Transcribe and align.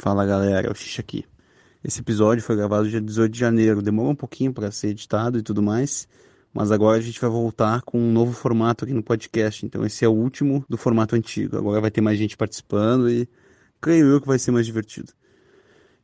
Fala 0.00 0.24
galera, 0.24 0.70
o 0.70 0.74
Xixa 0.76 1.00
aqui. 1.00 1.24
Esse 1.82 1.98
episódio 1.98 2.40
foi 2.40 2.54
gravado 2.54 2.88
dia 2.88 3.00
18 3.00 3.32
de 3.32 3.40
janeiro, 3.40 3.82
demorou 3.82 4.12
um 4.12 4.14
pouquinho 4.14 4.52
para 4.52 4.70
ser 4.70 4.90
editado 4.90 5.40
e 5.40 5.42
tudo 5.42 5.60
mais, 5.60 6.06
mas 6.54 6.70
agora 6.70 6.98
a 6.98 7.00
gente 7.00 7.20
vai 7.20 7.28
voltar 7.28 7.82
com 7.82 7.98
um 7.98 8.12
novo 8.12 8.32
formato 8.32 8.84
aqui 8.84 8.94
no 8.94 9.02
podcast. 9.02 9.66
Então 9.66 9.84
esse 9.84 10.04
é 10.04 10.08
o 10.08 10.12
último 10.12 10.64
do 10.68 10.78
formato 10.78 11.16
antigo. 11.16 11.58
Agora 11.58 11.80
vai 11.80 11.90
ter 11.90 12.00
mais 12.00 12.16
gente 12.16 12.36
participando 12.36 13.10
e 13.10 13.28
creio 13.80 14.06
eu 14.06 14.20
que 14.20 14.28
vai 14.28 14.38
ser 14.38 14.52
mais 14.52 14.64
divertido. 14.66 15.12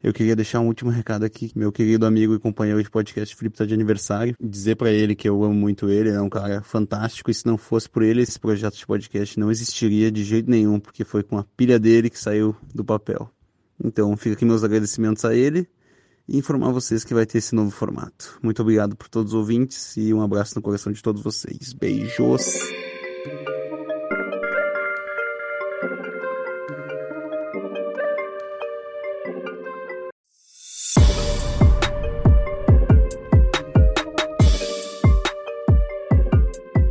Eu 0.03 0.13
queria 0.13 0.35
deixar 0.35 0.59
um 0.59 0.67
último 0.67 0.91
recado 0.91 1.25
aqui. 1.25 1.53
Meu 1.55 1.71
querido 1.71 2.05
amigo 2.05 2.35
e 2.35 2.41
companheiro 2.41 2.83
de 2.83 2.91
podcast, 2.91 3.37
Felipe, 3.37 3.55
está 3.55 3.65
de 3.65 3.75
aniversário. 3.75 4.35
Dizer 4.41 4.75
para 4.75 4.91
ele 4.91 5.15
que 5.15 5.29
eu 5.29 5.45
amo 5.45 5.55
muito 5.55 5.89
ele, 5.89 6.11
é 6.11 6.21
um 6.21 6.29
cara 6.29 6.63
fantástico. 6.63 7.31
E 7.31 7.35
se 7.35 7.47
não 7.47 7.57
fosse 7.57 7.89
por 7.89 8.03
ele, 8.03 8.23
esse 8.23 8.41
projeto 8.41 8.77
de 8.77 8.85
podcast 8.85 9.39
não 9.39 9.53
existiria 9.53 10.11
de 10.11 10.25
jeito 10.25 10.51
nenhum, 10.51 10.81
porque 10.81 11.05
foi 11.05 11.23
com 11.23 11.39
a 11.39 11.45
pilha 11.57 11.79
dele 11.79 12.11
que 12.11 12.19
saiu 12.19 12.57
do 12.75 12.85
papel. 12.85 13.31
Então, 13.85 14.17
fica 14.17 14.35
aqui 14.35 14.47
meus 14.47 14.65
agradecimentos 14.65 15.27
a 15.27 15.35
ele 15.35 15.69
e 16.27 16.39
informar 16.39 16.73
vocês 16.73 17.05
que 17.05 17.13
vai 17.13 17.27
ter 17.27 17.37
esse 17.37 17.55
novo 17.55 17.71
formato. 17.71 18.39
Muito 18.43 18.63
obrigado 18.63 18.97
por 18.97 19.09
todos 19.11 19.35
os 19.35 19.39
ouvintes 19.39 19.95
e 19.99 20.13
um 20.15 20.23
abraço 20.23 20.55
no 20.57 20.63
coração 20.63 20.91
de 20.91 21.03
todos 21.03 21.23
vocês. 21.23 21.75
Beijos! 21.75 22.61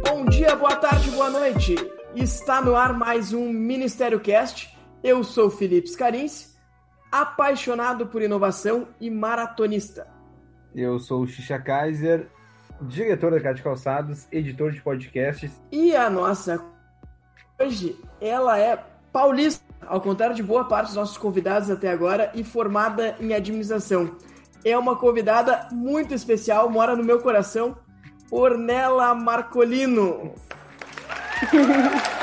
Bom 0.03 0.25
dia, 0.29 0.55
boa 0.55 0.75
tarde, 0.75 1.09
boa 1.09 1.31
noite. 1.31 1.75
Está 2.15 2.61
no 2.61 2.75
ar 2.75 2.95
mais 2.95 3.33
um 3.33 3.51
Ministério 3.51 4.19
Cast. 4.19 4.69
Eu 5.03 5.23
sou 5.23 5.49
Felipe 5.49 5.89
Scarinci, 5.89 6.52
apaixonado 7.13 8.07
por 8.07 8.23
inovação 8.23 8.87
e 8.99 9.07
maratonista. 9.07 10.07
Eu 10.73 10.97
sou 10.97 11.21
o 11.21 11.27
Xixa 11.27 11.59
Kaiser, 11.59 12.27
diretor 12.81 13.29
da 13.29 13.39
Cade 13.39 13.61
Calçados, 13.61 14.27
editor 14.31 14.71
de 14.71 14.81
podcasts. 14.81 15.61
E 15.71 15.95
a 15.95 16.09
nossa 16.09 16.65
hoje, 17.61 17.95
ela 18.19 18.57
é 18.57 18.83
paulista, 19.11 19.63
ao 19.85 20.01
contrário 20.01 20.35
de 20.35 20.41
boa 20.41 20.65
parte 20.65 20.87
dos 20.87 20.95
nossos 20.95 21.15
convidados 21.15 21.69
até 21.69 21.91
agora, 21.91 22.31
e 22.33 22.43
formada 22.43 23.15
em 23.19 23.31
administração. 23.31 24.17
É 24.65 24.75
uma 24.75 24.95
convidada 24.95 25.67
muito 25.71 26.15
especial, 26.15 26.67
mora 26.67 26.95
no 26.95 27.03
meu 27.03 27.19
coração, 27.19 27.77
Ornella 28.31 29.13
Marcolino. 29.13 30.33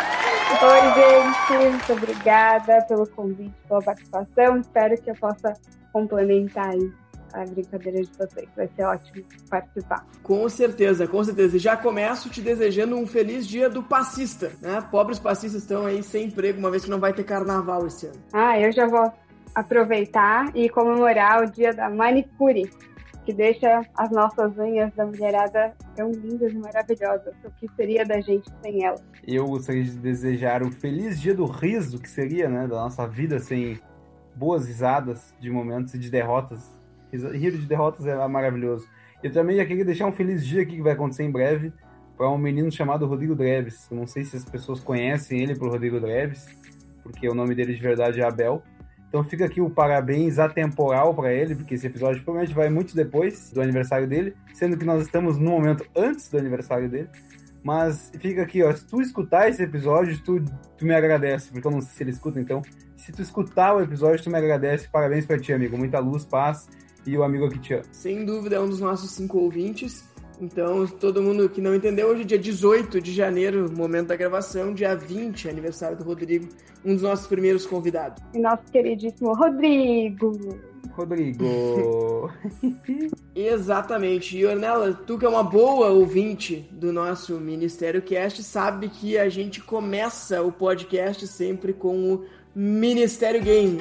Oi, 0.53 0.81
gente, 0.95 1.71
muito 1.71 1.93
obrigada 1.93 2.83
pelo 2.83 3.07
convite, 3.07 3.55
pela 3.69 3.81
participação. 3.81 4.59
Espero 4.59 5.01
que 5.01 5.11
eu 5.11 5.15
possa 5.15 5.55
complementar 5.93 6.71
aí 6.71 6.93
a 7.33 7.45
brincadeira 7.45 8.03
de 8.03 8.11
vocês. 8.19 8.49
Vai 8.57 8.69
ser 8.75 8.85
ótimo 8.85 9.25
participar. 9.49 10.05
Com 10.23 10.49
certeza, 10.49 11.07
com 11.07 11.23
certeza. 11.23 11.57
E 11.57 11.61
já 11.61 11.77
começo 11.77 12.29
te 12.29 12.43
desejando 12.43 12.97
um 12.97 13.07
feliz 13.07 13.47
dia 13.47 13.71
do 13.71 13.83
passista, 13.83 14.51
né? 14.61 14.87
Pobres 14.91 15.19
passistas 15.19 15.63
estão 15.63 15.87
aí 15.87 16.03
sem 16.03 16.27
emprego, 16.27 16.59
uma 16.59 16.71
vez 16.71 16.85
que 16.85 16.91
não 16.91 17.01
vai 17.01 17.13
ter 17.13 17.25
carnaval 17.25 17.87
esse 17.87 18.07
ano. 18.07 18.21
Ah, 18.33 18.59
eu 18.59 18.73
já 18.73 18.87
vou 18.87 19.11
aproveitar 19.55 20.51
e 20.55 20.69
comemorar 20.69 21.43
o 21.43 21.51
dia 21.51 21.73
da 21.73 21.89
manicure, 21.89 22.71
que 23.25 23.33
deixa 23.33 23.83
as 23.97 24.11
nossas 24.11 24.57
unhas 24.59 24.93
da 24.95 25.05
mulherada 25.05 25.75
tão 25.95 26.11
lindas 26.11 26.53
e 26.53 26.59
maravilhosas. 26.59 27.35
O 27.45 27.51
que 27.51 27.69
seria 27.77 28.05
da 28.05 28.21
gente 28.21 28.51
sem 28.63 28.85
elas? 28.85 29.03
Eu 29.27 29.47
gostaria 29.47 29.85
de 29.85 29.97
desejar 29.99 30.63
um 30.63 30.71
feliz 30.71 31.21
dia 31.21 31.35
do 31.35 31.45
riso, 31.45 32.01
que 32.01 32.09
seria, 32.09 32.49
né, 32.49 32.67
da 32.67 32.77
nossa 32.77 33.07
vida 33.07 33.39
sem 33.39 33.79
boas 34.35 34.67
risadas 34.67 35.35
de 35.39 35.51
momentos 35.51 35.95
e 35.95 35.99
de 35.99 36.11
derrotas. 36.11 36.79
Rir 37.13 37.53
de 37.53 37.67
derrotas 37.67 38.07
é 38.07 38.29
maravilhoso. 38.29 38.89
Eu 39.23 39.31
também 39.33 39.57
já 39.57 39.67
queria 39.67 39.85
deixar 39.85 40.07
um 40.07 40.13
feliz 40.13 40.47
dia 40.47 40.63
aqui 40.63 40.77
que 40.77 40.83
vai 40.83 40.93
acontecer 40.93 41.25
em 41.25 41.31
breve 41.31 41.73
para 42.17 42.31
um 42.31 42.39
menino 42.39 42.71
chamado 42.71 43.07
Rodrigo 43.07 43.35
Dreves. 43.35 43.87
Eu 43.91 43.97
não 43.97 44.07
sei 44.07 44.25
se 44.25 44.37
as 44.37 44.45
pessoas 44.45 44.81
conhecem 44.81 45.43
ele 45.43 45.55
por 45.57 45.71
Rodrigo 45.71 46.01
Dreves, 46.01 46.47
porque 47.03 47.29
o 47.29 47.35
nome 47.35 47.55
dele 47.55 47.75
de 47.75 47.81
verdade 47.81 48.21
é 48.21 48.25
Abel. 48.25 48.63
Então 49.11 49.25
fica 49.25 49.45
aqui 49.45 49.61
o 49.61 49.69
parabéns 49.69 50.39
atemporal 50.39 51.13
para 51.13 51.33
ele, 51.33 51.57
porque 51.57 51.75
esse 51.75 51.85
episódio 51.85 52.23
provavelmente 52.23 52.55
vai 52.55 52.71
muito 52.71 52.95
depois 52.95 53.51
do 53.51 53.61
aniversário 53.61 54.07
dele, 54.07 54.37
sendo 54.55 54.79
que 54.79 54.85
nós 54.85 55.03
estamos 55.03 55.37
no 55.37 55.51
momento 55.51 55.85
antes 55.97 56.31
do 56.31 56.39
aniversário 56.39 56.89
dele. 56.89 57.09
Mas 57.63 58.13
fica 58.21 58.43
aqui, 58.43 58.63
ó, 58.63 58.73
se 58.73 58.87
tu 58.87 59.03
escutar 59.03 59.49
esse 59.49 59.63
episódio, 59.65 60.17
tu, 60.23 60.43
tu 60.79 60.87
me 60.87 60.95
agradece, 60.95 61.51
porque 61.51 61.67
eu 61.67 61.73
não 61.73 61.81
sei 61.81 61.91
se 61.91 62.03
ele 62.05 62.11
escuta, 62.11 62.41
então. 62.41 62.63
Se 62.97 63.11
tu 63.11 63.21
escutar 63.21 63.75
o 63.75 63.83
episódio, 63.83 64.23
tu 64.23 64.31
me 64.31 64.39
agradece. 64.39 64.89
Parabéns 64.89 65.27
pra 65.27 65.39
ti, 65.39 65.53
amigo. 65.53 65.77
Muita 65.77 65.99
luz, 65.99 66.25
paz 66.25 66.69
e 67.07 67.17
o 67.17 67.25
amigo 67.25 67.49
que 67.49 67.59
te 67.59 67.75
ama. 67.75 67.83
Sem 67.91 68.25
dúvida 68.25 68.57
é 68.57 68.61
um 68.61 68.69
dos 68.69 68.81
nossos 68.81 69.11
cinco 69.11 69.39
ouvintes. 69.39 70.09
Então, 70.41 70.87
todo 70.87 71.23
mundo 71.23 71.49
que 71.51 71.61
não 71.61 71.75
entendeu, 71.75 72.09
hoje 72.09 72.23
é 72.23 72.25
dia 72.25 72.39
18 72.39 73.01
de 73.01 73.13
janeiro, 73.13 73.71
momento 73.71 74.09
da 74.09 74.17
gravação, 74.17 74.73
dia 74.73 74.95
20, 74.95 75.49
aniversário 75.49 75.99
do 75.99 76.05
Rodrigo, 76.05 76.49
um 76.85 76.95
dos 76.95 77.03
nossos 77.03 77.27
primeiros 77.27 77.67
convidados. 77.67 78.23
E 78.33 78.39
nosso 78.39 78.65
queridíssimo 78.73 79.35
Rodrigo. 79.35 80.33
Rodrigo. 80.93 81.45
Exatamente. 83.35 84.39
E 84.39 84.47
Ornella, 84.47 84.93
tu 84.93 85.19
que 85.19 85.27
é 85.27 85.29
uma 85.29 85.43
boa 85.43 85.89
ouvinte 85.89 86.69
do 86.73 86.93
nosso 86.93 87.39
Ministério 87.39 88.01
Cast, 88.01 88.43
sabe 88.43 88.89
que 88.89 89.19
a 89.19 89.29
gente 89.29 89.61
começa 89.61 90.43
o 90.43 90.51
podcast 90.51 91.27
sempre 91.27 91.73
com 91.75 92.15
o 92.15 92.25
Ministério 92.55 93.43
Game. 93.43 93.81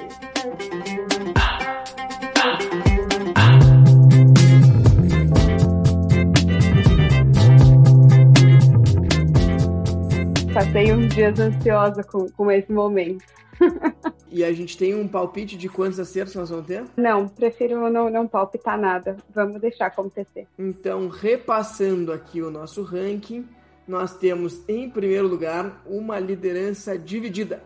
Passei 10.59 10.91
uns 10.91 11.15
dias 11.15 11.39
ansiosa 11.39 12.03
com, 12.03 12.29
com 12.31 12.51
esse 12.51 12.69
momento. 12.69 13.23
E 14.31 14.43
a 14.43 14.53
gente 14.53 14.77
tem 14.77 14.93
um 14.93 15.07
palpite 15.07 15.57
de 15.57 15.67
quantos 15.67 15.99
acertos 15.99 16.35
nós 16.35 16.51
vamos 16.51 16.67
ter? 16.67 16.83
Não, 16.95 17.27
prefiro 17.27 17.89
não, 17.89 18.07
não 18.07 18.27
palpitar 18.27 18.77
nada. 18.77 19.17
Vamos 19.33 19.59
deixar 19.59 19.87
acontecer. 19.87 20.47
Então, 20.57 21.07
repassando 21.07 22.13
aqui 22.13 22.39
o 22.39 22.51
nosso 22.51 22.83
ranking, 22.83 23.47
nós 23.87 24.15
temos 24.15 24.61
em 24.69 24.87
primeiro 24.87 25.27
lugar 25.27 25.81
uma 25.83 26.19
liderança 26.19 26.95
dividida. 26.95 27.63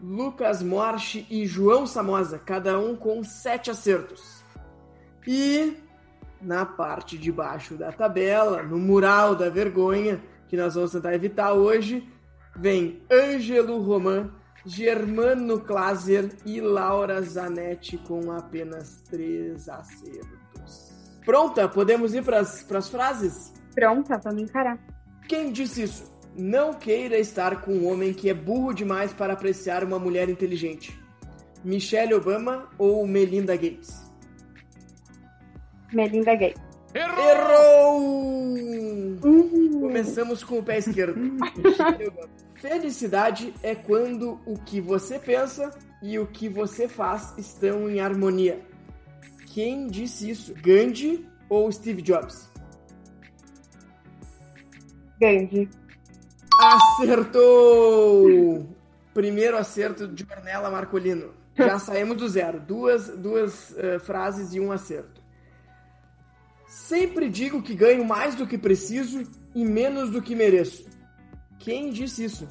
Lucas 0.00 0.62
Morche 0.62 1.26
e 1.28 1.44
João 1.46 1.84
Samosa, 1.84 2.38
cada 2.38 2.78
um 2.78 2.94
com 2.94 3.24
sete 3.24 3.72
acertos. 3.72 4.44
E 5.26 5.78
na 6.40 6.64
parte 6.64 7.18
de 7.18 7.32
baixo 7.32 7.74
da 7.74 7.90
tabela, 7.90 8.62
no 8.62 8.78
mural 8.78 9.34
da 9.34 9.50
vergonha, 9.50 10.22
que 10.46 10.56
nós 10.56 10.76
vamos 10.76 10.92
tentar 10.92 11.12
evitar 11.12 11.54
hoje, 11.54 12.06
vem 12.58 13.00
Ângelo 13.10 13.80
Roman, 13.80 14.30
Germano 14.66 15.60
Klaser 15.60 16.30
e 16.44 16.60
Laura 16.60 17.22
Zanetti 17.22 17.96
com 17.98 18.32
apenas 18.32 19.00
três 19.08 19.68
acertos. 19.68 20.92
Pronta? 21.24 21.68
Podemos 21.68 22.14
ir 22.14 22.24
para 22.24 22.40
as 22.40 22.88
frases? 22.90 23.52
Pronta, 23.74 24.18
vamos 24.18 24.42
encarar. 24.42 24.78
Quem 25.28 25.52
disse 25.52 25.82
isso? 25.82 26.18
Não 26.34 26.74
queira 26.74 27.18
estar 27.18 27.62
com 27.62 27.72
um 27.72 27.88
homem 27.90 28.12
que 28.12 28.30
é 28.30 28.34
burro 28.34 28.72
demais 28.72 29.12
para 29.12 29.32
apreciar 29.32 29.84
uma 29.84 29.98
mulher 29.98 30.28
inteligente. 30.28 30.98
Michelle 31.64 32.14
Obama 32.14 32.68
ou 32.78 33.06
Melinda 33.06 33.56
Gates? 33.56 34.08
Melinda 35.92 36.34
Gay. 36.34 36.54
Errou! 36.94 38.00
Uhum. 39.24 39.80
Começamos 39.80 40.44
com 40.44 40.58
o 40.58 40.62
pé 40.62 40.78
esquerdo. 40.78 41.18
Michelle 41.18 42.08
Obama. 42.08 42.47
Felicidade 42.60 43.54
é 43.62 43.74
quando 43.74 44.40
o 44.44 44.58
que 44.58 44.80
você 44.80 45.18
pensa 45.18 45.70
e 46.02 46.18
o 46.18 46.26
que 46.26 46.48
você 46.48 46.88
faz 46.88 47.32
estão 47.38 47.88
em 47.88 48.00
harmonia. 48.00 48.60
Quem 49.46 49.86
disse 49.86 50.30
isso? 50.30 50.54
Gandhi 50.54 51.24
ou 51.48 51.70
Steve 51.70 52.02
Jobs? 52.02 52.50
Gandhi. 55.20 55.68
Acertou! 56.60 58.66
Primeiro 59.14 59.56
acerto 59.56 60.08
de 60.08 60.26
Ornella 60.28 60.68
Marcolino. 60.68 61.32
Já 61.56 61.78
saímos 61.78 62.16
do 62.16 62.28
zero. 62.28 62.58
Duas, 62.58 63.08
duas 63.08 63.76
eh, 63.78 64.00
frases 64.00 64.52
e 64.52 64.58
um 64.58 64.72
acerto. 64.72 65.22
Sempre 66.66 67.28
digo 67.28 67.62
que 67.62 67.74
ganho 67.74 68.04
mais 68.04 68.34
do 68.34 68.48
que 68.48 68.58
preciso 68.58 69.22
e 69.54 69.64
menos 69.64 70.10
do 70.10 70.20
que 70.20 70.34
mereço. 70.34 70.97
Quem 71.58 71.90
disse 71.90 72.24
isso? 72.24 72.48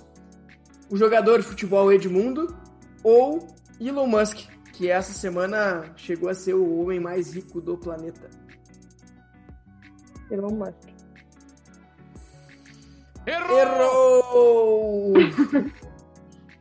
O 0.90 0.98
jogador 0.98 1.40
de 1.40 1.48
futebol 1.48 1.92
Edmundo 1.92 2.56
ou 3.04 3.48
Elon 3.80 4.08
Musk, 4.08 4.48
que 4.74 4.90
essa 4.90 5.14
semana 5.14 5.94
chegou 5.96 6.30
a 6.30 6.34
ser 6.34 6.54
o 6.54 6.80
homem 6.80 7.00
mais 7.00 7.34
rico 7.34 7.60
do 7.62 7.78
planeta? 7.78 8.30
Elon 10.30 10.52
Musk. 10.52 10.98
Errou! 13.26 15.14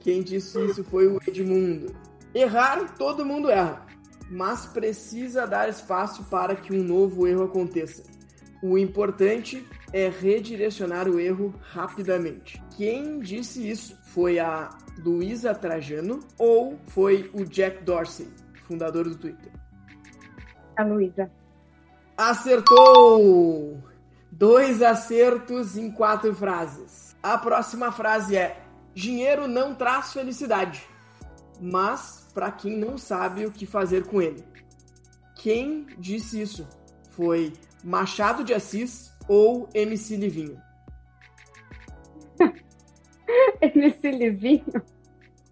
Quem 0.01 0.23
disse 0.23 0.65
isso 0.65 0.85
foi 0.85 1.07
o 1.07 1.21
Edmundo. 1.27 1.95
Errar, 2.35 2.95
todo 2.97 3.25
mundo 3.25 3.51
erra, 3.51 3.87
mas 4.31 4.67
precisa 4.67 5.47
dar 5.47 5.69
espaço 5.69 6.25
para 6.25 6.55
que 6.55 6.73
um 6.73 6.83
novo 6.83 7.27
erro 7.27 7.45
aconteça. 7.45 8.03
O 8.63 8.77
importante 8.77 9.67
é 9.93 10.09
redirecionar 10.09 11.09
o 11.09 11.19
erro 11.19 11.55
rapidamente. 11.61 12.63
Quem 12.77 13.21
disse 13.21 13.69
isso? 13.69 13.97
Foi 14.05 14.39
a 14.39 14.71
Luísa 14.99 15.55
Trajano 15.55 16.21
ou 16.39 16.79
foi 16.89 17.31
o 17.33 17.45
Jack 17.45 17.85
Dorsey, 17.85 18.29
fundador 18.67 19.09
do 19.09 19.17
Twitter? 19.17 19.53
A 20.77 20.85
Luísa. 20.85 21.31
Acertou! 22.17 23.83
Dois 24.31 24.83
acertos 24.83 25.77
em 25.77 25.91
quatro 25.91 26.35
frases. 26.35 27.17
A 27.23 27.39
próxima 27.39 27.91
frase 27.91 28.37
é: 28.37 28.63
Dinheiro 28.95 29.49
não 29.49 29.75
traz 29.75 30.13
felicidade, 30.13 30.87
mas 31.61 32.29
para 32.35 32.51
quem 32.51 32.77
não 32.77 32.99
sabe 32.99 33.47
o 33.47 33.51
que 33.51 33.65
fazer 33.65 34.05
com 34.07 34.21
ele. 34.21 34.45
Quem 35.35 35.87
disse 35.99 36.41
isso? 36.41 36.69
Foi 37.11 37.53
Machado 37.83 38.45
de 38.45 38.53
Assis 38.53 39.16
ou 39.29 39.69
MC 39.75 40.17
Livinho? 40.17 40.61
MC 43.61 44.11
Livinho? 44.11 44.83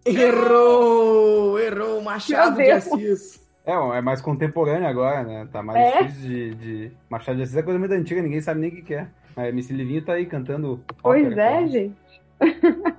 Errou! 0.04 1.58
Errou! 1.58 2.02
Machado 2.02 2.56
de 2.56 2.70
Assis. 2.70 3.42
É, 3.64 3.72
é 3.72 4.00
mais 4.02 4.20
contemporâneo 4.20 4.86
agora, 4.86 5.22
né? 5.24 5.48
Tá 5.50 5.62
mais 5.62 5.78
É? 5.78 6.02
difícil 6.02 6.28
de, 6.30 6.54
de. 6.54 6.92
Machado 7.08 7.36
de 7.36 7.42
Assis 7.44 7.56
é 7.56 7.62
coisa 7.62 7.78
muito 7.78 7.92
antiga, 7.92 8.20
ninguém 8.22 8.40
sabe 8.40 8.60
nem 8.60 8.70
o 8.70 8.74
que, 8.74 8.82
que 8.82 8.94
é. 8.94 9.08
Mas 9.34 9.48
MC 9.48 9.72
Livinho 9.72 10.04
tá 10.04 10.12
aí 10.14 10.26
cantando. 10.26 10.84
Pois 11.02 11.26
ópera, 11.26 11.42
é, 11.42 11.52
cara. 11.54 11.66
gente. 11.68 12.22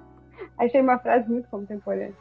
Achei 0.58 0.82
uma 0.82 0.98
frase 1.00 1.30
muito 1.30 1.48
contemporânea. 1.50 2.14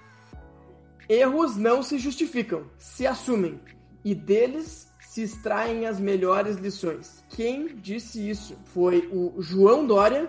Erros 1.08 1.56
não 1.56 1.82
se 1.82 1.98
justificam, 1.98 2.64
se 2.78 3.06
assumem. 3.06 3.58
E 4.04 4.14
deles 4.14 4.93
se 5.14 5.22
extraem 5.22 5.86
as 5.86 6.00
melhores 6.00 6.56
lições. 6.56 7.22
Quem 7.28 7.76
disse 7.76 8.28
isso? 8.28 8.58
Foi 8.64 9.08
o 9.12 9.40
João 9.40 9.86
Dória 9.86 10.28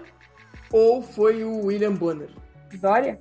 ou 0.71 1.01
foi 1.01 1.43
o 1.43 1.65
William 1.65 1.93
Bonner? 1.93 2.29
Dória? 2.79 3.19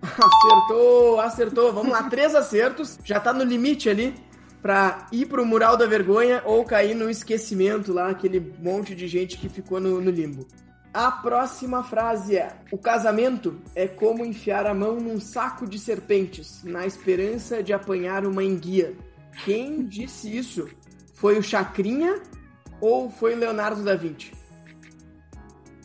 Acertou, 0.00 1.20
acertou. 1.20 1.72
Vamos 1.72 1.90
lá, 1.90 2.04
três 2.04 2.32
acertos. 2.32 2.96
Já 3.02 3.18
tá 3.18 3.32
no 3.32 3.42
limite 3.42 3.90
ali 3.90 4.14
pra 4.62 5.08
ir 5.10 5.26
pro 5.26 5.44
mural 5.44 5.76
da 5.76 5.84
vergonha 5.84 6.42
ou 6.44 6.64
cair 6.64 6.94
no 6.94 7.10
esquecimento 7.10 7.92
lá, 7.92 8.10
aquele 8.10 8.54
monte 8.60 8.94
de 8.94 9.08
gente 9.08 9.36
que 9.36 9.48
ficou 9.48 9.80
no, 9.80 10.00
no 10.00 10.12
limbo. 10.12 10.46
A 10.92 11.10
próxima 11.10 11.82
frase 11.82 12.36
é: 12.36 12.54
O 12.70 12.78
casamento 12.78 13.60
é 13.74 13.88
como 13.88 14.24
enfiar 14.24 14.64
a 14.64 14.74
mão 14.74 14.94
num 14.94 15.18
saco 15.18 15.66
de 15.66 15.76
serpentes, 15.76 16.62
na 16.62 16.86
esperança 16.86 17.64
de 17.64 17.72
apanhar 17.72 18.24
uma 18.24 18.44
enguia. 18.44 18.94
Quem 19.44 19.84
disse 19.86 20.36
isso? 20.36 20.68
Foi 21.14 21.38
o 21.38 21.42
Chacrinha 21.42 22.20
ou 22.80 23.10
foi 23.10 23.34
o 23.34 23.38
Leonardo 23.38 23.82
da 23.82 23.94
Vinci? 23.96 24.32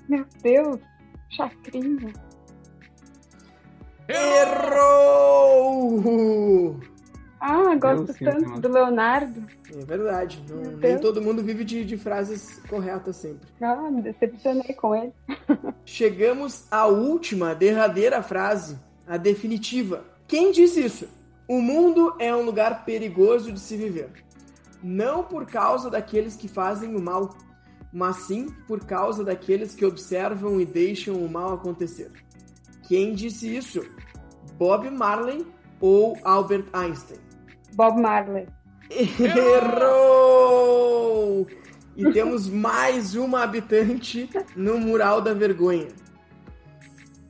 Meu 0.07 0.25
Deus, 0.41 0.79
chacrinha. 1.29 2.11
Errou! 5.49 6.79
Ah, 7.39 7.73
gosto 7.75 8.11
sim, 8.13 8.25
tanto 8.25 8.55
sim. 8.55 8.59
do 8.59 8.67
Leonardo. 8.67 9.47
É 9.73 9.85
verdade. 9.85 10.43
Não- 10.49 10.57
nem 10.61 10.77
Deus. 10.77 10.99
todo 11.01 11.21
mundo 11.21 11.41
vive 11.43 11.63
de, 11.63 11.85
de 11.85 11.95
frases 11.97 12.59
corretas 12.67 13.15
sempre. 13.15 13.47
Ah, 13.61 13.89
me 13.89 14.01
decepcionei 14.01 14.73
com 14.73 14.95
ele. 14.95 15.13
Chegamos 15.85 16.65
à 16.69 16.85
última, 16.87 17.55
derradeira 17.55 18.21
frase, 18.21 18.77
a 19.07 19.15
definitiva. 19.15 20.03
Quem 20.27 20.51
disse 20.51 20.83
isso? 20.83 21.07
O 21.49 21.59
mundo 21.63 22.15
é 22.19 22.33
um 22.35 22.43
lugar 22.43 22.85
perigoso 22.85 23.51
de 23.51 23.59
se 23.59 23.75
viver. 23.75 24.11
Não 24.83 25.23
por 25.23 25.47
causa 25.47 25.89
daqueles 25.89 26.35
que 26.35 26.47
fazem 26.47 26.95
o 26.95 27.01
mal, 27.01 27.35
mas 27.91 28.17
sim 28.17 28.49
por 28.67 28.85
causa 28.85 29.23
daqueles 29.23 29.73
que 29.73 29.83
observam 29.83 30.61
e 30.61 30.65
deixam 30.65 31.15
o 31.15 31.27
mal 31.27 31.55
acontecer. 31.55 32.11
Quem 32.87 33.15
disse 33.15 33.57
isso? 33.57 33.83
Bob 34.59 34.91
Marley 34.91 35.43
ou 35.81 36.15
Albert 36.23 36.67
Einstein? 36.71 37.17
Bob 37.73 37.99
Marley. 37.99 38.45
Errou! 39.19 40.27
E 41.97 42.11
temos 42.11 42.47
mais 42.47 43.15
uma 43.15 43.41
habitante 43.41 44.29
no 44.55 44.77
mural 44.79 45.19
da 45.19 45.33
vergonha. 45.33 45.87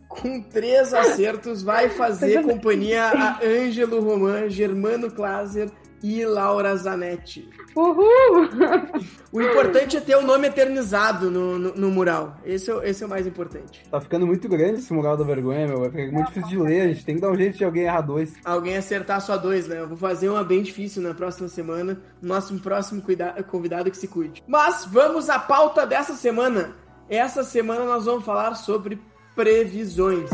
Com 0.09 0.41
três 0.41 0.93
acertos, 0.93 1.61
vai 1.63 1.87
fazer 1.95 2.41
companhia 2.43 3.05
a 3.05 3.39
Ângelo 3.45 4.01
Roman, 4.01 4.49
Germano 4.49 5.09
Klaser 5.11 5.69
e 6.01 6.25
Laura 6.25 6.75
Zanetti. 6.75 7.47
Uhul! 7.75 8.49
O 9.31 9.41
importante 9.41 9.97
é 9.97 10.01
ter 10.01 10.15
o 10.15 10.21
nome 10.21 10.47
eternizado 10.47 11.29
no, 11.29 11.59
no, 11.59 11.75
no 11.75 11.91
mural. 11.91 12.37
Esse 12.43 12.71
é, 12.71 12.73
o- 12.73 12.81
esse 12.83 13.03
é 13.03 13.05
o 13.05 13.09
mais 13.09 13.27
importante. 13.27 13.83
Tá 13.91 13.99
ficando 14.01 14.25
muito 14.25 14.47
grande 14.49 14.79
esse 14.79 14.91
mural 14.93 15.15
da 15.15 15.23
vergonha, 15.23 15.67
meu. 15.67 15.81
Vai 15.81 15.89
ficar 15.91 16.11
muito 16.11 16.27
difícil 16.27 16.49
de 16.49 16.57
ler. 16.57 16.81
A 16.81 16.87
gente 16.87 17.05
tem 17.05 17.15
que 17.15 17.21
dar 17.21 17.29
um 17.29 17.35
jeito 17.35 17.57
de 17.57 17.63
alguém 17.65 17.83
errar 17.83 18.01
dois. 18.01 18.33
Alguém 18.43 18.77
acertar 18.77 19.21
só 19.21 19.37
dois, 19.37 19.67
né? 19.67 19.79
Eu 19.79 19.87
vou 19.87 19.97
fazer 19.97 20.29
uma 20.29 20.43
bem 20.43 20.63
difícil 20.63 21.01
na 21.03 21.13
próxima 21.13 21.47
semana. 21.49 22.01
Nosso 22.21 22.57
próximo 22.59 23.03
convidado 23.51 23.91
que 23.91 23.97
se 23.97 24.07
cuide. 24.07 24.41
Mas 24.47 24.85
vamos 24.85 25.29
à 25.29 25.37
pauta 25.37 25.85
dessa 25.85 26.13
semana. 26.13 26.75
Essa 27.09 27.43
semana 27.43 27.83
nós 27.85 28.05
vamos 28.05 28.23
falar 28.25 28.55
sobre 28.55 28.99
previsões. 29.39 30.29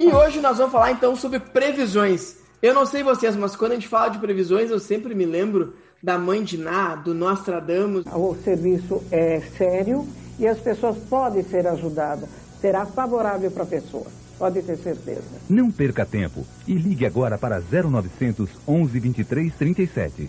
E 0.00 0.06
hoje 0.06 0.40
nós 0.40 0.56
vamos 0.56 0.72
falar 0.72 0.92
então 0.92 1.14
sobre 1.14 1.38
previsões. 1.38 2.36
Eu 2.62 2.72
não 2.72 2.86
sei 2.86 3.02
vocês, 3.02 3.36
mas 3.36 3.54
quando 3.54 3.72
a 3.72 3.74
gente 3.74 3.86
fala 3.86 4.08
de 4.08 4.18
previsões, 4.18 4.70
eu 4.70 4.78
sempre 4.78 5.14
me 5.14 5.26
lembro 5.26 5.74
da 6.02 6.16
mãe 6.16 6.42
de 6.42 6.56
Ná, 6.56 6.94
do 6.94 7.12
Nostradamus. 7.12 8.06
O 8.06 8.34
serviço 8.42 9.04
é 9.10 9.40
sério 9.58 10.08
e 10.38 10.48
as 10.48 10.58
pessoas 10.58 10.96
podem 11.10 11.42
ser 11.42 11.66
ajudadas. 11.66 12.30
Será 12.62 12.86
favorável 12.86 13.50
para 13.50 13.64
a 13.64 13.66
pessoa, 13.66 14.06
pode 14.38 14.62
ter 14.62 14.76
certeza. 14.76 15.22
Não 15.48 15.70
perca 15.70 16.04
tempo 16.04 16.44
e 16.66 16.74
ligue 16.74 17.06
agora 17.06 17.36
para 17.38 17.60
0900 17.60 18.48
11 18.66 19.00
23 19.00 19.54
37. 19.54 20.28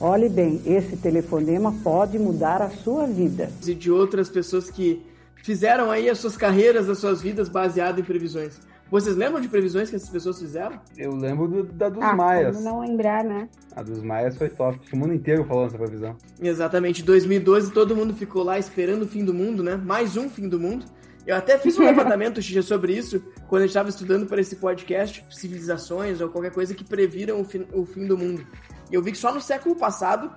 Olhe 0.00 0.28
bem, 0.28 0.60
esse 0.66 0.96
telefonema 0.96 1.72
pode 1.82 2.18
mudar 2.18 2.60
a 2.60 2.70
sua 2.70 3.06
vida. 3.06 3.50
e 3.66 3.74
de 3.74 3.90
outras 3.90 4.28
pessoas 4.28 4.70
que 4.70 5.00
fizeram 5.42 5.90
aí 5.90 6.08
as 6.08 6.18
suas 6.18 6.36
carreiras, 6.36 6.88
as 6.88 6.98
suas 6.98 7.22
vidas 7.22 7.48
baseado 7.48 8.00
em 8.00 8.04
previsões. 8.04 8.58
Vocês 8.90 9.16
lembram 9.16 9.40
de 9.40 9.48
previsões 9.48 9.88
que 9.88 9.96
essas 9.96 10.08
pessoas 10.10 10.38
fizeram? 10.38 10.78
Eu 10.96 11.14
lembro 11.16 11.48
do- 11.48 11.62
da 11.64 11.88
dos 11.88 12.02
ah, 12.02 12.14
Maias. 12.14 12.54
como 12.54 12.64
não 12.68 12.80
lembrar, 12.80 13.24
né? 13.24 13.48
A 13.74 13.82
dos 13.82 14.02
Maias 14.02 14.36
foi 14.36 14.48
top. 14.50 14.78
O 14.92 14.96
mundo 14.96 15.14
inteiro 15.14 15.44
falou 15.44 15.64
nessa 15.64 15.78
previsão. 15.78 16.16
Exatamente, 16.40 17.02
2012 17.02 17.72
todo 17.72 17.96
mundo 17.96 18.14
ficou 18.14 18.42
lá 18.44 18.58
esperando 18.58 19.02
o 19.02 19.08
fim 19.08 19.24
do 19.24 19.32
mundo, 19.32 19.62
né? 19.62 19.74
Mais 19.76 20.16
um 20.16 20.28
fim 20.28 20.48
do 20.48 20.60
mundo. 20.60 20.84
Eu 21.26 21.36
até 21.36 21.58
fiz 21.58 21.78
um 21.78 21.84
levantamento 21.84 22.40
sobre 22.62 22.94
isso 22.94 23.20
quando 23.48 23.62
a 23.62 23.66
gente 23.66 23.70
estava 23.70 23.88
estudando 23.88 24.26
para 24.26 24.40
esse 24.40 24.56
podcast, 24.56 25.24
civilizações 25.30 26.20
ou 26.20 26.28
qualquer 26.28 26.52
coisa 26.52 26.74
que 26.74 26.84
previram 26.84 27.40
o 27.40 27.44
fim, 27.44 27.66
o 27.72 27.86
fim 27.86 28.06
do 28.06 28.18
mundo. 28.18 28.46
E 28.90 28.94
eu 28.94 29.02
vi 29.02 29.12
que 29.12 29.18
só 29.18 29.32
no 29.32 29.40
século 29.40 29.74
passado 29.74 30.30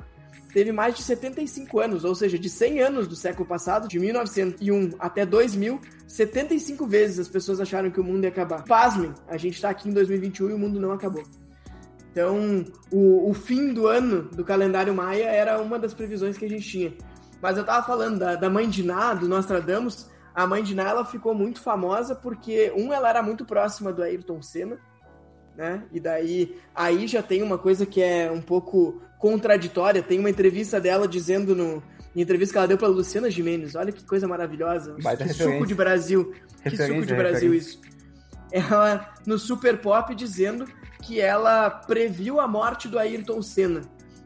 teve 0.54 0.72
mais 0.72 0.96
de 0.96 1.04
75 1.04 1.80
anos, 1.80 2.06
ou 2.06 2.16
seja, 2.16 2.40
de 2.40 2.50
100 2.50 2.82
anos 2.82 3.08
do 3.08 3.16
século 3.16 3.46
passado, 3.46 3.88
de 3.88 4.00
1901 4.00 4.92
até 4.98 5.26
2000, 5.26 5.80
75 6.08 6.88
vezes 6.88 7.20
as 7.20 7.28
pessoas 7.28 7.60
acharam 7.60 7.92
que 7.92 8.00
o 8.00 8.04
mundo 8.04 8.24
ia 8.24 8.30
acabar. 8.30 8.64
Pasmem, 8.64 9.14
a 9.28 9.36
gente 9.38 9.62
tá 9.62 9.70
aqui 9.70 9.90
em 9.90 9.94
2021 9.94 10.50
e 10.50 10.54
o 10.54 10.58
mundo 10.58 10.80
não 10.80 10.92
acabou. 10.92 11.24
Então, 12.12 12.66
o, 12.92 13.30
o 13.30 13.34
fim 13.34 13.74
do 13.74 13.88
ano 13.88 14.24
do 14.24 14.44
calendário 14.44 14.96
maia 14.96 15.26
era 15.26 15.62
uma 15.62 15.78
das 15.78 15.94
previsões 15.94 16.38
que 16.38 16.46
a 16.46 16.50
gente 16.50 16.68
tinha. 16.68 16.94
Mas 17.42 17.58
eu 17.58 17.64
tava 17.64 17.86
falando 17.86 18.18
da, 18.18 18.36
da 18.36 18.50
mãe 18.50 18.68
de 18.68 18.84
Ná, 18.84 19.14
do 19.14 19.28
Nostradamus. 19.28 20.10
A 20.38 20.46
mãe 20.46 20.62
de 20.62 20.76
Ná, 20.76 20.90
ela 20.90 21.04
ficou 21.04 21.34
muito 21.34 21.60
famosa 21.60 22.14
porque, 22.14 22.72
um, 22.78 22.94
ela 22.94 23.10
era 23.10 23.24
muito 23.24 23.44
próxima 23.44 23.92
do 23.92 24.04
Ayrton 24.04 24.40
Senna, 24.40 24.78
né? 25.56 25.84
E 25.92 26.00
daí, 26.00 26.56
aí 26.76 27.08
já 27.08 27.24
tem 27.24 27.42
uma 27.42 27.58
coisa 27.58 27.88
que 27.88 28.00
é 28.00 28.32
um 28.32 28.40
pouco 28.40 29.02
contraditória. 29.18 30.04
Tem 30.04 30.20
uma 30.20 30.30
entrevista 30.30 30.80
dela 30.80 31.08
dizendo 31.08 31.56
no... 31.56 31.82
Em 32.16 32.22
entrevista 32.22 32.54
que 32.54 32.58
ela 32.60 32.68
deu 32.68 32.78
pra 32.78 32.88
Luciana 32.88 33.32
Gimenez. 33.32 33.74
Olha 33.74 33.92
que 33.92 34.04
coisa 34.06 34.28
maravilhosa. 34.28 34.96
Baita 35.02 35.24
que 35.24 35.30
referência. 35.30 35.56
suco 35.56 35.66
de 35.66 35.74
Brasil. 35.74 36.34
Que 36.62 36.78
suco 36.78 37.04
de 37.04 37.16
Brasil 37.16 37.54
isso. 37.56 37.82
Ela, 38.52 39.16
no 39.26 39.40
Super 39.40 39.80
Pop, 39.80 40.14
dizendo 40.14 40.68
que 41.02 41.20
ela 41.20 41.68
previu 41.68 42.40
a 42.40 42.48
morte 42.48 42.88
do 42.88 43.00
Ayrton 43.00 43.42
Senna. 43.42 43.82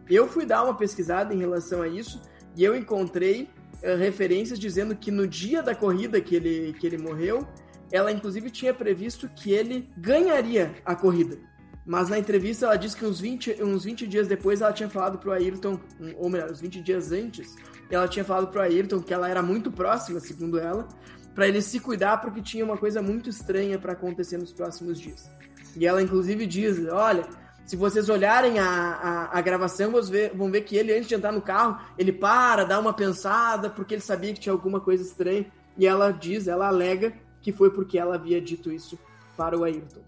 Eu 0.10 0.28
fui 0.28 0.46
dar 0.46 0.64
uma 0.66 0.74
pesquisada 0.74 1.34
em 1.34 1.38
relação 1.38 1.82
a 1.82 1.88
isso 1.88 2.22
e 2.54 2.66
eu 2.66 2.76
encontrei 2.76 3.50
referências 3.82 4.60
dizendo 4.60 4.96
que 4.96 5.10
no 5.12 5.28
dia 5.28 5.62
da 5.64 5.74
corrida 5.76 6.22
que 6.22 6.36
ele, 6.36 6.74
que 6.74 6.86
ele 6.86 6.98
morreu, 6.98 7.48
ela 7.92 8.12
inclusive 8.12 8.50
tinha 8.50 8.74
previsto 8.74 9.30
que 9.30 9.52
ele 9.52 9.90
ganharia 9.98 10.74
a 10.86 10.96
corrida. 10.96 11.38
mas 11.86 12.10
na 12.10 12.20
entrevista 12.20 12.66
ela 12.66 12.76
disse 12.76 12.96
que 12.96 13.06
uns 13.06 13.20
20, 13.20 13.64
uns 13.64 13.84
20 13.84 14.08
dias 14.08 14.28
depois 14.28 14.62
ela 14.62 14.72
tinha 14.72 14.90
falado 14.90 15.18
pro 15.18 15.32
Ayrton, 15.32 15.80
ou 16.16 16.30
melhor, 16.30 16.52
uns 16.52 16.62
20 16.62 16.82
dias 16.82 17.12
antes, 17.12 17.56
ela 17.90 18.08
tinha 18.08 18.24
falado 18.24 18.48
pro 18.48 18.62
Ayrton 18.62 19.02
que 19.02 19.14
ela 19.14 19.28
era 19.28 19.42
muito 19.42 19.72
próxima, 19.72 20.20
segundo 20.20 20.60
ela, 20.60 20.88
para 21.34 21.48
ele 21.48 21.62
se 21.62 21.80
cuidar 21.80 22.18
porque 22.18 22.42
tinha 22.42 22.64
uma 22.64 22.78
coisa 22.78 23.02
muito 23.02 23.30
estranha 23.30 23.80
para 23.80 23.94
acontecer 23.94 24.38
nos 24.38 24.54
próximos 24.54 25.00
dias. 25.00 25.30
E 25.76 25.86
ela 25.88 26.02
inclusive 26.02 26.46
diz, 26.46 26.86
olha, 26.88 27.26
se 27.66 27.76
vocês 27.76 28.10
olharem 28.10 28.60
a, 28.60 28.66
a, 28.66 29.38
a 29.38 29.42
gravação, 29.42 29.92
vão 29.92 30.04
ver, 30.04 30.32
vão 30.36 30.52
ver 30.52 30.62
que 30.62 30.76
ele, 30.76 30.94
antes 30.94 31.08
de 31.08 31.16
entrar 31.16 31.32
no 31.32 31.42
carro, 31.42 31.80
ele 31.98 32.12
para, 32.12 32.66
dá 32.66 32.80
uma 32.80 32.94
pensada, 32.94 33.70
porque 33.70 33.94
ele 33.94 34.02
sabia 34.02 34.34
que 34.34 34.40
tinha 34.40 34.54
alguma 34.54 34.80
coisa 34.80 35.04
estranha. 35.04 35.46
E 35.78 35.86
ela 35.88 36.12
diz, 36.12 36.48
ela 36.48 36.68
alega 36.68 37.14
que 37.42 37.52
foi 37.52 37.72
porque 37.72 37.98
ela 37.98 38.16
havia 38.16 38.42
dito 38.42 38.72
isso 38.72 39.00
para 39.38 39.58
o 39.58 39.64
Ayrton. 39.64 40.02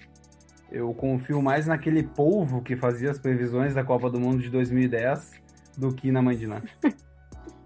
Eu 0.72 0.94
confio 0.94 1.42
mais 1.42 1.68
naquele 1.68 2.04
polvo 2.04 2.62
que 2.62 2.76
fazia 2.76 3.12
as 3.12 3.20
previsões 3.20 3.74
da 3.74 3.84
Copa 3.84 4.10
do 4.10 4.20
Mundo 4.20 4.42
de 4.42 4.50
2010 4.50 5.32
do 5.78 5.94
que 5.94 6.12
na 6.12 6.22
mãe 6.22 6.36
de 6.36 6.48
Ná. 6.48 6.62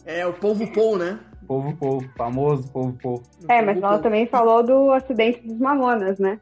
É, 0.09 0.25
o 0.25 0.31
polvo 0.31 0.65
Paul, 0.71 0.97
né? 0.97 1.19
Polvo 1.45 1.75
Paul, 1.75 2.01
famoso 2.15 2.71
polvo 2.71 2.97
Paul. 3.03 3.23
É, 3.49 3.61
mas 3.61 3.75
ela 3.75 3.99
também 3.99 4.25
falou 4.25 4.63
do 4.63 4.93
acidente 4.93 5.45
dos 5.45 5.59
Mamonas, 5.59 6.17
né? 6.17 6.39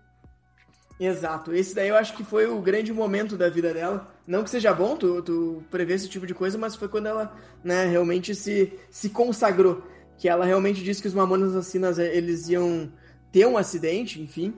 Exato. 0.99 1.53
Esse 1.53 1.75
daí 1.75 1.89
eu 1.89 1.95
acho 1.95 2.15
que 2.15 2.23
foi 2.23 2.47
o 2.47 2.61
grande 2.61 2.93
momento 2.93 3.37
da 3.37 3.49
vida 3.49 3.73
dela. 3.73 4.13
Não 4.25 4.43
que 4.43 4.49
seja 4.49 4.73
bom 4.73 4.95
tu, 4.95 5.21
tu 5.21 5.63
prever 5.69 5.95
esse 5.95 6.07
tipo 6.07 6.25
de 6.25 6.33
coisa, 6.33 6.57
mas 6.57 6.75
foi 6.75 6.87
quando 6.87 7.07
ela 7.07 7.35
né, 7.63 7.85
realmente 7.85 8.33
se, 8.33 8.73
se 8.89 9.09
consagrou. 9.09 9.83
Que 10.17 10.29
ela 10.29 10.45
realmente 10.45 10.81
disse 10.81 11.01
que 11.01 11.07
os 11.07 11.13
Mamonas 11.13 11.53
Assassinas 11.53 11.99
eles 11.99 12.47
iam 12.47 12.91
ter 13.31 13.45
um 13.45 13.57
acidente, 13.57 14.21
enfim. 14.21 14.53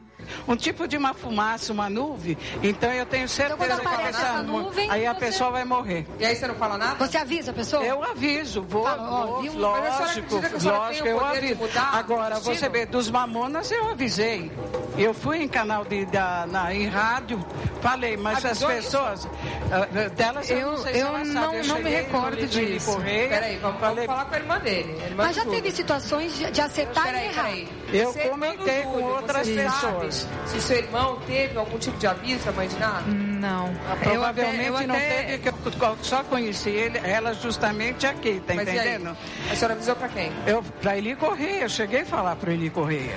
Um 0.48 0.56
tipo 0.56 0.88
de 0.88 0.98
uma 0.98 1.14
fumaça, 1.14 1.72
uma 1.72 1.90
nuvem, 1.90 2.38
então 2.64 2.92
eu 2.92 3.06
tenho 3.06 3.28
certeza 3.28 3.76
então, 3.82 3.98
que 3.98 4.04
essa 4.04 4.44
nuvem, 4.44 4.90
aí 4.90 5.06
a 5.06 5.14
você... 5.14 5.20
pessoa 5.20 5.52
vai 5.52 5.66
morrer. 5.66 6.06
E 6.20 6.26
aí 6.26 6.36
você 6.36 6.48
não 6.48 6.56
fala 6.56 6.78
nada? 6.78 6.96
Você 7.06 7.18
avisa 7.18 7.52
a 7.52 7.54
pessoa? 7.54 7.84
Eu 7.84 8.04
aviso, 8.04 8.62
vou, 8.64 8.84
vou 8.84 9.42
viu? 9.42 9.54
lógico, 9.58 10.36
lógico, 10.64 11.08
eu 11.08 11.24
aviso. 11.24 11.60
Agora, 11.94 12.40
você 12.40 12.68
vê, 12.70 12.86
dos 12.86 13.10
mamonas 13.10 13.72
eu 13.72 13.90
avisei. 13.90 14.52
Eu 14.98 15.14
fui 15.14 15.44
em 15.44 15.48
canal 15.48 15.86
de, 15.86 16.06
da, 16.06 16.46
na, 16.48 16.74
em 16.74 16.88
rádio, 16.88 17.46
falei, 17.82 18.18
mas 18.18 18.44
Avisou 18.44 18.70
as 18.70 18.76
pessoas, 18.76 19.26
uh, 19.26 20.10
delas 20.16 20.50
eu, 20.50 20.58
eu 20.58 20.72
não 20.72 20.78
sei 20.78 20.94
se 20.94 21.00
eu 21.00 21.26
não, 21.26 21.54
eu 21.54 21.66
não 21.66 21.80
me 21.80 21.90
recordo 21.90 22.48
disso. 22.48 22.94
Correia, 22.94 23.30
peraí, 23.30 23.58
vamos, 23.58 23.80
falei... 23.80 24.08
vamos 24.08 24.22
falar 24.22 24.26
com 24.26 24.36
a 24.36 24.40
irmã 24.40 24.60
dele. 24.60 24.98
A 25.02 25.06
irmã 25.06 25.24
mas 25.26 25.36
já 25.36 25.46
teve 25.46 25.72
situações 25.72 26.36
de, 26.36 26.50
de 26.50 26.62
acertar 26.62 27.06
peraí, 27.06 27.26
e 27.26 27.30
errar. 27.30 27.44
Peraí. 27.44 27.70
Eu 27.94 28.12
você 28.12 28.30
comentei 28.30 28.82
com 28.84 29.04
outras 29.04 29.48
pessoas. 29.48 30.17
Se 30.46 30.62
seu 30.62 30.78
irmão 30.78 31.20
teve 31.28 31.58
algum 31.58 31.78
tipo 31.78 31.98
de 31.98 32.08
aviso 32.08 32.46
da 32.46 32.52
mãe 32.52 32.68
de 32.68 32.78
nada? 32.80 33.06
Não. 33.08 33.74
Provavelmente 34.02 34.68
eu 34.68 34.76
até, 34.76 34.84
eu 34.84 34.88
não 34.88 34.96
até... 34.96 35.24
teve, 35.24 35.38
que 35.40 35.50
eu 35.84 35.98
só 36.02 36.24
conheci 36.24 36.70
ele, 36.70 36.98
ela 37.00 37.34
justamente 37.34 38.08
aqui, 38.08 38.42
tá 38.46 38.54
Mas 38.54 38.68
entendendo? 38.68 39.16
A 39.52 39.56
senhora 39.56 39.74
avisou 39.74 39.96
pra 39.96 40.08
quem? 40.08 40.32
Eu, 40.46 40.64
pra 40.82 40.98
Eli 40.98 41.16
Correia, 41.16 41.64
eu 41.64 41.70
cheguei 41.70 42.02
a 42.02 42.06
falar 42.06 42.36
pro 42.36 42.52
Eli 42.52 42.70
Correia. 42.70 43.16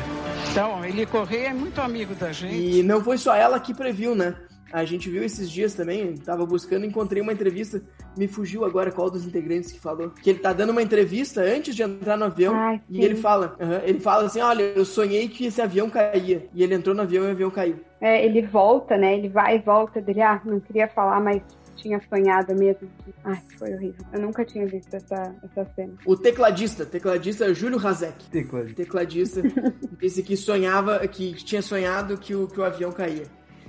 Então, 0.51 0.85
Eli 0.85 1.07
Correia 1.07 1.49
é 1.49 1.55
muito 1.55 1.81
amigo 1.81 2.15
da 2.15 2.33
gente. 2.33 2.55
E 2.55 2.83
não 2.83 3.03
foi 3.03 3.17
só 3.17 3.35
ela 3.35 3.61
que 3.61 3.73
previu, 3.73 4.15
né? 4.15 4.35
A 4.73 4.85
gente 4.85 5.11
viu 5.11 5.25
esses 5.25 5.51
dias 5.51 5.75
também, 5.75 6.17
tava 6.17 6.47
buscando, 6.47 6.87
encontrei 6.87 7.21
uma 7.21 7.33
entrevista, 7.33 7.83
me 8.21 8.29
fugiu 8.29 8.67
agora 8.67 8.93
qual 8.93 9.11
dos 9.11 9.25
integrantes 9.25 9.73
que 9.73 9.81
falou, 9.81 10.11
que 10.11 10.29
ele 10.29 10.41
tá 10.41 10.53
dando 10.53 10.71
uma 10.71 10.83
entrevista 10.83 11.41
antes 11.41 11.75
de 11.75 11.83
entrar 11.83 12.19
no 12.19 12.27
avião 12.27 12.55
Ai, 12.55 12.79
e 12.87 13.03
ele 13.03 13.17
fala, 13.17 13.57
ele 13.83 13.99
fala 13.99 14.27
assim, 14.27 14.43
olha, 14.43 14.63
eu 14.63 14.85
sonhei 14.85 15.27
que 15.27 15.47
esse 15.47 15.63
avião 15.63 15.89
caía 15.89 16.47
e 16.53 16.63
ele 16.63 16.75
entrou 16.75 16.95
no 16.95 17.01
avião 17.01 17.25
e 17.25 17.29
o 17.29 17.31
avião 17.31 17.51
caiu. 17.51 17.81
É, 17.99 18.23
ele 18.23 18.43
volta, 18.43 18.99
né? 18.99 19.17
Ele 19.17 19.31
vai 19.31 19.57
e 19.57 19.59
volta 19.59 20.03
dele, 20.03 20.21
ah, 20.21 20.39
não 20.45 20.61
queria 20.61 20.87
falar, 20.89 21.19
mas 21.19 21.41
tinha 21.77 21.99
sonhado 22.11 22.55
mesmo. 22.55 22.91
Ai, 23.25 23.41
foi 23.59 23.73
horrível. 23.73 24.05
Eu 24.13 24.21
nunca 24.21 24.45
tinha 24.45 24.67
visto 24.67 24.93
essa, 24.93 25.35
essa 25.43 25.67
cena. 25.75 25.95
O 26.05 26.15
tecladista, 26.15 26.85
tecladista 26.85 27.55
Júlio 27.55 27.79
Razek. 27.79 28.29
Tecladista. 28.29 28.77
Tecladista 28.77 29.43
disse 29.99 30.23
que 30.23 30.37
sonhava, 30.37 30.99
que 31.09 31.33
tinha 31.43 31.63
sonhado 31.63 32.19
que 32.19 32.35
o, 32.35 32.47
que 32.47 32.61
o 32.61 32.65
avião 32.65 32.93
caía. 32.93 33.25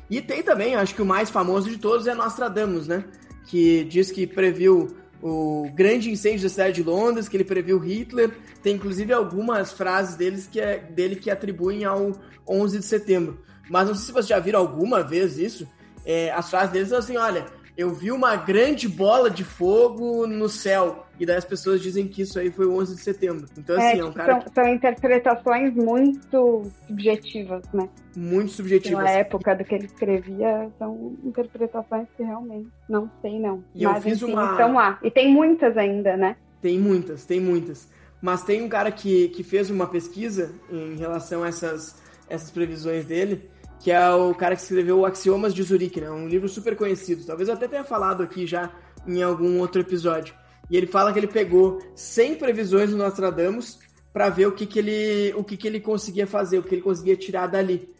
E 0.10 0.20
tem 0.20 0.44
também, 0.44 0.76
acho 0.76 0.94
que 0.94 1.02
o 1.02 1.06
mais 1.06 1.30
famoso 1.30 1.70
de 1.70 1.78
todos 1.78 2.06
é 2.06 2.14
Nostradamus, 2.14 2.86
né? 2.86 3.06
Que 3.46 3.84
diz 3.84 4.12
que 4.12 4.26
previu 4.26 4.96
o 5.22 5.70
grande 5.74 6.10
incêndio 6.10 6.44
da 6.44 6.50
cidade 6.50 6.76
de 6.76 6.84
Londres, 6.84 7.30
que 7.30 7.38
ele 7.38 7.44
previu 7.44 7.78
Hitler. 7.78 8.32
Tem 8.64 8.76
inclusive 8.76 9.14
algumas 9.14 9.72
frases 9.72 10.16
deles 10.16 10.48
que 10.48 10.60
é, 10.60 10.78
dele 10.78 11.16
que 11.16 11.30
atribuem 11.30 11.86
ao 11.86 12.12
11 12.48 12.80
de 12.80 12.86
setembro. 12.86 13.40
Mas 13.70 13.88
não 13.88 13.96
sei 13.96 14.06
se 14.06 14.12
vocês 14.12 14.28
já 14.28 14.40
viram 14.40 14.60
alguma 14.60 15.04
vez 15.04 15.38
isso. 15.38 15.68
É, 16.06 16.32
as 16.32 16.50
frases 16.50 16.72
deles 16.72 16.90
são 16.90 16.98
assim: 16.98 17.18
olha, 17.18 17.46
eu 17.78 17.94
vi 17.94 18.12
uma 18.12 18.36
grande 18.36 18.88
bola 18.88 19.30
de 19.30 19.44
fogo 19.44 20.28
no 20.28 20.50
céu. 20.50 21.08
E 21.22 21.26
daí 21.26 21.36
as 21.36 21.46
pessoas 21.46 21.80
dizem 21.80 22.08
que 22.08 22.24
isso 22.24 22.40
aí 22.40 22.50
foi 22.50 22.66
o 22.66 22.74
11 22.80 22.96
de 22.96 23.02
setembro. 23.04 23.46
Então, 23.56 23.78
assim, 23.78 23.86
é, 23.86 24.00
é 24.00 24.04
um 24.04 24.12
cara. 24.12 24.34
São, 24.34 24.42
que... 24.42 24.54
são 24.56 24.68
interpretações 24.74 25.76
muito 25.76 26.64
subjetivas, 26.88 27.62
né? 27.72 27.88
Muito 28.18 28.52
subjetivas. 28.54 29.04
Na 29.04 29.12
época 29.12 29.56
do 29.56 29.64
que 29.64 29.76
ele 29.76 29.86
escrevia, 29.86 30.72
são 30.80 31.16
interpretações 31.24 32.08
que 32.18 32.24
realmente 32.24 32.68
não 32.90 33.08
sei, 33.22 33.40
não. 33.40 33.64
E 33.76 33.86
Mas, 33.86 33.98
eu 33.98 34.02
fiz 34.02 34.20
enfim, 34.24 34.34
uma. 34.34 34.50
Estão 34.54 34.74
lá. 34.74 35.00
E 35.04 35.12
tem 35.12 35.32
muitas 35.32 35.78
ainda, 35.78 36.18
né? 36.18 36.36
Tem 36.60 36.80
muitas, 36.80 37.24
tem 37.24 37.40
muitas. 37.40 37.88
Mas 38.20 38.42
tem 38.42 38.64
um 38.64 38.70
cara 38.70 38.92
que, 38.92 39.28
que 39.28 39.44
fez 39.44 39.70
uma 39.70 39.86
pesquisa 39.86 40.52
em 40.72 40.96
relação 40.96 41.44
a 41.44 41.50
essas, 41.50 42.02
essas 42.28 42.50
previsões 42.50 43.06
dele 43.06 43.48
que 43.80 43.90
é 43.90 44.12
o 44.12 44.36
cara 44.36 44.56
que 44.56 44.62
escreveu 44.62 45.00
o 45.00 45.06
Axiomas 45.08 45.56
de 45.56 45.64
Zurique, 45.64 46.00
né? 46.00 46.08
Um 46.12 46.28
livro 46.28 46.48
super 46.48 46.76
conhecido. 46.76 47.26
Talvez 47.26 47.50
eu 47.50 47.56
até 47.56 47.68
tenha 47.68 47.84
falado 47.84 48.22
aqui 48.22 48.46
já 48.46 48.70
em 49.08 49.24
algum 49.24 49.60
outro 49.60 49.82
episódio. 49.82 50.36
E 50.72 50.78
ele 50.78 50.88
fala 50.88 51.12
que 51.12 51.20
ele 51.20 51.28
pegou 51.28 51.80
100 51.94 52.36
previsões 52.36 52.90
do 52.90 52.98
Nostradamus 52.98 53.78
para 54.14 54.30
ver 54.30 54.48
o 54.48 54.54
que, 54.54 54.66
que 54.66 54.80
ele 54.80 55.34
o 55.36 55.44
que, 55.44 55.58
que 55.58 55.68
ele 55.68 55.82
conseguia 55.82 56.26
fazer, 56.26 56.60
o 56.60 56.64
que 56.64 56.74
ele 56.74 56.82
conseguia 56.82 57.18
tirar 57.18 57.48
dali. 57.48 57.94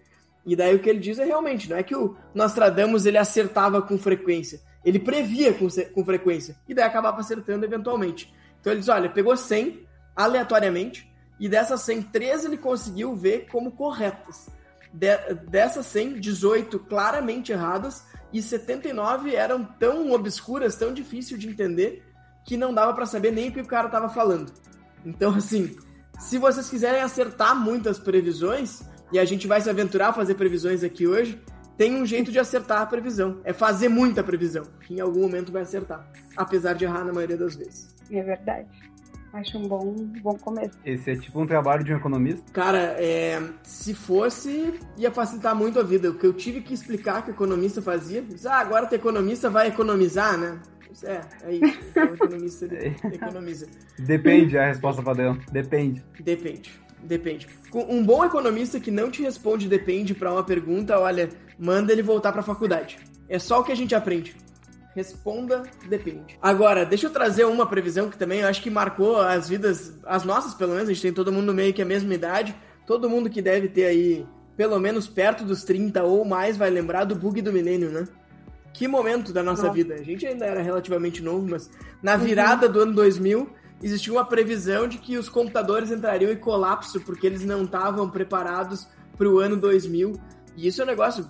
E 0.46 0.56
daí 0.56 0.74
o 0.74 0.80
que 0.80 0.90
ele 0.90 1.00
diz 1.00 1.20
é 1.20 1.26
realmente, 1.26 1.70
não 1.70 1.76
é 1.76 1.84
que 1.84 1.96
o 1.96 2.16
Nostradamus 2.34 3.06
ele 3.06 3.18
acertava 3.18 3.82
com 3.82 3.98
frequência, 3.98 4.62
ele 4.86 5.00
previa 5.00 5.54
com, 5.54 5.68
com 5.94 6.06
frequência 6.06 6.56
e 6.68 6.74
daí 6.74 6.86
acabava 6.86 7.20
acertando 7.20 7.66
eventualmente. 7.66 8.34
Então 8.60 8.72
ele 8.72 8.80
diz, 8.80 8.90
olha, 8.90 9.10
pegou 9.10 9.36
100 9.36 9.86
aleatoriamente 10.16 11.12
e 11.40 11.50
dessas 11.50 11.82
100, 11.82 12.04
13 12.04 12.48
ele 12.48 12.58
conseguiu 12.58 13.14
ver 13.14 13.48
como 13.52 13.74
corretas 13.74 14.50
de, 14.94 15.18
dessas 15.50 15.86
100, 15.88 16.20
18 16.20 16.80
claramente 16.80 17.52
erradas 17.52 18.06
e 18.32 18.42
79 18.42 19.36
eram 19.36 19.64
tão 19.64 20.12
obscuras, 20.12 20.76
tão 20.76 20.94
difícil 20.94 21.38
de 21.38 21.50
entender, 21.50 22.04
que 22.46 22.58
não 22.58 22.74
dava 22.74 22.94
para 22.94 23.06
saber 23.06 23.32
nem 23.32 23.50
o 23.50 23.52
que 23.52 23.62
o 23.62 23.68
cara 23.68 23.90
tava 23.90 24.10
falando. 24.10 24.52
Então, 25.06 25.36
assim, 25.36 25.76
se 26.20 26.38
vocês 26.38 26.70
quiserem 26.70 27.02
acertar 27.02 27.56
muitas 27.56 28.00
previsões, 28.00 28.82
e 29.12 29.20
a 29.20 29.26
gente 29.26 29.48
vai 29.48 29.60
se 29.60 29.70
aventurar 29.70 30.10
a 30.10 30.14
fazer 30.14 30.36
previsões 30.36 30.84
aqui 30.84 31.06
hoje, 31.06 31.42
tem 31.78 31.96
um 31.96 32.06
jeito 32.06 32.32
de 32.32 32.40
acertar 32.40 32.82
a 32.82 32.86
previsão. 32.86 33.42
É 33.44 33.52
fazer 33.52 33.90
muita 33.90 34.24
previsão, 34.24 34.64
que 34.82 34.96
em 34.96 35.00
algum 35.00 35.22
momento 35.22 35.52
vai 35.52 35.64
acertar. 35.64 36.08
Apesar 36.38 36.74
de 36.74 36.86
errar 36.86 37.04
na 37.04 37.12
maioria 37.12 37.38
das 37.38 37.56
vezes. 37.56 37.96
É 38.10 38.22
verdade. 38.22 38.68
Acho 39.34 39.58
um 39.58 39.68
bom, 39.68 39.96
bom 40.22 40.38
começo. 40.38 40.78
Esse 40.86 41.12
é 41.12 41.16
tipo 41.16 41.42
um 41.42 41.48
trabalho 41.48 41.84
de 41.84 41.94
um 41.94 41.98
economista? 41.98 42.44
Cara, 42.52 42.96
é, 43.00 43.42
se 43.64 43.94
fosse, 43.94 44.74
ia 44.98 45.10
facilitar 45.10 45.56
muito 45.56 45.80
a 45.80 45.84
vida. 45.84 46.10
O 46.10 46.16
que 46.16 46.26
eu 46.26 46.34
tive 46.34 46.62
que 46.62 46.74
explicar 46.74 47.24
que 47.24 47.32
o 47.32 47.34
economista 47.34 47.82
fazia, 47.82 48.24
ah, 48.46 48.60
agora 48.60 48.90
o 48.92 48.94
economista 48.94 49.50
vai 49.50 49.70
economizar, 49.70 50.38
né? 50.38 50.60
É, 51.04 51.22
é 51.44 51.54
isso. 51.54 51.80
Então, 51.90 52.14
economista 52.14 52.66
economiza. 53.14 53.68
Depende 54.00 54.58
a 54.58 54.68
resposta 54.68 55.02
padrão. 55.02 55.38
Depende. 55.52 56.04
Depende. 56.20 56.82
Depende. 57.04 57.48
Um 57.74 58.04
bom 58.04 58.24
economista 58.24 58.80
que 58.80 58.92
não 58.92 59.10
te 59.10 59.24
responde 59.24 59.68
depende 59.68 60.14
para 60.14 60.32
uma 60.32 60.44
pergunta, 60.44 61.00
olha, 61.00 61.30
manda 61.58 61.92
ele 61.92 62.04
voltar 62.04 62.32
para 62.32 62.42
a 62.42 62.44
faculdade. 62.44 63.00
É 63.28 63.40
só 63.40 63.60
o 63.60 63.64
que 63.64 63.72
a 63.72 63.76
gente 63.76 63.96
aprende. 63.96 64.36
Responda 64.94 65.64
depende. 65.88 66.38
Agora, 66.42 66.86
deixa 66.86 67.08
eu 67.08 67.12
trazer 67.12 67.46
uma 67.46 67.66
previsão 67.66 68.10
que 68.10 68.18
também 68.18 68.42
eu 68.42 68.48
acho 68.48 68.62
que 68.62 68.70
marcou 68.70 69.20
as 69.20 69.48
vidas, 69.48 69.98
as 70.06 70.26
nossas 70.26 70.54
pelo 70.54 70.74
menos, 70.74 70.90
a 70.90 70.94
gente 70.94 71.02
tem 71.02 71.14
todo 71.14 71.32
mundo 71.32 71.54
meio 71.54 71.74
que 71.74 71.82
a 71.82 71.86
mesma 71.86 72.14
idade, 72.14 72.54
todo 72.86 73.10
mundo 73.10 73.30
que 73.30 73.42
deve 73.42 73.70
ter 73.70 73.86
aí 73.86 74.26
pelo 74.58 74.78
menos 74.80 75.08
perto 75.08 75.46
dos 75.46 75.64
30 75.64 76.04
ou 76.04 76.26
mais 76.26 76.58
vai 76.58 76.70
lembrar 76.70 77.06
do 77.06 77.16
bug 77.16 77.42
do 77.42 77.54
milênio, 77.54 77.90
né? 77.90 78.06
Que 78.74 78.88
momento 78.88 79.34
da 79.34 79.44
nossa 79.44 79.70
vida. 79.72 79.96
A 79.96 80.04
gente 80.04 80.26
ainda 80.26 80.46
era 80.46 80.62
relativamente 80.62 81.22
novo, 81.22 81.48
mas 81.50 81.70
na 82.02 82.16
virada 82.16 82.68
uhum. 82.68 82.74
do 82.74 82.80
ano 82.82 82.94
2000 82.94 83.50
existia 83.84 84.14
uma 84.14 84.26
previsão 84.26 84.88
de 84.88 84.98
que 84.98 85.18
os 85.18 85.28
computadores 85.28 85.92
entrariam 85.92 86.32
em 86.32 86.38
colapso 86.38 87.02
porque 87.02 87.28
eles 87.28 87.44
não 87.44 87.64
estavam 87.64 88.10
preparados 88.10 88.88
para 89.18 89.28
o 89.28 89.40
ano 89.40 89.58
2000. 89.58 90.14
E 90.56 90.68
isso 90.68 90.82
é 90.82 90.84
um 90.84 90.88
negócio 90.88 91.28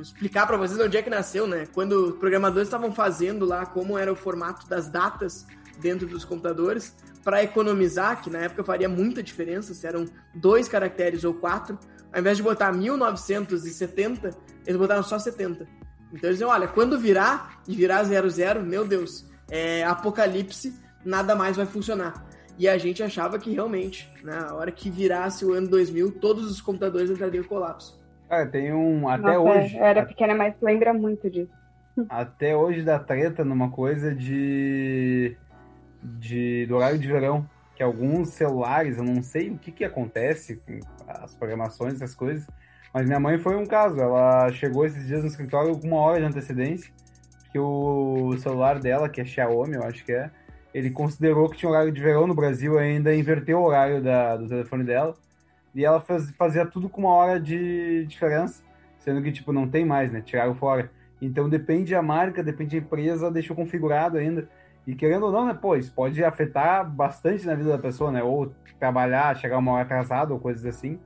explicar 0.00 0.46
para 0.46 0.56
vocês 0.56 0.80
onde 0.80 0.96
é 0.96 1.02
que 1.02 1.10
nasceu, 1.10 1.46
né? 1.46 1.66
Quando 1.72 1.92
os 2.06 2.16
programadores 2.16 2.68
estavam 2.68 2.92
fazendo 2.92 3.44
lá 3.44 3.66
como 3.66 3.98
era 3.98 4.12
o 4.12 4.16
formato 4.16 4.66
das 4.68 4.88
datas 4.88 5.46
dentro 5.80 6.06
dos 6.06 6.24
computadores, 6.24 6.94
para 7.22 7.42
economizar, 7.42 8.22
que 8.22 8.30
na 8.30 8.38
época 8.38 8.64
faria 8.64 8.88
muita 8.88 9.22
diferença, 9.22 9.74
se 9.74 9.86
eram 9.86 10.06
dois 10.34 10.68
caracteres 10.68 11.24
ou 11.24 11.34
quatro, 11.34 11.78
ao 12.12 12.20
invés 12.20 12.36
de 12.36 12.42
botar 12.42 12.72
1970, 12.72 14.30
eles 14.66 14.78
botaram 14.78 15.02
só 15.02 15.18
70. 15.18 15.66
Então 16.12 16.28
eles 16.28 16.38
diziam, 16.38 16.50
olha, 16.50 16.68
quando 16.68 16.98
virar 16.98 17.62
e 17.66 17.74
virar 17.74 18.04
00, 18.04 18.62
meu 18.62 18.86
Deus, 18.86 19.26
é 19.50 19.82
apocalipse, 19.84 20.74
nada 21.04 21.34
mais 21.34 21.56
vai 21.56 21.66
funcionar. 21.66 22.26
E 22.58 22.68
a 22.68 22.76
gente 22.76 23.02
achava 23.02 23.38
que 23.38 23.52
realmente, 23.52 24.08
na 24.22 24.46
né, 24.46 24.52
hora 24.52 24.70
que 24.70 24.90
virasse 24.90 25.44
o 25.44 25.52
ano 25.52 25.68
2000, 25.68 26.12
todos 26.20 26.50
os 26.50 26.60
computadores 26.60 27.10
entrariam 27.10 27.42
em 27.42 27.46
colapso. 27.46 28.00
É, 28.28 28.46
tem 28.46 28.72
um. 28.72 29.08
Até 29.08 29.22
Nossa, 29.22 29.40
hoje. 29.40 29.76
Eu 29.76 29.84
era 29.84 30.06
pequena, 30.06 30.34
mas 30.34 30.54
lembra 30.60 30.94
muito 30.94 31.28
disso. 31.28 31.52
Até 32.08 32.56
hoje 32.56 32.82
dá 32.82 32.98
treta 32.98 33.44
numa 33.44 33.70
coisa 33.70 34.14
de. 34.14 35.36
de 36.02 36.66
do 36.66 36.76
horário 36.76 36.98
de 36.98 37.08
verão. 37.08 37.48
Que 37.74 37.82
alguns 37.82 38.30
celulares, 38.30 38.98
eu 38.98 39.04
não 39.04 39.22
sei 39.22 39.50
o 39.50 39.58
que, 39.58 39.72
que 39.72 39.84
acontece 39.84 40.56
com 40.56 40.78
as 41.08 41.34
programações, 41.34 41.94
essas 41.94 42.14
coisas. 42.14 42.46
Mas 42.92 43.06
minha 43.06 43.20
mãe 43.20 43.38
foi 43.38 43.56
um 43.56 43.66
caso. 43.66 43.98
Ela 43.98 44.50
chegou 44.52 44.84
esses 44.84 45.06
dias 45.06 45.22
no 45.22 45.28
escritório 45.28 45.78
com 45.78 45.86
uma 45.86 46.00
hora 46.00 46.20
de 46.20 46.26
antecedência. 46.26 46.92
Que 47.50 47.58
o 47.58 48.34
celular 48.38 48.78
dela, 48.78 49.08
que 49.08 49.20
é 49.20 49.24
Xiaomi, 49.24 49.74
eu 49.74 49.82
acho 49.82 50.04
que 50.04 50.12
é, 50.12 50.30
ele 50.72 50.90
considerou 50.90 51.48
que 51.48 51.58
tinha 51.58 51.70
horário 51.70 51.92
de 51.92 52.00
verão 52.00 52.26
no 52.26 52.34
Brasil 52.34 52.78
ainda 52.78 53.14
inverteu 53.14 53.58
o 53.58 53.64
horário 53.64 54.02
da, 54.02 54.36
do 54.36 54.48
telefone 54.48 54.84
dela. 54.84 55.14
E 55.74 55.84
ela 55.84 56.00
faz, 56.00 56.30
fazia 56.32 56.66
tudo 56.66 56.88
com 56.88 57.02
uma 57.02 57.12
hora 57.12 57.40
de 57.40 58.06
diferença, 58.06 58.62
sendo 58.98 59.22
que, 59.22 59.32
tipo, 59.32 59.52
não 59.52 59.68
tem 59.68 59.84
mais, 59.84 60.10
né? 60.12 60.20
Tiraram 60.20 60.54
fora. 60.54 60.90
Então 61.20 61.48
depende 61.48 61.92
da 61.92 62.02
marca, 62.02 62.42
depende 62.42 62.78
da 62.78 62.86
empresa, 62.86 63.30
deixou 63.30 63.54
configurado 63.54 64.18
ainda. 64.18 64.48
E 64.86 64.94
querendo 64.94 65.26
ou 65.26 65.32
não, 65.32 65.46
né, 65.46 65.54
pô, 65.54 65.76
isso 65.76 65.92
pode 65.94 66.22
afetar 66.24 66.88
bastante 66.88 67.46
na 67.46 67.54
vida 67.54 67.70
da 67.70 67.78
pessoa, 67.78 68.10
né? 68.10 68.22
Ou 68.22 68.52
trabalhar, 68.78 69.36
chegar 69.36 69.58
uma 69.58 69.72
hora 69.72 69.82
atrasado 69.82 70.32
ou 70.32 70.40
coisas 70.40 70.66
assim. 70.66 70.98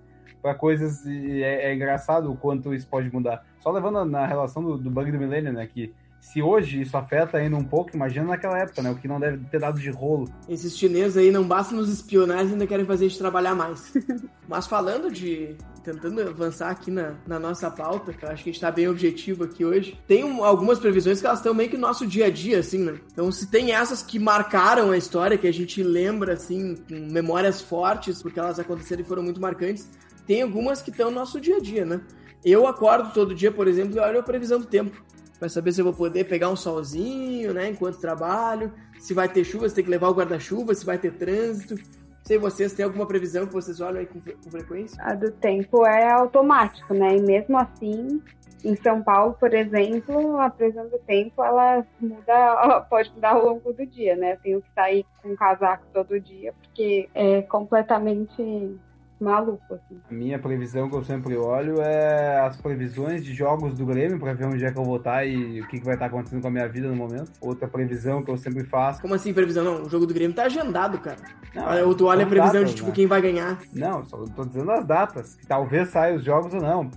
Para 0.47 0.55
coisas. 0.55 1.05
É, 1.05 1.71
é, 1.71 1.75
engraçado 1.75 2.31
o 2.31 2.37
quanto 2.37 2.73
isso 2.73 2.87
pode 2.87 3.13
mudar. 3.13 3.45
Só 3.59 3.73
levando 3.73 4.05
na 4.05 4.25
relação 4.25 4.63
do, 4.63 4.79
do 4.79 4.89
bug 4.89 5.11
do 5.11 5.19
milênio, 5.19 5.53
né? 5.53 5.67
Que 5.67 5.93
se 6.21 6.41
hoje 6.41 6.81
isso 6.81 6.97
afeta 6.97 7.37
ainda 7.37 7.57
um 7.57 7.65
pouco, 7.65 7.97
imagina 7.97 8.27
naquela 8.27 8.57
época, 8.57 8.81
né? 8.81 8.93
O 8.93 8.95
que 8.95 9.09
não 9.09 9.19
deve 9.19 9.39
ter 9.47 9.59
dado 9.59 9.81
de 9.81 9.91
rolo. 9.91 10.29
Esses 10.49 10.79
chineses 10.79 11.17
aí 11.17 11.33
não 11.33 11.43
basta 11.43 11.75
nos 11.75 11.89
espionar, 11.89 12.39
eles 12.39 12.53
ainda 12.53 12.65
querem 12.65 12.87
fazer 12.87 13.07
a 13.07 13.09
gente 13.09 13.19
trabalhar 13.19 13.57
mais. 13.57 13.93
Mas 14.47 14.69
falando 14.69 15.11
de. 15.11 15.57
Tentando 15.83 16.21
avançar 16.21 16.71
aqui 16.71 16.93
na, 16.93 17.15
na 17.27 17.41
nossa 17.41 17.69
pauta, 17.69 18.13
que 18.13 18.25
eu 18.25 18.29
acho 18.29 18.45
que 18.45 18.51
a 18.51 18.53
gente 18.53 18.61
tá 18.61 18.71
bem 18.71 18.87
objetivo 18.87 19.43
aqui 19.43 19.65
hoje. 19.65 20.01
Tem 20.07 20.25
um, 20.25 20.45
algumas 20.45 20.79
previsões 20.79 21.21
que 21.21 21.27
elas 21.27 21.41
estão 21.41 21.55
meio 21.55 21.71
que 21.71 21.77
no 21.77 21.87
nosso 21.87 22.07
dia 22.07 22.27
a 22.27 22.31
dia, 22.31 22.61
assim, 22.61 22.85
né? 22.85 23.01
Então, 23.13 23.33
se 23.33 23.49
tem 23.49 23.73
essas 23.73 24.01
que 24.01 24.19
marcaram 24.19 24.93
a 24.93 24.97
história, 24.97 25.39
que 25.39 25.47
a 25.49 25.53
gente 25.53 25.83
lembra, 25.83 26.35
assim, 26.35 26.77
com 26.89 26.95
memórias 27.13 27.61
fortes, 27.61 28.23
porque 28.23 28.39
elas 28.39 28.59
aconteceram 28.59 29.03
e 29.03 29.05
foram 29.05 29.23
muito 29.23 29.41
marcantes, 29.41 29.89
tem 30.27 30.43
algumas 30.43 30.83
que 30.83 30.91
estão 30.91 31.11
no 31.11 31.17
nosso 31.17 31.41
dia 31.41 31.57
a 31.57 31.61
dia, 31.61 31.85
né? 31.85 32.01
Eu 32.45 32.67
acordo 32.67 33.13
todo 33.13 33.35
dia, 33.35 33.51
por 33.51 33.67
exemplo, 33.67 33.97
e 33.97 34.01
olho 34.01 34.21
a 34.21 34.23
previsão 34.23 34.59
do 34.59 34.67
tempo 34.67 35.05
para 35.39 35.49
saber 35.49 35.73
se 35.73 35.81
eu 35.81 35.85
vou 35.85 35.95
poder 35.95 36.25
pegar 36.25 36.49
um 36.49 36.57
solzinho, 36.57 37.53
né, 37.53 37.69
enquanto 37.69 38.01
trabalho, 38.01 38.73
se 38.99 39.13
vai 39.13 39.29
ter 39.29 39.45
chuva, 39.45 39.69
se 39.69 39.75
tem 39.75 39.85
que 39.85 39.91
levar 39.91 40.09
o 40.09 40.15
guarda-chuva, 40.15 40.75
se 40.75 40.85
vai 40.85 40.99
ter 40.99 41.13
trânsito. 41.13 41.75
Sei 42.23 42.39
vocês 42.39 42.73
têm 42.73 42.85
alguma 42.85 43.07
previsão 43.07 43.47
que 43.47 43.53
vocês 43.53 43.81
olham 43.81 44.01
aí 44.01 44.07
com, 44.07 44.21
com 44.21 44.51
frequência? 44.51 45.01
A 45.01 45.15
do 45.15 45.31
tempo 45.31 45.87
é 45.87 46.11
automático, 46.11 46.93
né? 46.93 47.17
E 47.17 47.21
mesmo 47.21 47.57
assim, 47.57 48.21
em 48.65 48.75
São 48.77 49.01
Paulo, 49.01 49.37
por 49.39 49.55
exemplo, 49.55 50.37
a 50.41 50.51
previsão 50.51 50.89
do 50.89 50.99
tempo 50.99 51.45
ela 51.45 51.87
muda, 52.01 52.81
pode 52.91 53.13
mudar 53.13 53.35
ao 53.35 53.45
longo 53.45 53.73
do 53.73 53.87
dia, 53.87 54.17
né? 54.17 54.33
Eu 54.33 54.39
tenho 54.39 54.63
que 54.63 54.69
sair 54.75 55.07
com 55.23 55.37
casaco 55.37 55.85
todo 55.93 56.19
dia, 56.19 56.53
porque 56.63 57.09
é 57.15 57.43
completamente 57.43 58.77
maluco, 59.25 59.75
assim. 59.75 60.01
A 60.11 60.15
minha 60.15 60.39
previsão 60.39 60.89
que 60.89 60.97
eu 60.97 61.05
sempre 61.05 61.37
olho 61.37 61.81
é 61.81 62.41
as 62.41 62.57
previsões 62.61 63.25
de 63.25 63.33
jogos 63.35 63.75
do 63.75 63.87
Grêmio 63.87 64.19
para 64.19 64.35
ver 64.35 64.47
onde 64.47 64.65
é 64.65 64.71
que 64.71 64.79
eu 64.79 64.85
vou 64.85 64.97
estar 64.97 65.25
e 65.25 65.61
o 65.61 65.69
que, 65.69 65.79
que 65.79 65.85
vai 65.85 65.95
estar 65.95 66.07
acontecendo 66.07 66.43
com 66.43 66.49
a 66.49 66.51
minha 66.51 66.69
vida 66.69 66.89
no 66.89 66.97
momento. 66.97 67.33
Outra 67.41 67.67
previsão 67.67 68.23
que 68.23 68.31
eu 68.31 68.37
sempre 68.37 68.65
faço. 68.65 69.01
Como 69.01 69.15
assim 69.15 69.33
previsão? 69.33 69.65
Não, 69.65 69.83
o 69.85 69.89
jogo 69.89 70.07
do 70.07 70.15
Grêmio 70.15 70.35
tá 70.35 70.45
agendado, 70.45 70.99
cara. 70.99 71.17
Não, 71.55 71.89
Ou 71.89 71.95
tu 71.95 72.07
olha 72.07 72.25
a 72.25 72.29
previsão 72.29 72.61
datas, 72.61 72.71
de 72.71 72.77
tipo 72.77 72.89
né? 72.89 72.95
quem 72.95 73.07
vai 73.07 73.23
ganhar. 73.23 73.59
Não, 73.73 74.05
só 74.05 74.23
tô 74.25 74.45
dizendo 74.45 74.71
as 74.71 74.85
datas. 74.85 75.35
Que 75.37 75.47
talvez 75.47 75.89
saiam 75.89 76.17
os 76.17 76.25
jogos 76.25 76.53
ou 76.53 76.61
não. 76.61 76.89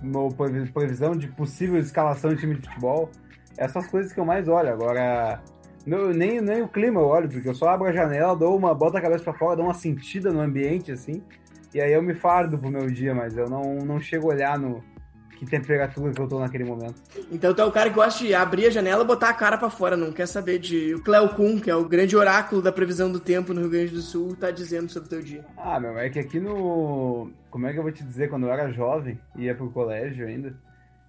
Previsão 0.72 1.12
de 1.12 1.28
possível 1.28 1.78
escalação 1.78 2.30
de 2.30 2.40
time 2.40 2.54
de 2.54 2.68
futebol. 2.68 3.10
Essas 3.56 3.86
coisas 3.86 4.12
que 4.12 4.20
eu 4.20 4.24
mais 4.24 4.48
olho. 4.48 4.70
Agora. 4.70 5.40
nem, 5.86 6.40
nem 6.40 6.62
o 6.62 6.68
clima 6.68 7.00
eu 7.00 7.06
olho, 7.06 7.28
porque 7.28 7.48
eu 7.48 7.54
só 7.54 7.70
abro 7.70 7.88
a 7.88 7.92
janela, 7.92 8.36
dou 8.36 8.56
uma, 8.56 8.74
boto 8.74 8.96
a 8.96 9.00
cabeça 9.00 9.24
pra 9.24 9.32
fora, 9.32 9.56
dou 9.56 9.64
uma 9.64 9.74
sentida 9.74 10.30
no 10.30 10.40
ambiente, 10.40 10.92
assim. 10.92 11.22
E 11.74 11.80
aí 11.80 11.92
eu 11.92 12.02
me 12.02 12.14
fardo 12.14 12.58
pro 12.58 12.70
meu 12.70 12.86
dia, 12.88 13.14
mas 13.14 13.36
eu 13.36 13.48
não, 13.48 13.76
não 13.76 14.00
chego 14.00 14.30
a 14.30 14.34
olhar 14.34 14.58
no 14.58 14.82
que 15.40 15.46
temperatura 15.46 16.12
que 16.12 16.20
eu 16.20 16.28
tô 16.28 16.38
naquele 16.38 16.64
momento. 16.64 17.02
Então 17.32 17.54
tu 17.54 17.62
é 17.62 17.64
o 17.64 17.72
cara 17.72 17.88
que 17.88 17.94
gosta 17.94 18.22
de 18.22 18.34
abrir 18.34 18.66
a 18.66 18.70
janela 18.70 19.04
e 19.04 19.06
botar 19.06 19.30
a 19.30 19.34
cara 19.34 19.56
para 19.56 19.70
fora, 19.70 19.96
não 19.96 20.12
quer 20.12 20.26
saber 20.26 20.58
de... 20.58 20.94
O 20.94 21.02
Cleo 21.02 21.30
Kuhn, 21.30 21.58
que 21.58 21.70
é 21.70 21.74
o 21.74 21.88
grande 21.88 22.14
oráculo 22.14 22.60
da 22.60 22.70
previsão 22.70 23.10
do 23.10 23.18
tempo 23.18 23.54
no 23.54 23.62
Rio 23.62 23.70
Grande 23.70 23.92
do 23.92 24.02
Sul, 24.02 24.36
tá 24.36 24.50
dizendo 24.50 24.90
sobre 24.90 25.06
o 25.06 25.10
teu 25.10 25.22
dia. 25.22 25.42
Ah, 25.56 25.80
meu, 25.80 25.98
é 25.98 26.10
que 26.10 26.18
aqui 26.18 26.38
no... 26.38 27.30
Como 27.50 27.66
é 27.66 27.72
que 27.72 27.78
eu 27.78 27.82
vou 27.82 27.90
te 27.90 28.04
dizer? 28.04 28.28
Quando 28.28 28.46
eu 28.46 28.52
era 28.52 28.70
jovem, 28.70 29.18
ia 29.34 29.54
pro 29.54 29.70
colégio 29.70 30.26
ainda, 30.26 30.54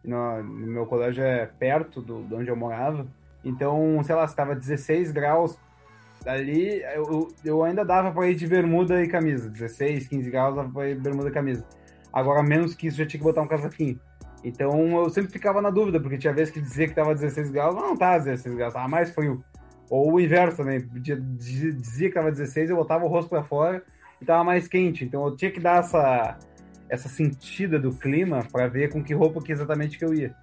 no, 0.01 0.41
meu 0.43 0.85
colégio 0.85 1.25
é 1.25 1.45
perto 1.45 2.01
do, 2.01 2.23
de 2.23 2.33
onde 2.33 2.49
eu 2.49 2.55
morava, 2.55 3.05
então, 3.43 4.01
sei 4.03 4.15
lá, 4.15 4.23
estava 4.23 4.55
16 4.55 5.11
graus 5.11 5.57
ali 6.25 6.81
eu, 6.95 7.27
eu 7.43 7.63
ainda 7.63 7.83
dava 7.83 8.11
pra 8.11 8.27
ir 8.27 8.35
de 8.35 8.47
bermuda 8.47 9.03
e 9.03 9.07
camisa. 9.07 9.49
16, 9.49 10.07
15 10.07 10.29
graus 10.29 10.55
dava 10.55 10.69
pra 10.69 10.89
ir 10.89 10.99
bermuda 10.99 11.29
e 11.29 11.31
camisa. 11.31 11.65
Agora, 12.13 12.43
menos 12.43 12.75
que 12.75 12.87
isso, 12.87 12.97
já 12.97 13.05
tinha 13.05 13.19
que 13.19 13.25
botar 13.25 13.41
um 13.41 13.47
casaquinho. 13.47 13.99
Então, 14.43 14.97
eu 14.97 15.09
sempre 15.09 15.31
ficava 15.31 15.61
na 15.61 15.69
dúvida, 15.69 15.99
porque 15.99 16.17
tinha 16.17 16.33
vezes 16.33 16.53
que 16.53 16.59
dizia 16.59 16.87
que 16.87 16.95
tava 16.95 17.13
16 17.13 17.51
graus, 17.51 17.75
mas 17.75 17.83
não 17.83 17.95
tava 17.95 18.23
16 18.23 18.55
graus, 18.55 18.73
tava 18.73 18.87
mais 18.87 19.11
frio. 19.11 19.43
Ou 19.89 20.13
o 20.13 20.19
inverso 20.19 20.57
também, 20.57 20.79
dizia 20.79 22.09
que 22.09 22.15
tava 22.15 22.31
16, 22.31 22.69
eu 22.69 22.75
botava 22.75 23.05
o 23.05 23.07
rosto 23.07 23.29
para 23.29 23.43
fora 23.43 23.83
e 24.21 24.25
tava 24.25 24.43
mais 24.43 24.67
quente. 24.67 25.05
Então, 25.05 25.25
eu 25.25 25.35
tinha 25.35 25.51
que 25.51 25.59
dar 25.59 25.79
essa, 25.79 26.37
essa 26.89 27.07
sentida 27.07 27.79
do 27.79 27.91
clima 27.91 28.45
para 28.51 28.67
ver 28.67 28.91
com 28.91 29.03
que 29.03 29.13
roupa 29.13 29.41
que 29.41 29.51
exatamente 29.51 29.97
que 29.97 30.05
eu 30.05 30.13
ia. 30.13 30.35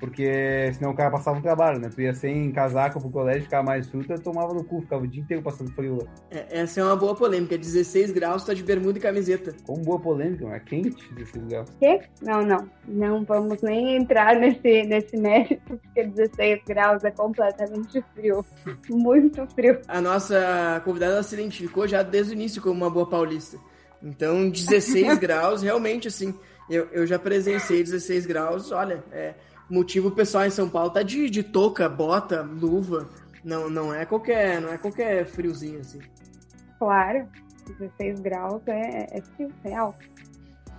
Porque 0.00 0.72
senão 0.72 0.92
o 0.92 0.94
cara 0.94 1.10
passava 1.10 1.38
um 1.38 1.42
trabalho, 1.42 1.78
né? 1.78 1.90
Tu 1.94 2.00
ia 2.00 2.14
sem 2.14 2.50
casaco 2.50 2.98
pro 2.98 3.10
colégio, 3.10 3.42
ficava 3.42 3.62
mais 3.62 3.86
fruta, 3.86 4.18
tomava 4.18 4.54
no 4.54 4.64
cu, 4.64 4.80
ficava 4.80 5.04
o 5.04 5.06
dia 5.06 5.20
inteiro 5.20 5.42
passando 5.42 5.70
frio 5.72 5.98
lá. 5.98 6.10
É, 6.30 6.60
essa 6.60 6.80
é 6.80 6.84
uma 6.84 6.96
boa 6.96 7.14
polêmica. 7.14 7.58
16 7.58 8.10
graus, 8.10 8.42
tá 8.42 8.54
de 8.54 8.62
bermuda 8.62 8.98
e 8.98 9.02
camiseta. 9.02 9.54
Como 9.66 9.84
boa 9.84 10.00
polêmica, 10.00 10.46
mas 10.46 10.56
é 10.56 10.60
quente 10.60 11.14
16 11.14 11.44
graus. 11.46 11.70
Quê? 11.78 12.00
Não, 12.22 12.42
não. 12.42 12.70
Não 12.88 13.24
vamos 13.24 13.60
nem 13.60 13.96
entrar 13.96 14.36
nesse, 14.36 14.82
nesse 14.84 15.18
mérito, 15.18 15.78
porque 15.78 16.04
16 16.04 16.62
graus 16.66 17.04
é 17.04 17.10
completamente 17.10 18.02
frio. 18.14 18.42
Muito 18.88 19.46
frio. 19.48 19.80
A 19.86 20.00
nossa 20.00 20.80
convidada 20.82 21.22
se 21.22 21.34
identificou 21.34 21.86
já 21.86 22.02
desde 22.02 22.32
o 22.32 22.34
início 22.34 22.62
como 22.62 22.74
uma 22.74 22.90
boa 22.90 23.06
paulista. 23.06 23.58
Então, 24.02 24.48
16 24.48 25.18
graus, 25.20 25.60
realmente, 25.60 26.08
assim, 26.08 26.34
eu, 26.70 26.88
eu 26.90 27.06
já 27.06 27.18
presenciei 27.18 27.82
16 27.82 28.24
graus, 28.24 28.72
olha, 28.72 29.04
é 29.12 29.34
motivo 29.70 30.08
o 30.08 30.12
pessoal 30.12 30.44
em 30.44 30.50
São 30.50 30.68
Paulo 30.68 30.90
tá 30.90 31.02
de, 31.02 31.30
de 31.30 31.42
touca, 31.42 31.88
bota, 31.88 32.42
luva. 32.42 33.08
Não, 33.44 33.70
não 33.70 33.94
é 33.94 34.04
qualquer, 34.04 34.60
não 34.60 34.70
é 34.70 34.76
qualquer 34.76 35.24
friozinho 35.26 35.80
assim. 35.80 36.00
Claro, 36.78 37.26
16 37.78 38.20
graus 38.20 38.62
é, 38.66 39.18
é 39.18 39.22
frio, 39.22 39.48
real. 39.62 39.94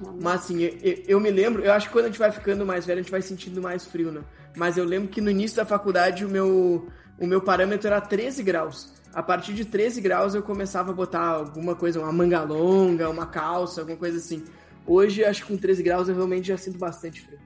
Não. 0.01 0.17
Mas 0.19 0.41
assim, 0.41 0.62
eu, 0.63 1.04
eu, 1.08 1.19
me 1.19 1.30
lembro, 1.30 1.63
eu 1.63 1.71
acho 1.71 1.88
que 1.88 1.93
quando 1.93 2.06
a 2.06 2.08
gente 2.08 2.19
vai 2.19 2.32
ficando 2.32 2.65
mais 2.65 2.86
velho, 2.86 2.99
a 2.99 3.01
gente 3.04 3.12
vai 3.12 3.21
sentindo 3.21 3.62
mais 3.62 3.86
frio, 3.86 4.12
né? 4.12 4.21
Mas 4.56 4.77
eu 4.77 4.84
lembro 4.84 5.10
que 5.10 5.21
no 5.21 5.30
início 5.30 5.58
da 5.58 5.65
faculdade 5.65 6.25
o 6.25 6.30
meu, 6.30 6.88
o 7.19 7.27
meu 7.27 7.41
parâmetro 7.41 7.88
era 7.88 8.01
13 8.01 8.43
graus. 8.43 8.93
A 9.13 9.21
partir 9.21 9.54
de 9.54 9.65
13 9.65 10.01
graus 10.01 10.36
eu 10.36 10.41
começava 10.41 10.91
a 10.91 10.93
botar 10.93 11.21
alguma 11.21 11.75
coisa, 11.75 11.99
uma 11.99 12.12
manga 12.12 12.41
longa, 12.41 13.10
uma 13.10 13.25
calça, 13.25 13.82
alguma 13.82 13.97
coisa 13.97 14.17
assim. 14.17 14.43
Hoje, 14.86 15.23
acho 15.23 15.45
que 15.45 15.54
com 15.54 15.58
13 15.58 15.84
graus 15.84 16.10
eu 16.10 16.15
realmente 16.15 16.47
já 16.47 16.58
sinto 16.58 16.77
bastante 16.77 17.21
frio. 17.21 17.39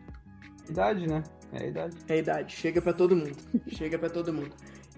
Idade, 0.69 1.08
né? 1.08 1.23
É 1.55 1.63
a 1.63 1.67
idade. 1.67 1.97
É 2.07 2.13
a 2.13 2.17
idade. 2.17 2.55
Chega 2.55 2.81
para 2.81 2.93
todo 2.93 3.15
mundo. 3.15 3.37
Chega 3.67 3.97
para 3.97 4.09
todo 4.09 4.33
mundo. 4.33 4.51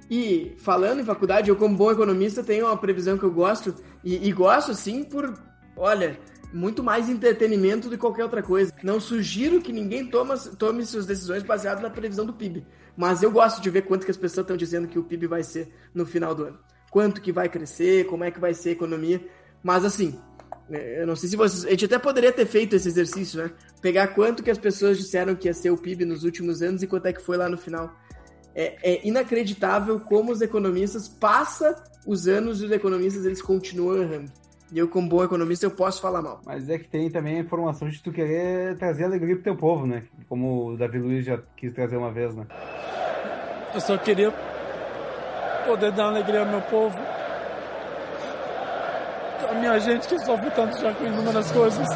E 0.10 0.56
falando 0.58 1.02
em 1.02 1.06
faculdade, 1.06 1.50
eu 1.50 1.56
como 1.56 1.76
bom 1.76 1.92
economista 1.92 2.44
tenho 2.44 2.66
uma 2.66 2.78
previsão 2.78 3.18
que 3.18 3.24
eu 3.24 3.32
gosto 3.32 3.76
e, 4.04 4.28
e 4.28 4.32
gosto 4.32 4.74
sim 4.74 5.04
por, 5.04 5.34
olha, 5.76 6.18
muito 6.54 6.82
mais 6.82 7.10
entretenimento 7.10 7.90
do 7.90 7.96
que 7.96 8.02
qualquer 8.02 8.24
outra 8.24 8.42
coisa. 8.42 8.74
Não 8.82 9.00
sugiro 9.00 9.62
que 9.62 9.74
ninguém 9.74 10.08
toma, 10.08 10.38
tome 10.38 10.86
suas 10.86 11.06
decisões 11.06 11.44
baseadas 11.44 11.84
na 11.84 11.90
previsão 11.90 12.26
do 12.26 12.34
PIB, 12.34 12.66
mas 12.96 13.22
eu 13.22 13.30
gosto 13.30 13.62
de 13.62 13.70
ver 13.70 13.82
quanto 13.82 14.06
que 14.06 14.12
as 14.12 14.18
pessoas 14.18 14.46
estão 14.46 14.56
dizendo 14.56 14.88
que 14.88 14.98
o 14.98 15.04
PIB 15.04 15.28
vai 15.28 15.44
ser 15.44 15.74
no 15.94 16.06
final 16.06 16.34
do 16.34 16.46
ano. 16.46 16.60
Quanto 16.90 17.22
que 17.22 17.34
vai 17.34 17.50
crescer, 17.50 18.08
como 18.08 18.24
é 18.24 18.32
que 18.32 18.40
vai 18.40 18.54
ser 18.54 18.70
a 18.70 18.72
economia. 18.72 19.22
Mas 19.62 19.84
assim, 19.84 20.18
eu 20.70 21.08
não 21.08 21.16
sei 21.16 21.30
se 21.30 21.36
vocês. 21.36 21.66
A 21.66 21.70
gente 21.70 21.86
até 21.86 21.98
poderia 21.98 22.32
ter 22.32 22.46
feito 22.46 22.76
esse 22.76 22.88
exercício, 22.88 23.42
né? 23.42 23.52
Pegar 23.82 24.08
quanto 24.10 24.44
que 24.44 24.52
as 24.52 24.58
pessoas 24.58 24.98
disseram 24.98 25.36
que 25.36 25.48
ia 25.48 25.54
ser 25.54 25.72
o 25.72 25.78
PIB 25.78 26.06
nos 26.06 26.24
últimos 26.24 26.62
anos 26.62 26.84
e 26.84 26.88
quanto 26.88 27.06
é 27.06 27.14
que 27.14 27.22
foi 27.22 27.38
lá 27.38 27.48
no 27.48 27.58
final. 27.58 27.94
É, 28.54 28.76
é 28.82 29.08
inacreditável 29.08 30.00
como 30.00 30.32
os 30.32 30.42
economistas 30.42 31.08
passam 31.08 31.76
os 32.06 32.28
anos 32.28 32.62
e 32.62 32.66
os 32.66 32.72
economistas 32.72 33.26
eles 33.26 33.42
continuam 33.42 34.02
errando. 34.02 34.32
E 34.72 34.80
eu, 34.80 34.88
como 34.88 35.08
bom 35.08 35.24
economista, 35.24 35.66
eu 35.66 35.72
posso 35.72 36.02
falar 36.02 36.22
mal. 36.22 36.42
Mas 36.46 36.70
é 36.70 36.78
que 36.78 36.90
tem 36.90 37.10
também 37.10 37.38
a 37.38 37.40
informação 37.40 37.88
de 37.88 38.02
tu 38.04 38.12
querer 38.12 38.78
trazer 38.78 39.06
alegria 39.06 39.36
pro 39.36 39.44
teu 39.44 39.56
povo, 39.56 39.86
né? 39.86 40.04
Como 40.28 40.74
o 40.74 40.78
Davi 40.78 41.00
Luiz 41.00 41.26
já 41.26 41.40
quis 41.56 41.72
trazer 41.72 41.96
uma 41.96 42.12
vez, 42.12 42.36
né? 42.36 42.46
Eu 43.74 43.80
só 43.80 43.98
queria 43.98 44.34
poder 45.66 45.92
dar 45.94 46.08
alegria 46.08 46.42
ao 46.42 46.46
meu 46.46 46.62
povo. 46.62 46.98
A 49.46 49.54
minha 49.54 49.80
gente 49.80 50.08
que 50.08 50.20
sofre 50.20 50.50
tanto 50.52 50.80
já 50.80 50.94
com 50.94 51.06
inúmeras 51.06 51.52
coisas. 51.52 51.88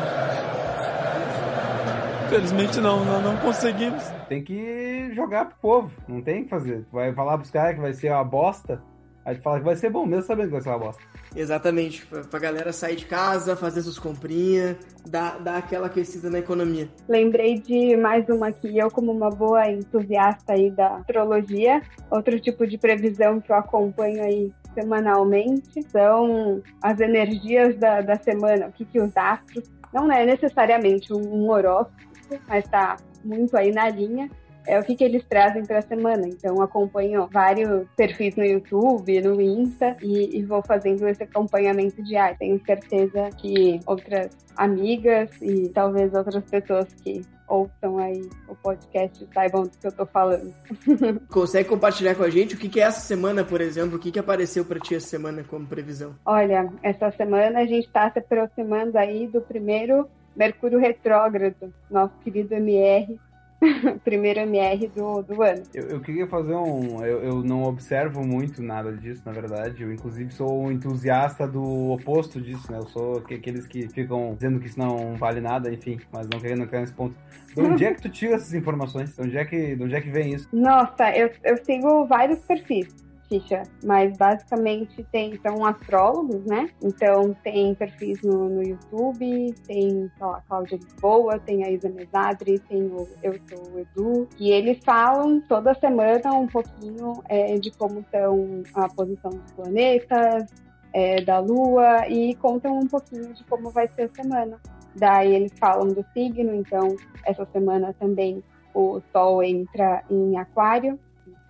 Felizmente 2.29 2.79
não, 2.79 3.03
não, 3.03 3.21
não 3.21 3.37
conseguimos. 3.37 4.03
Tem 4.29 4.41
que 4.43 5.11
jogar 5.13 5.45
pro 5.45 5.57
povo, 5.61 5.91
não 6.07 6.21
tem 6.21 6.43
que 6.43 6.49
fazer. 6.49 6.85
Vai 6.91 7.13
falar 7.13 7.37
pros 7.37 7.51
caras 7.51 7.75
que 7.75 7.81
vai 7.81 7.93
ser 7.93 8.09
uma 8.09 8.23
bosta, 8.23 8.81
aí 9.25 9.35
tu 9.35 9.41
fala 9.41 9.59
que 9.59 9.65
vai 9.65 9.75
ser 9.75 9.89
bom, 9.89 10.05
mesmo 10.05 10.23
sabendo 10.23 10.45
que 10.45 10.53
vai 10.53 10.61
ser 10.61 10.69
uma 10.69 10.79
bosta. 10.79 11.01
Exatamente, 11.35 12.05
pra, 12.05 12.21
pra 12.21 12.39
galera 12.39 12.71
sair 12.71 12.95
de 12.95 13.05
casa, 13.05 13.55
fazer 13.55 13.81
suas 13.81 13.99
comprinhas, 13.99 14.77
dar, 15.05 15.39
dar 15.39 15.57
aquela 15.57 15.87
aquecida 15.87 16.29
na 16.29 16.39
economia. 16.39 16.87
Lembrei 17.07 17.59
de 17.59 17.97
mais 17.97 18.27
uma 18.29 18.47
aqui, 18.47 18.77
eu 18.77 18.89
como 18.89 19.11
uma 19.11 19.29
boa 19.29 19.69
entusiasta 19.69 20.53
aí 20.53 20.71
da 20.71 20.95
astrologia, 20.95 21.81
outro 22.09 22.39
tipo 22.39 22.65
de 22.65 22.77
previsão 22.77 23.41
que 23.41 23.51
eu 23.51 23.55
acompanho 23.57 24.23
aí 24.23 24.53
semanalmente 24.73 25.81
são 25.89 26.61
as 26.81 26.99
energias 26.99 27.77
da, 27.77 28.01
da 28.01 28.15
semana, 28.17 28.67
o 28.67 28.71
que, 28.71 28.85
que 28.85 28.99
os 28.99 29.15
astros, 29.15 29.69
não 29.93 30.11
é 30.11 30.25
necessariamente 30.25 31.13
um 31.13 31.49
horóscopo, 31.49 32.01
mas 32.47 32.65
está 32.65 32.97
muito 33.23 33.55
aí 33.57 33.71
na 33.71 33.89
linha, 33.89 34.29
é 34.65 34.79
o 34.79 34.83
que, 34.83 34.95
que 34.95 35.03
eles 35.03 35.23
trazem 35.27 35.65
para 35.65 35.79
a 35.79 35.81
semana. 35.81 36.27
Então, 36.27 36.61
acompanho 36.61 37.27
vários 37.31 37.87
perfis 37.95 38.35
no 38.35 38.45
YouTube, 38.45 39.21
no 39.21 39.41
Insta 39.41 39.97
e, 40.01 40.37
e, 40.37 40.43
vou 40.45 40.61
fazendo 40.61 41.07
esse 41.07 41.23
acompanhamento 41.23 42.01
diário. 42.03 42.37
Tenho 42.37 42.63
certeza 42.63 43.29
que 43.37 43.79
outras 43.85 44.29
amigas 44.55 45.29
e 45.41 45.69
talvez 45.69 46.13
outras 46.13 46.43
pessoas 46.45 46.93
que 47.03 47.21
ouçam 47.51 47.97
aí 47.99 48.29
o 48.47 48.55
podcast 48.55 49.27
saibam 49.33 49.63
do 49.63 49.69
que 49.69 49.85
eu 49.85 49.91
tô 49.91 50.05
falando. 50.05 50.53
Consegue 51.29 51.67
compartilhar 51.67 52.15
com 52.15 52.23
a 52.23 52.29
gente 52.29 52.55
o 52.55 52.57
que, 52.57 52.69
que 52.69 52.79
é 52.79 52.83
essa 52.83 53.01
semana, 53.01 53.43
por 53.43 53.59
exemplo? 53.59 53.97
O 53.97 53.99
que, 53.99 54.11
que 54.11 54.19
apareceu 54.19 54.63
para 54.63 54.79
ti 54.79 54.95
essa 54.95 55.07
semana 55.07 55.43
como 55.43 55.67
previsão? 55.67 56.15
Olha, 56.25 56.71
essa 56.81 57.11
semana 57.11 57.59
a 57.59 57.65
gente 57.65 57.87
está 57.87 58.09
se 58.09 58.19
aproximando 58.19 58.97
aí 58.97 59.27
do 59.27 59.41
primeiro 59.41 60.07
Mercúrio 60.33 60.79
retrógrado, 60.79 61.73
nosso 61.89 62.13
querido 62.23 62.55
MR, 62.55 63.19
primeiro 64.03 64.39
MR 64.41 64.87
do, 64.87 65.21
do 65.21 65.41
ano. 65.41 65.63
Eu, 65.73 65.89
eu 65.89 66.01
queria 66.01 66.27
fazer 66.27 66.55
um. 66.55 67.03
Eu, 67.05 67.23
eu, 67.23 67.43
não 67.43 67.63
observo 67.63 68.25
muito 68.25 68.61
nada 68.61 68.91
disso, 68.91 69.21
na 69.25 69.31
verdade. 69.31 69.83
Eu, 69.83 69.93
inclusive, 69.93 70.31
sou 70.31 70.63
um 70.63 70.71
entusiasta 70.71 71.47
do 71.47 71.91
oposto 71.91 72.41
disso, 72.41 72.71
né? 72.71 72.79
Eu 72.79 72.87
sou 72.87 73.17
aqueles 73.17 73.67
que 73.67 73.87
ficam 73.89 74.33
dizendo 74.33 74.59
que 74.59 74.67
isso 74.67 74.79
não 74.79 75.15
vale 75.15 75.39
nada, 75.39 75.71
enfim, 75.71 75.99
mas 76.11 76.27
não 76.27 76.39
querendo 76.39 76.63
entrar 76.63 76.81
nesse 76.81 76.93
ponto. 76.93 77.15
De 77.53 77.61
onde 77.61 77.85
é 77.85 77.93
que 77.93 78.01
tu 78.01 78.09
tira 78.09 78.35
essas 78.35 78.53
informações? 78.53 79.15
De 79.15 79.21
onde 79.21 79.37
é 79.37 79.45
que, 79.45 79.75
de 79.75 79.83
onde 79.83 79.95
é 79.95 80.01
que 80.01 80.09
vem 80.09 80.33
isso? 80.33 80.47
Nossa, 80.51 81.15
eu, 81.15 81.29
eu 81.43 81.57
sigo 81.63 82.05
vários 82.05 82.39
perfis 82.39 83.10
ficha, 83.31 83.63
mas 83.85 84.17
basicamente 84.17 85.05
tem 85.09 85.39
são 85.41 85.65
astrólogos, 85.65 86.43
né? 86.45 86.69
Então 86.83 87.33
tem 87.41 87.73
perfis 87.73 88.21
no, 88.21 88.49
no 88.49 88.61
YouTube, 88.61 89.55
tem 89.65 90.11
sei 90.17 90.27
lá, 90.27 90.43
Cláudia 90.49 90.77
Lisboa, 90.77 91.39
tem 91.39 91.63
a 91.63 91.71
Isa 91.71 91.87
Mesadri, 91.87 92.59
tem 92.59 92.83
o 92.83 93.07
Eu 93.23 93.39
Sou 93.49 93.73
o 93.73 93.79
Edu, 93.79 94.27
e 94.37 94.51
eles 94.51 94.79
falam 94.83 95.39
toda 95.47 95.73
semana 95.75 96.33
um 96.33 96.47
pouquinho 96.47 97.23
é, 97.29 97.55
de 97.57 97.71
como 97.71 98.01
estão 98.01 98.63
a 98.75 98.89
posição 98.89 99.31
dos 99.31 99.51
planetas, 99.53 100.45
é, 100.93 101.21
da 101.21 101.39
Lua, 101.39 102.09
e 102.09 102.35
contam 102.35 102.77
um 102.77 102.87
pouquinho 102.87 103.33
de 103.33 103.45
como 103.45 103.71
vai 103.71 103.87
ser 103.87 104.03
a 104.03 104.21
semana. 104.21 104.59
Daí 104.93 105.33
eles 105.33 105.53
falam 105.57 105.87
do 105.87 106.05
signo, 106.13 106.53
então 106.53 106.97
essa 107.25 107.45
semana 107.53 107.95
também 107.97 108.43
o 108.73 109.01
Sol 109.13 109.41
entra 109.41 110.03
em 110.09 110.37
Aquário, 110.37 110.99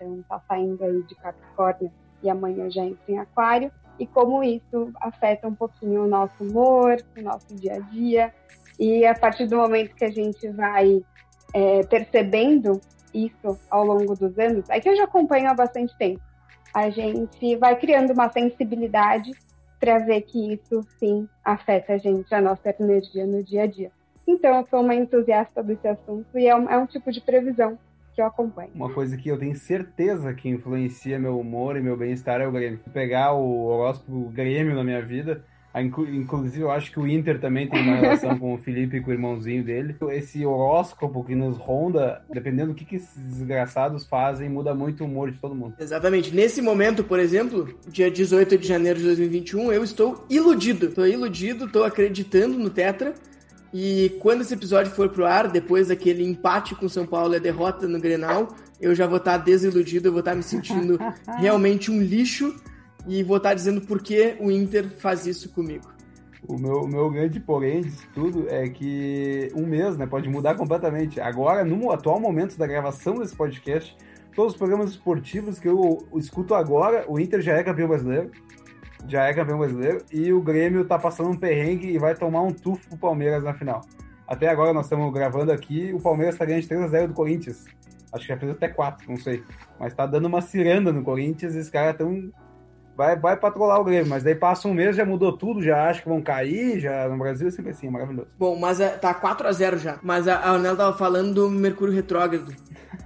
então 0.02 0.20
está 0.20 0.40
saindo 0.48 0.82
aí 0.84 1.02
de 1.04 1.14
Capricórnio 1.14 1.90
e 2.22 2.28
amanhã 2.28 2.70
já 2.70 2.84
entra 2.84 3.02
em 3.08 3.18
Aquário, 3.18 3.72
e 3.98 4.06
como 4.06 4.42
isso 4.42 4.92
afeta 5.00 5.48
um 5.48 5.54
pouquinho 5.54 6.04
o 6.04 6.08
nosso 6.08 6.42
humor, 6.42 6.96
o 7.16 7.22
nosso 7.22 7.54
dia 7.54 7.74
a 7.74 7.78
dia, 7.78 8.32
e 8.78 9.04
a 9.04 9.14
partir 9.14 9.46
do 9.46 9.56
momento 9.56 9.94
que 9.94 10.04
a 10.04 10.10
gente 10.10 10.48
vai 10.50 11.04
é, 11.52 11.84
percebendo 11.86 12.80
isso 13.12 13.58
ao 13.68 13.84
longo 13.84 14.14
dos 14.14 14.38
anos, 14.38 14.68
é 14.70 14.80
que 14.80 14.88
eu 14.88 14.96
já 14.96 15.04
acompanho 15.04 15.50
há 15.50 15.54
bastante 15.54 15.96
tempo, 15.98 16.20
a 16.72 16.88
gente 16.90 17.56
vai 17.56 17.76
criando 17.76 18.12
uma 18.12 18.30
sensibilidade 18.30 19.32
para 19.80 19.98
ver 19.98 20.22
que 20.22 20.54
isso 20.54 20.80
sim 20.98 21.28
afeta 21.44 21.94
a 21.94 21.98
gente, 21.98 22.32
a 22.32 22.40
nossa 22.40 22.74
energia 22.78 23.26
no 23.26 23.42
dia 23.42 23.64
a 23.64 23.66
dia. 23.66 23.90
Então, 24.26 24.60
eu 24.60 24.66
sou 24.70 24.80
uma 24.80 24.94
entusiasta 24.94 25.60
desse 25.60 25.88
assunto 25.88 26.38
e 26.38 26.46
é 26.46 26.54
um, 26.54 26.70
é 26.70 26.78
um 26.78 26.86
tipo 26.86 27.10
de 27.10 27.20
previsão 27.20 27.76
que 28.14 28.20
eu 28.20 28.26
acompanho. 28.26 28.70
Uma 28.74 28.92
coisa 28.92 29.16
que 29.16 29.28
eu 29.28 29.38
tenho 29.38 29.56
certeza 29.56 30.32
que 30.34 30.48
influencia 30.48 31.18
meu 31.18 31.38
humor 31.38 31.76
e 31.76 31.80
meu 31.80 31.96
bem-estar 31.96 32.40
é 32.40 32.46
o 32.46 32.52
Grêmio. 32.52 32.80
Pegar 32.92 33.32
o 33.32 33.66
horóscopo 33.66 34.28
Grêmio 34.30 34.74
na 34.74 34.84
minha 34.84 35.02
vida, 35.02 35.44
Inclusive, 35.74 36.60
eu 36.60 36.70
acho 36.70 36.92
que 36.92 37.00
o 37.00 37.06
Inter 37.06 37.40
também 37.40 37.66
tem 37.66 37.80
uma 37.80 37.96
relação 37.96 38.38
com 38.38 38.54
o 38.54 38.58
Felipe 38.58 38.98
e 38.98 39.00
com 39.00 39.10
o 39.10 39.14
irmãozinho 39.14 39.64
dele. 39.64 39.96
Esse 40.10 40.44
horóscopo 40.44 41.24
que 41.24 41.34
nos 41.34 41.56
ronda, 41.56 42.22
dependendo 42.30 42.72
do 42.72 42.74
que, 42.74 42.84
que 42.84 42.96
esses 42.96 43.16
desgraçados 43.16 44.06
fazem, 44.06 44.50
muda 44.50 44.74
muito 44.74 45.02
o 45.02 45.06
humor 45.06 45.30
de 45.30 45.38
todo 45.38 45.54
mundo. 45.54 45.74
Exatamente. 45.78 46.34
Nesse 46.34 46.60
momento, 46.60 47.02
por 47.02 47.18
exemplo, 47.18 47.74
dia 47.88 48.10
18 48.10 48.58
de 48.58 48.68
janeiro 48.68 48.98
de 48.98 49.06
2021, 49.06 49.72
eu 49.72 49.82
estou 49.82 50.26
iludido. 50.28 50.86
Estou 50.86 51.06
iludido, 51.06 51.64
estou 51.64 51.84
acreditando 51.84 52.58
no 52.58 52.68
Tetra. 52.68 53.14
E 53.72 54.10
quando 54.20 54.42
esse 54.42 54.52
episódio 54.52 54.92
for 54.92 55.08
pro 55.08 55.24
ar, 55.24 55.48
depois 55.48 55.88
daquele 55.88 56.22
empate 56.22 56.74
com 56.74 56.88
São 56.88 57.06
Paulo 57.06 57.32
e 57.32 57.36
a 57.36 57.40
derrota 57.40 57.88
no 57.88 57.98
Grenal, 57.98 58.48
eu 58.80 58.94
já 58.94 59.06
vou 59.06 59.16
estar 59.16 59.38
desiludido, 59.38 60.08
eu 60.08 60.12
vou 60.12 60.20
estar 60.20 60.34
me 60.34 60.42
sentindo 60.42 60.98
realmente 61.38 61.90
um 61.90 62.00
lixo 62.00 62.54
e 63.06 63.22
vou 63.22 63.38
estar 63.38 63.54
dizendo 63.54 63.80
por 63.80 64.02
que 64.02 64.36
o 64.40 64.50
Inter 64.50 64.90
faz 64.98 65.26
isso 65.26 65.48
comigo. 65.48 65.90
O 66.46 66.58
meu, 66.58 66.82
o 66.82 66.88
meu 66.88 67.08
grande 67.08 67.38
porém 67.38 67.82
disso 67.82 68.06
tudo 68.12 68.46
é 68.48 68.68
que 68.68 69.48
um 69.54 69.64
mês 69.64 69.96
né, 69.96 70.06
pode 70.06 70.28
mudar 70.28 70.54
completamente. 70.56 71.20
Agora, 71.20 71.64
no 71.64 71.90
atual 71.92 72.20
momento 72.20 72.58
da 72.58 72.66
gravação 72.66 73.18
desse 73.18 73.34
podcast, 73.34 73.96
todos 74.34 74.52
os 74.52 74.58
programas 74.58 74.90
esportivos 74.90 75.58
que 75.58 75.68
eu 75.68 76.06
escuto 76.16 76.54
agora, 76.54 77.04
o 77.08 77.18
Inter 77.18 77.40
já 77.40 77.54
é 77.54 77.62
campeão 77.62 77.88
brasileiro 77.88 78.32
já 79.08 79.26
é 79.26 79.34
campeão 79.34 79.58
brasileiro, 79.58 80.04
e 80.12 80.32
o 80.32 80.40
Grêmio 80.40 80.84
tá 80.84 80.98
passando 80.98 81.30
um 81.30 81.36
perrengue 81.36 81.88
e 81.88 81.98
vai 81.98 82.14
tomar 82.14 82.42
um 82.42 82.52
tufo 82.52 82.88
pro 82.88 82.98
Palmeiras 82.98 83.42
na 83.42 83.54
final. 83.54 83.82
Até 84.26 84.48
agora 84.48 84.72
nós 84.72 84.86
estamos 84.86 85.12
gravando 85.12 85.52
aqui, 85.52 85.92
o 85.92 86.00
Palmeiras 86.00 86.36
tá 86.36 86.44
ganhando 86.44 86.62
de 86.62 86.68
3x0 86.68 87.08
do 87.08 87.14
Corinthians. 87.14 87.64
Acho 88.12 88.26
que 88.26 88.32
já 88.32 88.38
fez 88.38 88.52
até 88.52 88.68
4, 88.68 89.08
não 89.08 89.16
sei. 89.16 89.42
Mas 89.80 89.94
tá 89.94 90.06
dando 90.06 90.26
uma 90.26 90.40
ciranda 90.40 90.92
no 90.92 91.02
Corinthians 91.02 91.54
e 91.54 91.58
os 91.58 91.70
caras 91.70 91.96
tão. 91.96 92.30
Vai, 92.96 93.18
vai 93.18 93.36
patrolar 93.36 93.80
o 93.80 93.84
Grêmio, 93.84 94.08
mas 94.08 94.22
daí 94.22 94.34
passa 94.34 94.68
um 94.68 94.74
mês, 94.74 94.96
já 94.96 95.04
mudou 95.04 95.32
tudo, 95.32 95.62
já 95.62 95.88
acha 95.88 96.02
que 96.02 96.08
vão 96.08 96.20
cair, 96.20 96.78
já 96.78 97.08
no 97.08 97.16
Brasil 97.16 97.48
é 97.48 97.50
sempre 97.50 97.70
assim, 97.70 97.86
é 97.86 97.90
maravilhoso. 97.90 98.28
Bom, 98.38 98.54
mas 98.56 98.80
é, 98.80 98.90
tá 98.90 99.14
4x0 99.14 99.78
já. 99.78 99.98
Mas 100.02 100.28
a, 100.28 100.36
a 100.36 100.50
Anel 100.50 100.76
tava 100.76 100.96
falando 100.96 101.34
do 101.34 101.50
Mercúrio 101.50 101.94
Retrógrado. 101.94 102.54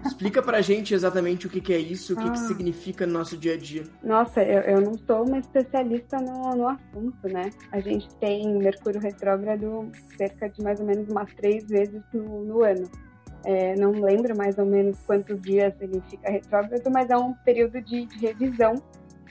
Explica 0.05 0.43
pra 0.43 0.61
gente 0.61 0.93
exatamente 0.93 1.47
o 1.47 1.51
que, 1.51 1.61
que 1.61 1.73
é 1.73 1.79
isso, 1.79 2.15
o 2.15 2.17
que, 2.17 2.29
ah. 2.29 2.31
que 2.31 2.39
significa 2.41 3.07
no 3.07 3.13
nosso 3.13 3.37
dia 3.37 3.55
a 3.55 3.57
dia. 3.57 3.85
Nossa, 4.03 4.43
eu, 4.43 4.61
eu 4.63 4.81
não 4.81 4.95
sou 4.99 5.25
uma 5.25 5.39
especialista 5.39 6.19
no, 6.19 6.57
no 6.57 6.69
assunto, 6.69 7.29
né? 7.29 7.51
A 7.71 7.81
gente 7.81 8.09
tem 8.17 8.59
Mercúrio 8.59 9.01
retrógrado 9.01 9.91
cerca 10.17 10.49
de 10.49 10.63
mais 10.63 10.81
ou 10.81 10.87
menos 10.87 11.09
umas 11.09 11.33
três 11.35 11.65
vezes 11.69 12.03
no, 12.13 12.45
no 12.45 12.65
ano. 12.65 12.89
É, 13.45 13.77
não 13.77 13.93
lembro 13.93 14.37
mais 14.37 14.59
ou 14.59 14.67
menos 14.67 14.99
quantos 15.07 15.41
dias 15.41 15.73
ele 15.81 16.03
fica 16.09 16.29
retrógrado, 16.31 16.91
mas 16.91 17.09
é 17.11 17.17
um 17.17 17.33
período 17.33 17.81
de, 17.81 18.07
de 18.07 18.27
revisão 18.27 18.75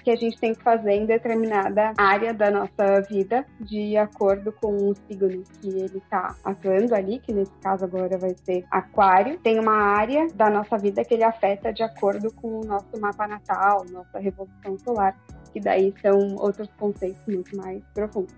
que 0.06 0.12
a 0.12 0.16
gente 0.16 0.40
tem 0.40 0.54
que 0.54 0.62
fazer 0.62 0.92
em 0.92 1.08
determinada 1.08 1.94
área 1.98 2.32
da 2.32 2.52
nossa 2.52 3.02
vida, 3.10 3.44
de 3.60 3.98
acordo 3.98 4.52
com 4.52 4.92
o 4.92 4.94
signo 4.94 5.44
que 5.60 5.68
ele 5.68 5.98
está 5.98 6.36
atuando 6.44 6.94
ali, 6.94 7.18
que 7.18 7.34
nesse 7.34 7.52
caso 7.54 7.86
agora 7.86 8.16
vai 8.16 8.36
ser 8.46 8.64
Aquário. 8.70 9.40
Tem 9.40 9.60
uma 9.60 9.74
área 9.74 10.28
da 10.36 10.48
nossa 10.48 10.78
vida 10.78 11.04
que 11.04 11.16
ele 11.16 11.24
afeta 11.24 11.74
de 11.74 11.82
acordo 11.82 12.32
com 12.36 12.60
o 12.60 12.64
nosso 12.64 13.00
mapa 13.02 13.28
natal, 13.28 13.84
nossa 13.92 14.20
revolução 14.20 14.78
solar, 14.78 15.20
que 15.52 15.60
daí 15.60 15.92
são 16.00 16.36
outros 16.36 16.70
conceitos 16.78 17.26
muito 17.28 17.58
mais 17.58 17.84
profundos. 17.92 18.36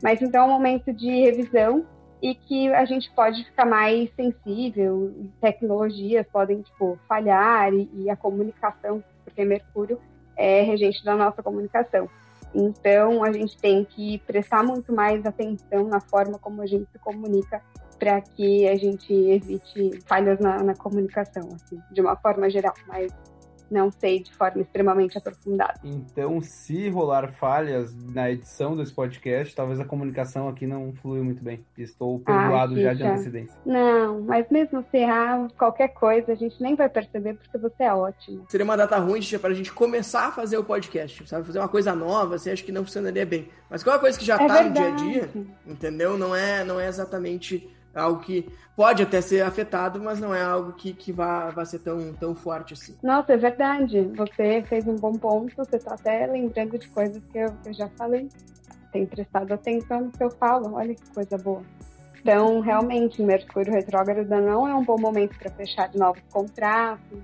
Mas 0.00 0.22
então 0.22 0.44
é 0.44 0.46
um 0.46 0.50
momento 0.50 0.92
de 0.92 1.10
revisão 1.10 1.84
e 2.22 2.32
que 2.36 2.72
a 2.72 2.84
gente 2.84 3.12
pode 3.12 3.44
ficar 3.44 3.64
mais 3.64 4.08
sensível, 4.14 5.12
tecnologias 5.40 6.24
podem 6.32 6.62
tipo 6.62 6.96
falhar 7.08 7.74
e, 7.74 7.90
e 7.92 8.08
a 8.08 8.14
comunicação, 8.14 9.02
porque 9.24 9.44
Mercúrio 9.44 10.00
é 10.38 10.62
regente 10.62 11.04
da 11.04 11.14
nossa 11.16 11.42
comunicação. 11.42 12.08
Então, 12.54 13.22
a 13.22 13.30
gente 13.30 13.58
tem 13.58 13.84
que 13.84 14.18
prestar 14.26 14.62
muito 14.62 14.92
mais 14.94 15.26
atenção 15.26 15.86
na 15.86 16.00
forma 16.00 16.38
como 16.38 16.62
a 16.62 16.66
gente 16.66 16.90
se 16.90 16.98
comunica 16.98 17.60
para 17.98 18.20
que 18.20 18.66
a 18.66 18.76
gente 18.76 19.12
evite 19.12 20.00
falhas 20.06 20.38
na, 20.38 20.62
na, 20.62 20.74
comunicação, 20.74 21.48
assim, 21.54 21.78
de 21.90 22.00
uma 22.00 22.16
forma 22.16 22.48
geral. 22.48 22.72
Mas 22.86 23.12
não 23.70 23.90
sei 23.90 24.22
de 24.22 24.32
forma 24.34 24.62
extremamente 24.62 25.16
aprofundada. 25.16 25.78
Então, 25.84 26.40
se 26.40 26.88
rolar 26.88 27.32
falhas 27.34 27.94
na 28.12 28.30
edição 28.30 28.76
desse 28.76 28.92
podcast, 28.92 29.54
talvez 29.54 29.78
a 29.80 29.84
comunicação 29.84 30.48
aqui 30.48 30.66
não 30.66 30.92
flui 30.92 31.20
muito 31.20 31.42
bem. 31.42 31.64
Estou 31.76 32.18
perdoado 32.20 32.74
ah, 32.74 32.80
já 32.80 32.94
de 32.94 33.02
antecedência. 33.02 33.58
Não, 33.64 34.20
mas 34.22 34.48
mesmo 34.50 34.84
se 34.90 34.96
errar 34.96 35.48
qualquer 35.58 35.88
coisa, 35.88 36.32
a 36.32 36.34
gente 36.34 36.60
nem 36.62 36.74
vai 36.74 36.88
perceber 36.88 37.34
porque 37.34 37.58
você 37.58 37.84
é 37.84 37.92
ótimo. 37.92 38.46
Seria 38.48 38.64
uma 38.64 38.76
data 38.76 38.98
ruim 38.98 39.18
para 39.40 39.50
a 39.50 39.54
gente 39.54 39.72
começar 39.72 40.28
a 40.28 40.32
fazer 40.32 40.56
o 40.56 40.64
podcast, 40.64 41.28
sabe? 41.28 41.46
Fazer 41.46 41.58
uma 41.58 41.68
coisa 41.68 41.94
nova, 41.94 42.38
você 42.38 42.50
acha 42.50 42.62
que 42.62 42.72
não 42.72 42.84
funcionaria 42.84 43.26
bem. 43.26 43.48
Mas 43.68 43.82
qualquer 43.82 44.00
coisa 44.00 44.18
que 44.18 44.24
já 44.24 44.36
é 44.36 44.46
tá 44.46 44.62
verdade. 44.62 44.68
no 44.68 44.74
dia 44.74 45.24
a 45.24 45.26
dia, 45.26 45.46
entendeu? 45.66 46.16
Não 46.16 46.34
é, 46.34 46.64
não 46.64 46.78
é 46.78 46.86
exatamente 46.86 47.68
algo 47.98 48.20
que 48.20 48.48
pode 48.76 49.02
até 49.02 49.20
ser 49.20 49.42
afetado, 49.42 50.00
mas 50.00 50.20
não 50.20 50.34
é 50.34 50.42
algo 50.42 50.72
que, 50.72 50.92
que 50.92 51.12
vá, 51.12 51.50
vá 51.50 51.64
ser 51.64 51.80
tão, 51.80 52.12
tão 52.14 52.34
forte 52.34 52.74
assim. 52.74 52.96
Nossa, 53.02 53.32
é 53.32 53.36
verdade. 53.36 54.02
Você 54.16 54.62
fez 54.68 54.86
um 54.86 54.96
bom 54.96 55.12
ponto, 55.12 55.54
você 55.56 55.76
está 55.76 55.94
até 55.94 56.26
lembrando 56.26 56.78
de 56.78 56.88
coisas 56.88 57.22
que 57.32 57.38
eu, 57.38 57.52
eu 57.64 57.72
já 57.72 57.88
falei. 57.96 58.28
Tem 58.92 59.04
prestado 59.04 59.52
atenção 59.52 60.02
no 60.02 60.10
que 60.10 60.22
eu 60.22 60.30
falo, 60.30 60.74
olha 60.74 60.94
que 60.94 61.10
coisa 61.10 61.36
boa. 61.36 61.62
Então, 62.20 62.60
realmente, 62.60 63.22
Mercúrio 63.22 63.72
retrógrado 63.72 64.28
não 64.28 64.66
é 64.66 64.74
um 64.74 64.84
bom 64.84 64.98
momento 64.98 65.38
para 65.38 65.50
fechar 65.50 65.88
de 65.88 65.98
novos 65.98 66.22
contratos, 66.30 67.18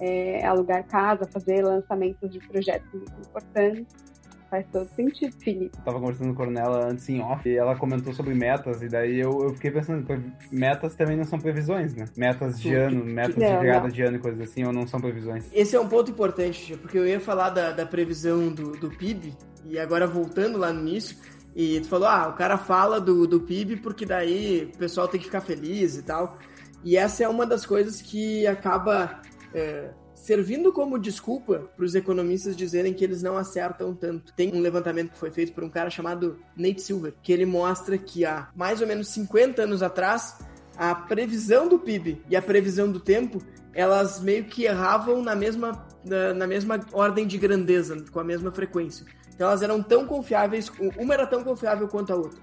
é, 0.00 0.44
alugar 0.44 0.84
casa, 0.84 1.24
fazer 1.26 1.64
lançamentos 1.64 2.30
de 2.30 2.38
projetos 2.40 2.92
muito 2.92 3.20
importantes 3.20 4.13
faz 4.54 4.66
todo 4.70 4.88
sentido, 4.94 5.34
Felipe. 5.40 5.76
Eu 5.76 5.84
tava 5.84 5.98
conversando 5.98 6.28
com 6.28 6.42
a 6.42 6.44
Cornela 6.44 6.86
antes 6.86 7.08
em 7.08 7.20
off 7.20 7.48
e 7.48 7.56
ela 7.56 7.74
comentou 7.76 8.12
sobre 8.12 8.34
metas, 8.34 8.82
e 8.82 8.88
daí 8.88 9.18
eu, 9.18 9.42
eu 9.42 9.54
fiquei 9.54 9.70
pensando, 9.70 10.06
metas 10.52 10.94
também 10.94 11.16
não 11.16 11.24
são 11.24 11.38
previsões, 11.38 11.94
né? 11.94 12.04
Metas 12.16 12.60
de 12.60 12.72
ano, 12.74 13.04
metas 13.04 13.36
não, 13.36 13.46
de 13.46 13.60
virada 13.60 13.90
de 13.90 14.02
ano 14.02 14.16
e 14.16 14.20
coisas 14.20 14.40
assim, 14.40 14.64
ou 14.64 14.72
não 14.72 14.86
são 14.86 15.00
previsões. 15.00 15.46
Esse 15.52 15.74
é 15.74 15.80
um 15.80 15.88
ponto 15.88 16.10
importante, 16.10 16.76
porque 16.76 16.96
eu 16.96 17.06
ia 17.06 17.18
falar 17.18 17.50
da, 17.50 17.72
da 17.72 17.84
previsão 17.84 18.48
do, 18.48 18.72
do 18.72 18.90
PIB, 18.90 19.34
e 19.66 19.78
agora 19.78 20.06
voltando 20.06 20.58
lá 20.58 20.72
no 20.72 20.80
início, 20.80 21.16
e 21.56 21.80
tu 21.80 21.88
falou, 21.88 22.08
ah, 22.08 22.28
o 22.28 22.34
cara 22.34 22.56
fala 22.56 23.00
do, 23.00 23.26
do 23.26 23.40
PIB 23.40 23.76
porque 23.76 24.04
daí 24.04 24.70
o 24.74 24.78
pessoal 24.78 25.06
tem 25.06 25.20
que 25.20 25.26
ficar 25.26 25.40
feliz 25.40 25.96
e 25.96 26.02
tal. 26.02 26.36
E 26.82 26.96
essa 26.96 27.22
é 27.22 27.28
uma 27.28 27.46
das 27.46 27.64
coisas 27.64 28.02
que 28.02 28.44
acaba 28.44 29.22
é, 29.54 29.90
servindo 30.24 30.72
como 30.72 30.98
desculpa 30.98 31.70
para 31.76 31.84
os 31.84 31.94
economistas 31.94 32.56
dizerem 32.56 32.94
que 32.94 33.04
eles 33.04 33.22
não 33.22 33.36
acertam 33.36 33.94
tanto. 33.94 34.32
Tem 34.32 34.54
um 34.54 34.60
levantamento 34.60 35.10
que 35.10 35.18
foi 35.18 35.30
feito 35.30 35.52
por 35.52 35.62
um 35.62 35.68
cara 35.68 35.90
chamado 35.90 36.38
Nate 36.56 36.80
Silver, 36.80 37.12
que 37.22 37.30
ele 37.30 37.44
mostra 37.44 37.98
que 37.98 38.24
há 38.24 38.48
mais 38.56 38.80
ou 38.80 38.86
menos 38.86 39.08
50 39.08 39.60
anos 39.60 39.82
atrás, 39.82 40.38
a 40.78 40.94
previsão 40.94 41.68
do 41.68 41.78
PIB 41.78 42.22
e 42.30 42.34
a 42.34 42.40
previsão 42.40 42.90
do 42.90 42.98
tempo, 42.98 43.42
elas 43.74 44.18
meio 44.18 44.44
que 44.44 44.64
erravam 44.64 45.22
na 45.22 45.34
mesma, 45.36 45.86
na, 46.02 46.32
na 46.32 46.46
mesma 46.46 46.80
ordem 46.94 47.26
de 47.26 47.36
grandeza, 47.36 48.02
com 48.10 48.18
a 48.18 48.24
mesma 48.24 48.50
frequência. 48.50 49.04
Então 49.34 49.48
elas 49.48 49.60
eram 49.60 49.82
tão 49.82 50.06
confiáveis, 50.06 50.72
uma 50.98 51.12
era 51.12 51.26
tão 51.26 51.44
confiável 51.44 51.86
quanto 51.86 52.14
a 52.14 52.16
outra. 52.16 52.40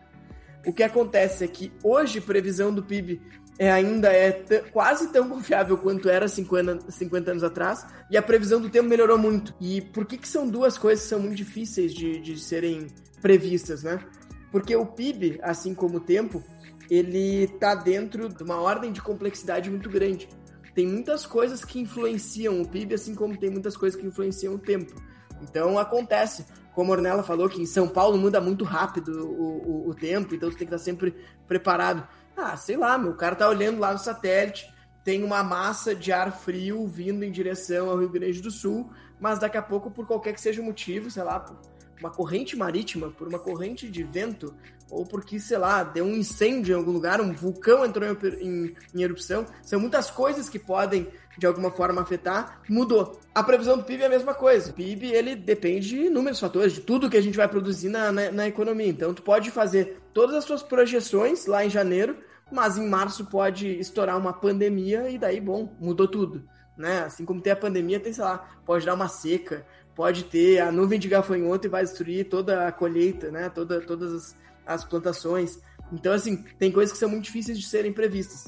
O 0.67 0.71
que 0.71 0.83
acontece 0.83 1.43
é 1.43 1.47
que 1.47 1.71
hoje 1.83 2.21
previsão 2.21 2.71
do 2.71 2.83
PIB 2.83 3.19
é, 3.61 3.71
ainda 3.71 4.11
é 4.11 4.31
quase 4.71 5.09
tão 5.09 5.29
confiável 5.29 5.77
quanto 5.77 6.09
era 6.09 6.27
50, 6.27 6.89
50 6.89 7.29
anos 7.29 7.43
atrás, 7.43 7.85
e 8.09 8.17
a 8.17 8.21
previsão 8.21 8.59
do 8.59 8.71
tempo 8.71 8.89
melhorou 8.89 9.19
muito. 9.19 9.53
E 9.61 9.81
por 9.81 10.03
que, 10.03 10.17
que 10.17 10.27
são 10.27 10.49
duas 10.49 10.79
coisas 10.79 11.03
que 11.03 11.09
são 11.11 11.19
muito 11.19 11.35
difíceis 11.35 11.93
de, 11.93 12.19
de 12.19 12.39
serem 12.39 12.87
previstas, 13.21 13.83
né? 13.83 14.03
Porque 14.51 14.75
o 14.75 14.83
PIB, 14.83 15.39
assim 15.43 15.75
como 15.75 15.97
o 15.97 15.99
tempo, 15.99 16.43
ele 16.89 17.43
está 17.43 17.75
dentro 17.75 18.29
de 18.29 18.41
uma 18.41 18.59
ordem 18.59 18.91
de 18.91 18.99
complexidade 18.99 19.69
muito 19.69 19.91
grande. 19.91 20.27
Tem 20.73 20.87
muitas 20.87 21.27
coisas 21.27 21.63
que 21.63 21.79
influenciam 21.79 22.63
o 22.63 22.67
PIB, 22.67 22.95
assim 22.95 23.13
como 23.13 23.37
tem 23.37 23.51
muitas 23.51 23.77
coisas 23.77 23.99
que 23.99 24.07
influenciam 24.07 24.55
o 24.55 24.57
tempo. 24.57 24.95
Então 25.39 25.77
acontece, 25.77 26.47
como 26.73 26.91
a 26.91 26.95
Ornella 26.95 27.21
falou, 27.21 27.47
que 27.47 27.61
em 27.61 27.67
São 27.67 27.87
Paulo 27.87 28.17
muda 28.17 28.41
muito 28.41 28.65
rápido 28.65 29.23
o, 29.23 29.85
o, 29.85 29.89
o 29.89 29.93
tempo, 29.93 30.33
então 30.33 30.49
você 30.49 30.57
tem 30.57 30.67
que 30.67 30.73
estar 30.73 30.83
sempre 30.83 31.13
preparado. 31.47 32.07
Ah, 32.35 32.55
sei 32.57 32.77
lá, 32.77 32.97
meu, 32.97 33.11
o 33.11 33.15
cara 33.15 33.35
tá 33.35 33.47
olhando 33.47 33.79
lá 33.79 33.91
no 33.91 33.99
satélite, 33.99 34.71
tem 35.03 35.23
uma 35.23 35.43
massa 35.43 35.95
de 35.95 36.11
ar 36.11 36.31
frio 36.31 36.85
vindo 36.87 37.23
em 37.23 37.31
direção 37.31 37.89
ao 37.89 37.97
Rio 37.97 38.09
Grande 38.09 38.41
do 38.41 38.51
Sul, 38.51 38.91
mas 39.19 39.39
daqui 39.39 39.57
a 39.57 39.61
pouco, 39.61 39.91
por 39.91 40.05
qualquer 40.05 40.33
que 40.33 40.41
seja 40.41 40.61
o 40.61 40.65
motivo, 40.65 41.09
sei 41.09 41.23
lá, 41.23 41.39
por 41.39 41.57
uma 41.99 42.09
corrente 42.09 42.55
marítima, 42.55 43.09
por 43.09 43.27
uma 43.27 43.39
corrente 43.39 43.89
de 43.89 44.03
vento, 44.03 44.55
ou 44.89 45.05
porque, 45.05 45.39
sei 45.39 45.57
lá, 45.57 45.83
deu 45.83 46.03
um 46.03 46.15
incêndio 46.15 46.73
em 46.73 46.77
algum 46.77 46.91
lugar, 46.91 47.21
um 47.21 47.31
vulcão 47.31 47.85
entrou 47.85 48.09
em, 48.09 48.45
em, 48.45 48.75
em 48.93 49.01
erupção, 49.01 49.45
são 49.61 49.79
muitas 49.79 50.09
coisas 50.09 50.49
que 50.49 50.59
podem 50.59 51.07
de 51.37 51.47
alguma 51.47 51.71
forma 51.71 52.01
afetar, 52.01 52.61
mudou. 52.69 53.19
A 53.33 53.43
previsão 53.43 53.77
do 53.77 53.83
PIB 53.83 54.03
é 54.03 54.05
a 54.05 54.09
mesma 54.09 54.33
coisa. 54.33 54.71
O 54.71 54.73
PIB, 54.73 55.11
ele 55.11 55.35
depende 55.35 55.89
de 55.89 55.97
inúmeros 56.03 56.39
fatores, 56.39 56.73
de 56.73 56.81
tudo 56.81 57.09
que 57.09 57.17
a 57.17 57.21
gente 57.21 57.37
vai 57.37 57.47
produzir 57.47 57.89
na, 57.89 58.11
na, 58.11 58.31
na 58.31 58.47
economia. 58.47 58.87
Então, 58.87 59.13
tu 59.13 59.21
pode 59.21 59.49
fazer 59.51 60.01
todas 60.13 60.35
as 60.35 60.43
suas 60.43 60.61
projeções 60.61 61.45
lá 61.45 61.65
em 61.65 61.69
janeiro, 61.69 62.17
mas 62.51 62.77
em 62.77 62.87
março 62.87 63.25
pode 63.25 63.67
estourar 63.79 64.17
uma 64.17 64.33
pandemia 64.33 65.09
e 65.09 65.17
daí, 65.17 65.39
bom, 65.39 65.73
mudou 65.79 66.07
tudo. 66.07 66.43
Né? 66.77 67.03
Assim 67.03 67.23
como 67.25 67.41
tem 67.41 67.53
a 67.53 67.55
pandemia, 67.55 67.99
tem, 67.99 68.11
sei 68.11 68.23
lá, 68.23 68.49
pode 68.65 68.85
dar 68.85 68.93
uma 68.93 69.07
seca, 69.07 69.65
pode 69.95 70.25
ter 70.25 70.59
a 70.59 70.71
nuvem 70.71 70.99
de 70.99 71.07
gafanhoto 71.07 71.67
e 71.67 71.69
vai 71.69 71.83
destruir 71.83 72.27
toda 72.27 72.67
a 72.67 72.71
colheita, 72.71 73.29
né? 73.29 73.49
Toda, 73.49 73.81
todas 73.81 74.13
as, 74.13 74.37
as 74.65 74.83
plantações. 74.83 75.59
Então, 75.91 76.13
assim, 76.13 76.37
tem 76.57 76.71
coisas 76.71 76.91
que 76.91 76.97
são 76.97 77.09
muito 77.09 77.25
difíceis 77.25 77.59
de 77.59 77.65
serem 77.65 77.91
previstas. 77.91 78.45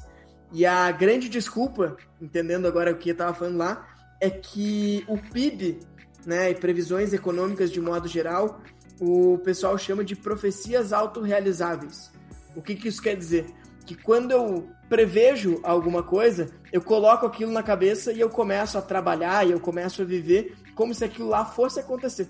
E 0.53 0.67
a 0.67 0.91
grande 0.91 1.27
desculpa, 1.27 1.97
entendendo 2.21 2.67
agora 2.67 2.91
o 2.91 2.95
que 2.95 3.09
eu 3.09 3.13
estava 3.13 3.33
falando 3.33 3.57
lá, 3.57 3.87
é 4.21 4.29
que 4.29 5.03
o 5.07 5.17
PIB, 5.17 5.79
né, 6.25 6.51
e 6.51 6.55
previsões 6.55 7.11
econômicas 7.11 7.71
de 7.71 7.81
modo 7.81 8.07
geral, 8.07 8.61
o 9.01 9.39
pessoal 9.39 9.75
chama 9.79 10.03
de 10.03 10.15
profecias 10.15 10.93
autorrealizáveis. 10.93 12.11
O 12.55 12.61
que, 12.61 12.75
que 12.75 12.87
isso 12.87 13.01
quer 13.01 13.17
dizer? 13.17 13.47
Que 13.83 13.95
quando 13.95 14.29
eu 14.29 14.69
prevejo 14.87 15.59
alguma 15.63 16.03
coisa, 16.03 16.51
eu 16.71 16.81
coloco 16.81 17.25
aquilo 17.25 17.51
na 17.51 17.63
cabeça 17.63 18.13
e 18.13 18.19
eu 18.19 18.29
começo 18.29 18.77
a 18.77 18.81
trabalhar 18.81 19.47
e 19.47 19.51
eu 19.51 19.59
começo 19.59 20.03
a 20.03 20.05
viver 20.05 20.55
como 20.75 20.93
se 20.93 21.03
aquilo 21.03 21.29
lá 21.29 21.43
fosse 21.43 21.79
acontecer. 21.79 22.29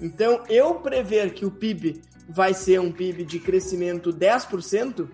Então, 0.00 0.44
eu 0.48 0.76
prever 0.76 1.34
que 1.34 1.44
o 1.44 1.50
PIB 1.50 2.00
vai 2.28 2.54
ser 2.54 2.80
um 2.80 2.92
PIB 2.92 3.24
de 3.24 3.40
crescimento 3.40 4.12
10%, 4.12 5.08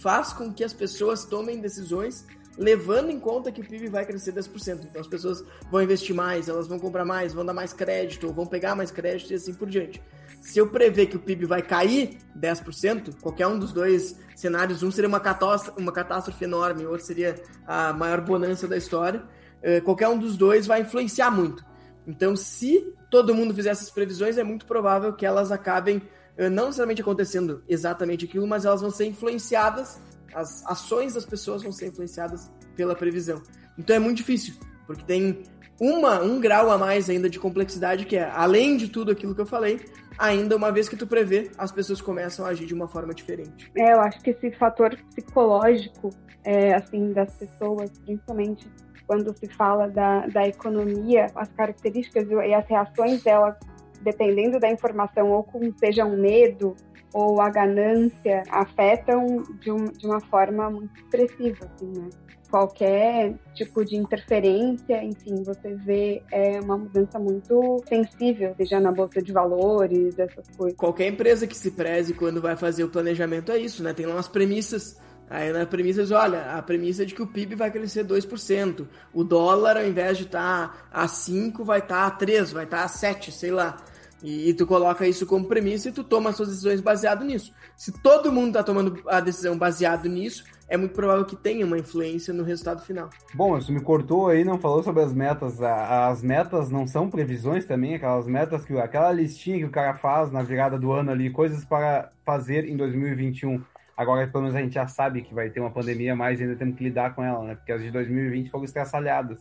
faz 0.00 0.32
com 0.32 0.52
que 0.52 0.64
as 0.64 0.72
pessoas 0.72 1.24
tomem 1.24 1.60
decisões 1.60 2.26
levando 2.58 3.10
em 3.10 3.18
conta 3.18 3.50
que 3.50 3.60
o 3.60 3.66
PIB 3.66 3.88
vai 3.88 4.04
crescer 4.04 4.32
10%. 4.32 4.84
Então 4.84 5.00
as 5.00 5.06
pessoas 5.06 5.42
vão 5.70 5.82
investir 5.82 6.14
mais, 6.14 6.48
elas 6.48 6.68
vão 6.68 6.78
comprar 6.78 7.04
mais, 7.04 7.32
vão 7.32 7.44
dar 7.44 7.54
mais 7.54 7.72
crédito, 7.72 8.32
vão 8.32 8.46
pegar 8.46 8.74
mais 8.74 8.90
crédito 8.90 9.30
e 9.30 9.34
assim 9.34 9.54
por 9.54 9.68
diante. 9.68 10.02
Se 10.42 10.58
eu 10.58 10.68
prever 10.68 11.06
que 11.06 11.16
o 11.16 11.20
PIB 11.20 11.46
vai 11.46 11.62
cair 11.62 12.18
10%, 12.38 13.20
qualquer 13.20 13.46
um 13.46 13.58
dos 13.58 13.72
dois 13.72 14.18
cenários, 14.34 14.82
um 14.82 14.90
seria 14.90 15.08
uma 15.08 15.20
catástrofe, 15.20 15.80
uma 15.80 15.92
catástrofe 15.92 16.44
enorme, 16.44 16.86
outro 16.86 17.06
seria 17.06 17.34
a 17.66 17.92
maior 17.92 18.20
bonança 18.20 18.66
da 18.66 18.76
história, 18.76 19.22
eh, 19.62 19.80
qualquer 19.80 20.08
um 20.08 20.18
dos 20.18 20.36
dois 20.36 20.66
vai 20.66 20.80
influenciar 20.80 21.30
muito. 21.30 21.64
Então, 22.06 22.34
se 22.34 22.94
todo 23.10 23.34
mundo 23.34 23.54
fizer 23.54 23.70
essas 23.70 23.90
previsões, 23.90 24.38
é 24.38 24.42
muito 24.42 24.64
provável 24.64 25.12
que 25.12 25.26
elas 25.26 25.52
acabem 25.52 26.02
não 26.38 26.66
necessariamente 26.66 27.02
acontecendo 27.02 27.62
exatamente 27.68 28.24
aquilo, 28.24 28.46
mas 28.46 28.64
elas 28.64 28.80
vão 28.80 28.90
ser 28.90 29.06
influenciadas, 29.06 30.00
as 30.34 30.64
ações 30.66 31.14
das 31.14 31.26
pessoas 31.26 31.62
vão 31.62 31.72
ser 31.72 31.88
influenciadas 31.88 32.50
pela 32.76 32.94
previsão. 32.94 33.42
Então 33.78 33.94
é 33.94 33.98
muito 33.98 34.18
difícil, 34.18 34.54
porque 34.86 35.04
tem 35.04 35.42
uma, 35.80 36.20
um 36.22 36.40
grau 36.40 36.70
a 36.70 36.76
mais 36.76 37.08
ainda 37.08 37.28
de 37.28 37.38
complexidade, 37.38 38.04
que 38.04 38.16
é, 38.16 38.30
além 38.30 38.76
de 38.76 38.88
tudo 38.88 39.10
aquilo 39.10 39.34
que 39.34 39.40
eu 39.40 39.46
falei, 39.46 39.80
ainda 40.18 40.54
uma 40.54 40.70
vez 40.70 40.88
que 40.88 40.96
tu 40.96 41.06
prevê, 41.06 41.50
as 41.56 41.72
pessoas 41.72 42.00
começam 42.00 42.44
a 42.44 42.50
agir 42.50 42.66
de 42.66 42.74
uma 42.74 42.86
forma 42.86 43.14
diferente. 43.14 43.70
É, 43.76 43.94
eu 43.94 44.00
acho 44.00 44.20
que 44.20 44.30
esse 44.30 44.50
fator 44.52 44.94
psicológico, 45.14 46.10
é, 46.44 46.74
assim, 46.74 47.12
das 47.12 47.32
pessoas, 47.34 47.90
principalmente 48.04 48.68
quando 49.06 49.36
se 49.36 49.48
fala 49.48 49.88
da, 49.88 50.26
da 50.28 50.46
economia, 50.46 51.26
as 51.34 51.48
características 51.48 52.28
e 52.30 52.54
as 52.54 52.66
reações 52.68 53.22
dela 53.24 53.58
dependendo 54.00 54.58
da 54.58 54.70
informação, 54.70 55.30
ou 55.30 55.42
com 55.42 55.60
seja 55.78 56.04
um 56.04 56.16
medo 56.16 56.74
ou 57.12 57.40
a 57.40 57.50
ganância, 57.50 58.42
afetam 58.50 59.42
de, 59.60 59.70
um, 59.70 59.86
de 59.86 60.06
uma 60.06 60.20
forma 60.20 60.70
muito 60.70 60.96
expressiva, 60.96 61.66
assim, 61.74 61.92
né? 61.98 62.08
Qualquer 62.48 63.34
tipo 63.54 63.84
de 63.84 63.96
interferência, 63.96 65.04
enfim, 65.04 65.40
você 65.44 65.72
vê 65.74 66.20
é 66.32 66.60
uma 66.60 66.76
mudança 66.76 67.16
muito 67.16 67.80
sensível, 67.88 68.52
seja 68.56 68.80
na 68.80 68.90
bolsa 68.90 69.22
de 69.22 69.32
valores, 69.32 70.18
essas 70.18 70.48
coisas. 70.56 70.76
Qualquer 70.76 71.06
empresa 71.06 71.46
que 71.46 71.56
se 71.56 71.70
preze 71.70 72.12
quando 72.12 72.40
vai 72.40 72.56
fazer 72.56 72.82
o 72.82 72.88
planejamento 72.88 73.52
é 73.52 73.58
isso, 73.58 73.84
né? 73.84 73.92
Tem 73.92 74.04
lá 74.04 74.14
umas 74.14 74.26
premissas 74.26 74.98
Aí 75.30 75.52
na 75.52 75.64
premissa 75.64 76.02
olha, 76.18 76.56
a 76.56 76.60
premissa 76.60 77.04
é 77.04 77.06
de 77.06 77.14
que 77.14 77.22
o 77.22 77.26
PIB 77.26 77.54
vai 77.54 77.70
crescer 77.70 78.04
2%. 78.04 78.84
O 79.14 79.22
dólar, 79.22 79.76
ao 79.76 79.86
invés 79.86 80.18
de 80.18 80.24
estar 80.24 80.68
tá 80.68 80.88
a 80.90 81.06
5, 81.06 81.64
vai 81.64 81.78
estar 81.78 82.00
tá 82.00 82.06
a 82.08 82.10
3, 82.10 82.50
vai 82.50 82.64
estar 82.64 82.78
tá 82.78 82.84
a 82.84 82.88
7, 82.88 83.30
sei 83.30 83.52
lá. 83.52 83.76
E, 84.22 84.50
e, 84.50 84.54
tu 84.54 84.66
coloca 84.66 85.06
isso 85.06 85.26
como 85.26 85.46
premissa 85.46 85.88
e 85.88 85.92
tu 85.92 86.04
toma 86.04 86.30
as 86.30 86.36
suas 86.36 86.50
decisões 86.50 86.80
baseado 86.80 87.24
nisso. 87.24 87.54
Se 87.76 87.90
todo 88.02 88.30
mundo 88.30 88.52
tá 88.52 88.62
tomando 88.62 89.02
a 89.06 89.18
decisão 89.18 89.56
baseado 89.56 90.08
nisso, 90.08 90.44
é 90.68 90.76
muito 90.76 90.92
provável 90.92 91.24
que 91.24 91.34
tenha 91.34 91.64
uma 91.64 91.78
influência 91.78 92.32
no 92.32 92.44
resultado 92.44 92.82
final. 92.82 93.10
Bom, 93.34 93.56
isso 93.56 93.72
me 93.72 93.80
cortou 93.80 94.28
aí, 94.28 94.44
não 94.44 94.58
falou 94.58 94.82
sobre 94.82 95.02
as 95.02 95.12
metas. 95.12 95.60
As 95.60 96.22
metas 96.22 96.70
não 96.70 96.86
são 96.86 97.08
previsões 97.08 97.64
também, 97.64 97.94
aquelas 97.94 98.26
metas 98.26 98.64
que 98.64 98.78
aquela 98.78 99.10
listinha 99.10 99.58
que 99.58 99.64
o 99.64 99.70
cara 99.70 99.94
faz 99.94 100.30
na 100.30 100.42
virada 100.42 100.78
do 100.78 100.92
ano 100.92 101.10
ali, 101.10 101.30
coisas 101.30 101.64
para 101.64 102.12
fazer 102.24 102.68
em 102.68 102.76
2021. 102.76 103.62
Agora, 103.96 104.26
pelo 104.28 104.44
menos 104.44 104.56
a 104.56 104.60
gente 104.60 104.74
já 104.74 104.86
sabe 104.86 105.22
que 105.22 105.34
vai 105.34 105.50
ter 105.50 105.60
uma 105.60 105.70
pandemia, 105.70 106.14
mas 106.14 106.40
ainda 106.40 106.56
temos 106.56 106.76
que 106.76 106.84
lidar 106.84 107.14
com 107.14 107.22
ela, 107.22 107.42
né? 107.44 107.54
Porque 107.54 107.72
as 107.72 107.82
de 107.82 107.90
2020 107.90 108.50
foram 108.50 108.64
estraçalhadas. 108.64 109.40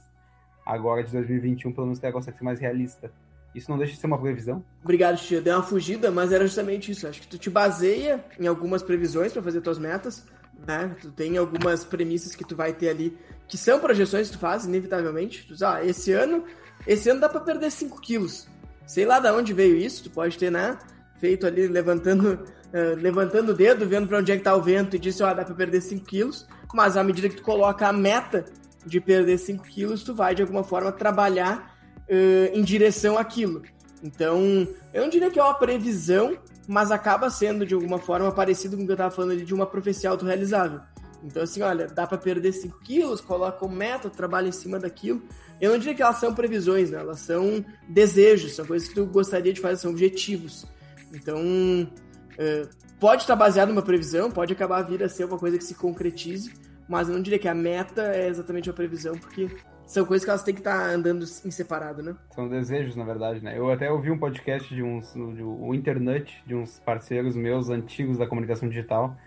Agora, 0.66 1.04
de 1.04 1.12
2021, 1.12 1.72
pelo 1.72 1.88
menos, 1.88 2.00
o 2.00 2.12
consegue 2.12 2.38
ser 2.38 2.44
mais 2.44 2.60
realista. 2.60 3.12
Isso 3.54 3.70
não 3.70 3.78
deixa 3.78 3.94
de 3.94 4.00
ser 4.00 4.08
uma 4.08 4.20
previsão? 4.20 4.64
Obrigado, 4.84 5.18
Tia. 5.18 5.42
Deu 5.42 5.56
uma 5.56 5.64
fugida, 5.64 6.12
mas 6.12 6.32
era 6.32 6.46
justamente 6.46 6.92
isso. 6.92 7.08
Acho 7.08 7.22
que 7.22 7.28
tu 7.28 7.38
te 7.38 7.50
baseia 7.50 8.24
em 8.40 8.48
algumas 8.48 8.84
previsões 8.84 9.34
para 9.34 9.42
fazer 9.42 9.62
tuas 9.62 9.80
metas, 9.80 10.26
né? 10.68 10.96
Tu 11.02 11.12
tem 11.12 11.38
algumas 11.38 11.84
premissas 11.84 12.36
que 12.36 12.46
tu 12.46 12.56
vai 12.56 12.74
ter 12.74 12.90
ali, 12.90 13.18
que 13.48 13.58
são 13.58 13.80
projeções 13.80 14.28
que 14.28 14.38
tu 14.38 14.40
faz, 14.40 14.66
inevitavelmente. 14.66 15.46
Tu 15.48 15.54
diz, 15.54 15.64
ah, 15.64 15.84
esse 15.84 16.12
ano, 16.12 16.44
esse 16.86 17.10
ano 17.10 17.20
dá 17.20 17.30
para 17.30 17.40
perder 17.40 17.72
5 17.72 18.00
quilos. 18.00 18.48
Sei 18.86 19.06
lá 19.06 19.20
de 19.20 19.30
onde 19.32 19.54
veio 19.54 19.78
isso, 19.78 20.04
tu 20.04 20.10
pode 20.12 20.38
ter, 20.38 20.52
né? 20.52 20.78
Feito 21.20 21.48
ali, 21.48 21.68
levantando, 21.68 22.34
uh, 22.34 22.96
levantando 22.96 23.52
o 23.52 23.54
dedo, 23.56 23.88
vendo 23.88 24.08
para 24.08 24.20
onde 24.20 24.32
é 24.32 24.38
que 24.38 24.44
tá 24.44 24.56
o 24.56 24.62
vento 24.62 24.96
e 24.96 25.00
disse, 25.00 25.24
ó, 25.24 25.32
oh, 25.32 25.34
dá 25.34 25.44
para 25.44 25.56
perder 25.56 25.82
5 25.82 26.06
quilos. 26.06 26.48
Mas 26.74 26.96
à 26.96 27.04
medida 27.04 27.28
que 27.30 27.38
tu 27.38 27.44
coloca 27.44 27.88
a 27.88 27.94
meta 27.94 28.46
de 28.86 29.02
perder 29.02 29.38
5 29.40 29.64
quilos, 29.66 30.04
tu 30.04 30.14
vai 30.14 30.36
de 30.36 30.44
alguma 30.44 30.64
forma 30.64 30.92
trabalhar 30.92 31.79
uh, 32.10 32.58
em 32.58 32.64
direção 32.64 33.18
àquilo. 33.18 33.62
Então, 34.04 34.68
eu 34.94 35.04
não 35.04 35.10
diria 35.10 35.30
que 35.30 35.40
é 35.40 35.44
uma 35.44 35.54
previsão, 35.54 36.38
mas 36.68 36.92
acaba 36.92 37.30
sendo 37.30 37.66
de 37.66 37.74
alguma 37.74 38.00
forma 38.00 38.32
parecido 38.32 38.78
com 38.78 38.84
o 38.84 38.86
que 38.86 38.92
eu 38.92 38.96
estava 38.96 39.12
falando 39.12 39.32
ali 39.32 39.46
de 39.46 39.54
uma 39.54 39.66
profecia 39.66 40.10
autorrealizável. 40.10 40.82
Então, 41.24 41.44
assim, 41.44 41.62
olha, 41.62 41.88
dá 41.88 42.08
para 42.08 42.18
perder 42.18 42.54
5 42.54 42.80
quilos, 42.80 43.20
coloca 43.20 43.58
como 43.58 43.76
meta, 43.76 44.10
trabalha 44.10 44.48
em 44.48 44.54
cima 44.54 44.80
daquilo. 44.80 45.22
Eu 45.60 45.72
não 45.72 45.78
diria 45.78 45.94
que 45.94 46.02
elas 46.02 46.18
são 46.18 46.34
previsões, 46.34 46.92
né? 46.92 47.00
Elas 47.00 47.20
são 47.20 47.64
desejos, 47.90 48.56
são 48.56 48.66
coisas 48.66 48.88
que 48.88 48.96
tu 48.96 49.06
gostaria 49.06 49.52
de 49.52 49.60
fazer, 49.60 49.82
são 49.82 49.92
objetivos. 49.92 50.66
Então, 51.14 51.42
uh, 51.42 52.70
pode 53.00 53.24
estar 53.24 53.36
baseado 53.36 53.70
numa 53.70 53.82
previsão, 53.82 54.32
pode 54.32 54.54
acabar 54.54 54.82
vir 54.84 55.04
a 55.04 55.10
ser 55.10 55.26
uma 55.26 55.38
coisa 55.38 55.58
que 55.58 55.64
se 55.64 55.76
concretize, 55.76 56.54
mas 56.88 57.10
eu 57.10 57.16
não 57.16 57.22
diria 57.22 57.40
que 57.40 57.48
a 57.48 57.54
meta 57.54 58.04
é 58.16 58.28
exatamente 58.30 58.70
a 58.70 58.74
previsão, 58.74 59.18
porque 59.18 59.50
são 59.90 60.06
coisas 60.06 60.24
que 60.24 60.30
elas 60.30 60.44
têm 60.44 60.54
que 60.54 60.60
estar 60.62 60.78
tá 60.78 60.92
andando 60.92 61.24
em 61.24 61.50
separado, 61.50 62.04
né? 62.04 62.16
São 62.30 62.48
desejos, 62.48 62.96
na 62.96 63.04
verdade, 63.04 63.44
né? 63.44 63.58
Eu 63.58 63.72
até 63.72 63.92
ouvi 63.92 64.12
um 64.12 64.20
podcast 64.20 64.74
de 64.74 64.84
uns, 64.84 65.12
de, 65.14 65.42
o 65.42 65.74
Internet, 65.74 66.44
de 66.46 66.54
uns 66.54 66.80
parceiros 66.80 67.36
meus 67.36 67.72
antigos 67.72 68.20
da 68.20 68.28
comunicação 68.28 68.70
digital, 68.70 69.18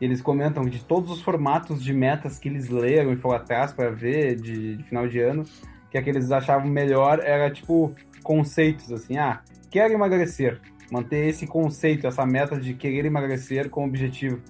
e 0.00 0.04
eles 0.04 0.22
comentam 0.22 0.64
de 0.64 0.78
todos 0.84 1.10
os 1.10 1.20
formatos 1.20 1.82
de 1.82 1.92
metas 1.92 2.38
que 2.38 2.48
eles 2.48 2.68
leram 2.68 3.12
e 3.12 3.16
foram 3.16 3.36
atrás 3.36 3.72
para 3.72 3.90
ver 3.90 4.36
de, 4.36 4.76
de, 4.76 4.84
final 4.84 5.08
de 5.08 5.18
ano, 5.18 5.42
que 5.90 5.98
a 5.98 6.02
que 6.02 6.10
eles 6.10 6.30
achavam 6.30 6.68
melhor 6.68 7.18
era, 7.18 7.50
tipo, 7.50 7.92
conceitos, 8.22 8.92
assim, 8.92 9.18
ah, 9.18 9.42
quero 9.72 9.92
emagrecer, 9.92 10.60
manter 10.88 11.26
esse 11.26 11.48
conceito, 11.48 12.06
essa 12.06 12.24
meta 12.24 12.56
de 12.60 12.74
querer 12.74 13.06
emagrecer 13.06 13.68
como 13.68 13.88
objetivo. 13.88 14.40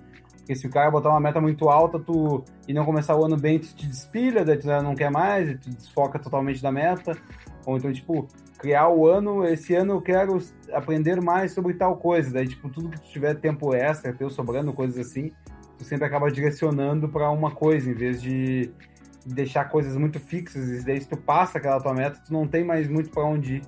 Porque 0.52 0.56
se 0.56 0.66
o 0.66 0.70
cara 0.70 0.90
botar 0.90 1.08
uma 1.08 1.20
meta 1.20 1.40
muito 1.40 1.68
alta 1.70 1.98
tu 1.98 2.44
e 2.68 2.74
não 2.74 2.84
começar 2.84 3.16
o 3.16 3.24
ano 3.24 3.36
bem, 3.38 3.58
tu 3.58 3.74
te 3.74 3.86
despilha, 3.86 4.44
daí 4.44 4.58
tu 4.58 4.66
não 4.66 4.94
quer 4.94 5.10
mais, 5.10 5.48
e 5.48 5.56
tu 5.56 5.70
desfoca 5.70 6.18
totalmente 6.18 6.62
da 6.62 6.70
meta. 6.70 7.16
Ou 7.64 7.78
então, 7.78 7.90
tipo, 7.90 8.28
criar 8.58 8.88
o 8.88 9.06
ano, 9.06 9.46
esse 9.46 9.74
ano 9.74 9.94
eu 9.94 10.02
quero 10.02 10.38
aprender 10.72 11.22
mais 11.22 11.52
sobre 11.52 11.74
tal 11.74 11.96
coisa. 11.96 12.30
Daí, 12.30 12.46
tipo, 12.46 12.68
tudo 12.68 12.90
que 12.90 13.00
tu 13.00 13.08
tiver 13.08 13.34
tempo 13.36 13.74
extra, 13.74 14.12
teu 14.12 14.28
sobrando, 14.28 14.72
coisas 14.74 14.98
assim, 14.98 15.30
tu 15.78 15.84
sempre 15.84 16.04
acaba 16.04 16.30
direcionando 16.30 17.08
para 17.08 17.30
uma 17.30 17.50
coisa, 17.50 17.90
em 17.90 17.94
vez 17.94 18.20
de 18.20 18.70
deixar 19.24 19.70
coisas 19.70 19.96
muito 19.96 20.20
fixas. 20.20 20.68
E 20.68 20.84
daí, 20.84 21.00
se 21.00 21.08
tu 21.08 21.16
passa 21.16 21.56
aquela 21.56 21.80
tua 21.80 21.94
meta, 21.94 22.20
tu 22.26 22.32
não 22.32 22.46
tem 22.46 22.62
mais 22.62 22.88
muito 22.88 23.08
para 23.10 23.24
onde 23.24 23.56
ir. 23.56 23.62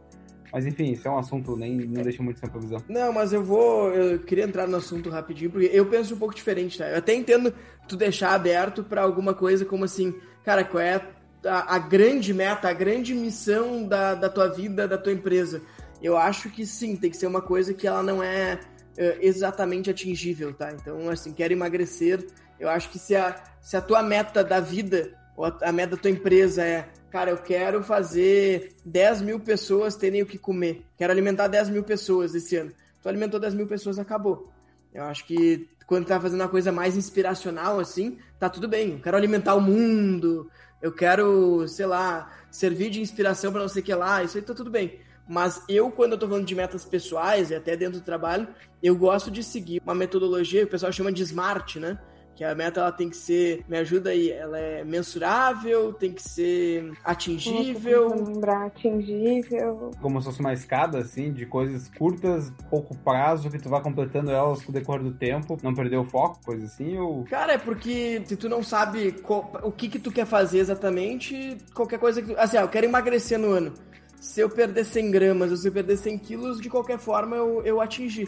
Mas 0.54 0.66
enfim, 0.66 0.92
isso 0.92 1.08
é 1.08 1.10
um 1.10 1.18
assunto, 1.18 1.56
nem 1.56 1.74
não 1.74 2.00
deixa 2.04 2.22
muito 2.22 2.38
sem 2.38 2.48
previsão. 2.48 2.80
Não, 2.88 3.12
mas 3.12 3.32
eu 3.32 3.42
vou. 3.42 3.92
Eu 3.92 4.20
queria 4.20 4.44
entrar 4.44 4.68
no 4.68 4.76
assunto 4.76 5.10
rapidinho, 5.10 5.50
porque 5.50 5.68
eu 5.72 5.84
penso 5.84 6.14
um 6.14 6.16
pouco 6.16 6.32
diferente, 6.32 6.78
tá? 6.78 6.88
Eu 6.88 6.98
até 6.98 7.12
entendo 7.12 7.52
tu 7.88 7.96
deixar 7.96 8.32
aberto 8.32 8.84
para 8.84 9.02
alguma 9.02 9.34
coisa 9.34 9.64
como 9.64 9.84
assim, 9.84 10.14
cara, 10.44 10.62
qual 10.62 10.80
é 10.80 11.04
a, 11.44 11.74
a, 11.74 11.78
grande 11.80 12.32
meta, 12.32 12.68
a 12.68 12.72
grande 12.72 13.12
missão 13.16 13.84
da, 13.88 14.14
da 14.14 14.28
tua 14.28 14.46
vida, 14.46 14.86
da 14.86 14.96
tua 14.96 15.12
empresa? 15.12 15.60
Eu 16.00 16.16
acho 16.16 16.48
que 16.48 16.64
sim, 16.64 16.94
tem 16.94 17.10
que 17.10 17.16
ser 17.16 17.26
uma 17.26 17.42
coisa 17.42 17.74
que 17.74 17.88
ela 17.88 18.04
não 18.04 18.22
é 18.22 18.54
uh, 18.96 19.18
exatamente 19.20 19.90
atingível, 19.90 20.54
tá? 20.54 20.72
Então, 20.72 21.10
assim, 21.10 21.32
quero 21.32 21.52
emagrecer. 21.52 22.24
Eu 22.60 22.68
acho 22.68 22.90
que 22.90 22.98
se 23.00 23.16
a, 23.16 23.42
se 23.60 23.76
a 23.76 23.80
tua 23.80 24.04
meta 24.04 24.44
da 24.44 24.60
vida, 24.60 25.18
ou 25.36 25.46
a, 25.46 25.58
a 25.62 25.72
meta 25.72 25.96
da 25.96 26.02
tua 26.02 26.12
empresa 26.12 26.62
é 26.62 26.88
cara, 27.14 27.30
eu 27.30 27.36
quero 27.36 27.80
fazer 27.80 28.74
10 28.84 29.22
mil 29.22 29.38
pessoas 29.38 29.94
terem 29.94 30.20
o 30.20 30.26
que 30.26 30.36
comer. 30.36 30.84
Quero 30.96 31.12
alimentar 31.12 31.46
10 31.46 31.68
mil 31.68 31.84
pessoas 31.84 32.34
esse 32.34 32.56
ano. 32.56 32.72
Tu 33.00 33.08
alimentou 33.08 33.38
10 33.38 33.54
mil 33.54 33.68
pessoas, 33.68 34.00
acabou. 34.00 34.52
Eu 34.92 35.04
acho 35.04 35.24
que 35.24 35.68
quando 35.86 36.06
tá 36.06 36.20
fazendo 36.20 36.40
uma 36.40 36.48
coisa 36.48 36.72
mais 36.72 36.96
inspiracional, 36.96 37.78
assim, 37.78 38.18
tá 38.36 38.48
tudo 38.48 38.66
bem. 38.66 38.94
Eu 38.94 38.98
quero 38.98 39.16
alimentar 39.16 39.54
o 39.54 39.60
mundo, 39.60 40.50
eu 40.82 40.90
quero, 40.90 41.68
sei 41.68 41.86
lá, 41.86 42.32
servir 42.50 42.90
de 42.90 43.00
inspiração 43.00 43.52
para 43.52 43.60
não 43.60 43.68
sei 43.68 43.80
o 43.80 43.84
que 43.84 43.94
lá, 43.94 44.24
isso 44.24 44.36
aí 44.36 44.42
tá 44.42 44.52
tudo 44.52 44.68
bem. 44.68 44.98
Mas 45.28 45.62
eu, 45.68 45.92
quando 45.92 46.14
eu 46.14 46.18
tô 46.18 46.26
falando 46.26 46.44
de 46.44 46.54
metas 46.56 46.84
pessoais 46.84 47.48
e 47.48 47.54
até 47.54 47.76
dentro 47.76 48.00
do 48.00 48.04
trabalho, 48.04 48.48
eu 48.82 48.96
gosto 48.96 49.30
de 49.30 49.44
seguir 49.44 49.80
uma 49.84 49.94
metodologia 49.94 50.62
que 50.62 50.66
o 50.66 50.70
pessoal 50.70 50.90
chama 50.90 51.12
de 51.12 51.22
SMART, 51.22 51.76
né? 51.76 51.96
Que 52.34 52.42
a 52.42 52.54
meta 52.54 52.80
ela 52.80 52.92
tem 52.92 53.08
que 53.08 53.16
ser, 53.16 53.64
me 53.68 53.76
ajuda 53.78 54.10
aí, 54.10 54.30
ela 54.30 54.58
é 54.58 54.84
mensurável, 54.84 55.92
tem 55.92 56.12
que 56.12 56.22
ser 56.22 56.92
atingível. 57.04 58.08
Lembrar, 58.08 58.66
atingível. 58.66 59.92
Como 60.00 60.20
se 60.20 60.26
fosse 60.26 60.40
uma 60.40 60.52
escada, 60.52 60.98
assim, 60.98 61.32
de 61.32 61.46
coisas 61.46 61.88
curtas, 61.96 62.52
pouco 62.68 62.96
prazo, 62.96 63.50
que 63.50 63.58
tu 63.58 63.68
vai 63.68 63.80
completando 63.80 64.30
elas 64.30 64.62
com 64.62 64.72
o 64.72 64.74
decorrer 64.74 65.02
do 65.02 65.12
tempo, 65.12 65.56
não 65.62 65.74
perder 65.74 65.96
o 65.96 66.04
foco, 66.04 66.40
coisa 66.44 66.64
assim, 66.64 66.98
ou... 66.98 67.24
Cara, 67.24 67.52
é 67.52 67.58
porque 67.58 68.22
se 68.24 68.36
tu 68.36 68.48
não 68.48 68.62
sabe 68.62 69.12
qual, 69.12 69.52
o 69.62 69.70
que 69.70 69.88
que 69.88 69.98
tu 69.98 70.10
quer 70.10 70.26
fazer 70.26 70.58
exatamente, 70.58 71.56
qualquer 71.74 71.98
coisa 71.98 72.20
que... 72.20 72.34
Assim, 72.36 72.56
ah, 72.56 72.62
eu 72.62 72.68
quero 72.68 72.86
emagrecer 72.86 73.38
no 73.38 73.50
ano. 73.50 73.72
Se 74.20 74.40
eu 74.40 74.48
perder 74.48 74.84
100 74.84 75.10
gramas 75.10 75.50
ou 75.50 75.56
se 75.56 75.68
eu 75.68 75.72
perder 75.72 75.98
100 75.98 76.18
quilos, 76.18 76.60
de 76.60 76.70
qualquer 76.70 76.98
forma 76.98 77.36
eu, 77.36 77.62
eu 77.62 77.80
atingi. 77.80 78.26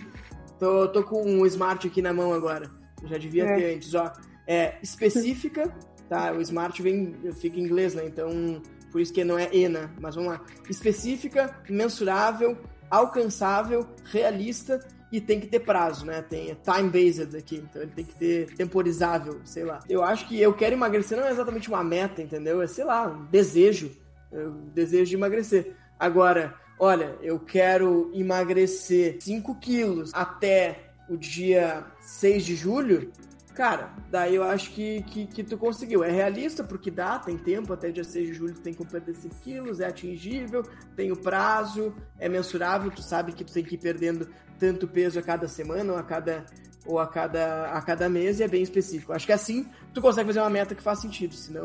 Tô, 0.58 0.88
tô 0.88 1.02
com 1.02 1.22
um 1.22 1.44
Smart 1.46 1.86
aqui 1.86 2.00
na 2.00 2.12
mão 2.12 2.32
agora. 2.32 2.70
Já 3.04 3.18
devia 3.18 3.44
é. 3.44 3.56
ter 3.56 3.74
antes, 3.76 3.94
ó. 3.94 4.12
É 4.46 4.76
específica, 4.82 5.74
tá? 6.08 6.32
O 6.32 6.40
smart 6.40 6.80
vem, 6.80 7.14
fica 7.34 7.58
em 7.58 7.64
inglês, 7.64 7.94
né? 7.94 8.04
Então, 8.06 8.62
por 8.92 9.00
isso 9.00 9.12
que 9.12 9.24
não 9.24 9.38
é 9.38 9.54
ENA, 9.54 9.90
mas 10.00 10.14
vamos 10.14 10.30
lá. 10.30 10.40
Específica, 10.70 11.54
mensurável, 11.68 12.56
alcançável, 12.90 13.86
realista 14.04 14.80
e 15.10 15.20
tem 15.20 15.40
que 15.40 15.46
ter 15.46 15.60
prazo, 15.60 16.04
né? 16.04 16.22
Tem 16.22 16.56
time-based 16.62 17.36
aqui, 17.36 17.56
então 17.56 17.82
ele 17.82 17.92
tem 17.92 18.04
que 18.04 18.14
ter 18.14 18.54
temporizável, 18.54 19.40
sei 19.44 19.64
lá. 19.64 19.80
Eu 19.88 20.02
acho 20.02 20.26
que 20.28 20.40
eu 20.40 20.52
quero 20.52 20.74
emagrecer 20.74 21.18
não 21.18 21.26
é 21.26 21.30
exatamente 21.30 21.68
uma 21.68 21.82
meta, 21.82 22.22
entendeu? 22.22 22.60
É, 22.60 22.66
sei 22.66 22.84
lá, 22.84 23.06
um 23.06 23.24
desejo. 23.26 23.90
Um 24.32 24.68
desejo 24.74 25.10
de 25.10 25.16
emagrecer. 25.16 25.74
Agora, 25.98 26.54
olha, 26.78 27.16
eu 27.22 27.38
quero 27.38 28.10
emagrecer 28.14 29.18
5 29.20 29.54
quilos 29.56 30.10
até 30.12 30.85
o 31.08 31.16
dia 31.16 31.84
6 32.00 32.44
de 32.44 32.56
julho, 32.56 33.12
cara, 33.54 33.90
daí 34.10 34.34
eu 34.34 34.42
acho 34.42 34.70
que, 34.70 35.02
que, 35.02 35.26
que, 35.26 35.42
tu 35.42 35.56
conseguiu. 35.56 36.04
É 36.04 36.10
realista, 36.10 36.62
porque 36.62 36.90
dá, 36.90 37.18
tem 37.18 37.38
tempo, 37.38 37.72
até 37.72 37.90
dia 37.90 38.04
6 38.04 38.28
de 38.28 38.34
julho 38.34 38.54
tu 38.54 38.60
tem 38.60 38.74
que 38.74 38.84
perder 38.84 39.14
5 39.14 39.34
quilos, 39.42 39.80
é 39.80 39.86
atingível, 39.86 40.62
tem 40.94 41.10
o 41.10 41.16
prazo, 41.16 41.94
é 42.18 42.28
mensurável, 42.28 42.90
tu 42.90 43.02
sabe 43.02 43.32
que 43.32 43.44
tu 43.44 43.52
tem 43.52 43.64
que 43.64 43.74
ir 43.76 43.78
perdendo 43.78 44.28
tanto 44.58 44.86
peso 44.86 45.18
a 45.18 45.22
cada 45.22 45.48
semana 45.48 45.92
ou 45.92 45.98
a 45.98 46.02
cada, 46.02 46.44
ou 46.84 46.98
a 46.98 47.06
cada, 47.06 47.72
a 47.72 47.80
cada 47.82 48.08
mês, 48.08 48.40
e 48.40 48.42
é 48.42 48.48
bem 48.48 48.62
específico. 48.62 49.12
Acho 49.12 49.26
que 49.26 49.32
assim 49.32 49.66
tu 49.94 50.02
consegue 50.02 50.26
fazer 50.26 50.40
uma 50.40 50.50
meta 50.50 50.74
que 50.74 50.82
faz 50.82 51.00
sentido, 51.00 51.34
senão 51.34 51.64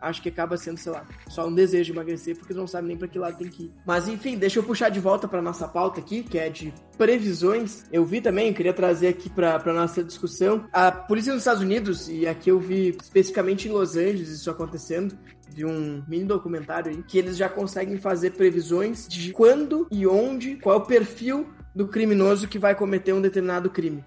acho 0.00 0.22
que 0.22 0.28
acaba 0.28 0.56
sendo, 0.56 0.78
sei 0.78 0.92
lá, 0.92 1.04
só 1.28 1.46
um 1.46 1.54
desejo 1.54 1.84
de 1.84 1.92
emagrecer, 1.92 2.36
porque 2.36 2.54
não 2.54 2.66
sabe 2.66 2.88
nem 2.88 2.96
para 2.96 3.08
que 3.08 3.18
lado 3.18 3.38
tem 3.38 3.48
que 3.48 3.64
ir. 3.64 3.72
Mas 3.86 4.08
enfim, 4.08 4.36
deixa 4.36 4.58
eu 4.58 4.62
puxar 4.62 4.88
de 4.88 5.00
volta 5.00 5.26
para 5.26 5.42
nossa 5.42 5.66
pauta 5.66 6.00
aqui, 6.00 6.22
que 6.22 6.38
é 6.38 6.48
de 6.48 6.72
previsões. 6.96 7.84
Eu 7.92 8.04
vi 8.04 8.20
também, 8.20 8.48
eu 8.48 8.54
queria 8.54 8.72
trazer 8.72 9.08
aqui 9.08 9.28
para 9.30 9.72
nossa 9.72 10.02
discussão, 10.02 10.66
a 10.72 10.90
polícia 10.90 11.32
dos 11.32 11.42
Estados 11.42 11.62
Unidos, 11.62 12.08
e 12.08 12.26
aqui 12.26 12.50
eu 12.50 12.58
vi 12.58 12.96
especificamente 13.00 13.68
em 13.68 13.72
Los 13.72 13.96
Angeles 13.96 14.28
isso 14.28 14.50
acontecendo, 14.50 15.16
de 15.54 15.64
um 15.64 16.02
mini 16.06 16.24
documentário 16.24 16.90
aí, 16.90 17.02
que 17.02 17.18
eles 17.18 17.36
já 17.36 17.48
conseguem 17.48 17.96
fazer 17.96 18.32
previsões 18.32 19.08
de 19.08 19.32
quando 19.32 19.86
e 19.90 20.06
onde, 20.06 20.56
qual 20.56 20.76
é 20.76 20.78
o 20.78 20.86
perfil 20.86 21.48
do 21.74 21.88
criminoso 21.88 22.48
que 22.48 22.58
vai 22.58 22.74
cometer 22.74 23.12
um 23.12 23.20
determinado 23.20 23.70
crime. 23.70 24.04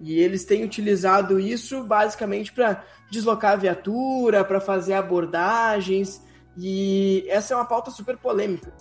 E 0.00 0.18
eles 0.18 0.44
têm 0.44 0.64
utilizado 0.64 1.38
isso 1.38 1.84
basicamente 1.84 2.52
para 2.52 2.84
deslocar 3.10 3.52
a 3.52 3.56
viatura, 3.56 4.44
para 4.44 4.60
fazer 4.60 4.94
abordagens. 4.94 6.22
E 6.56 7.24
essa 7.28 7.54
é 7.54 7.56
uma 7.56 7.64
pauta 7.64 7.90
super 7.90 8.16
polêmica, 8.16 8.72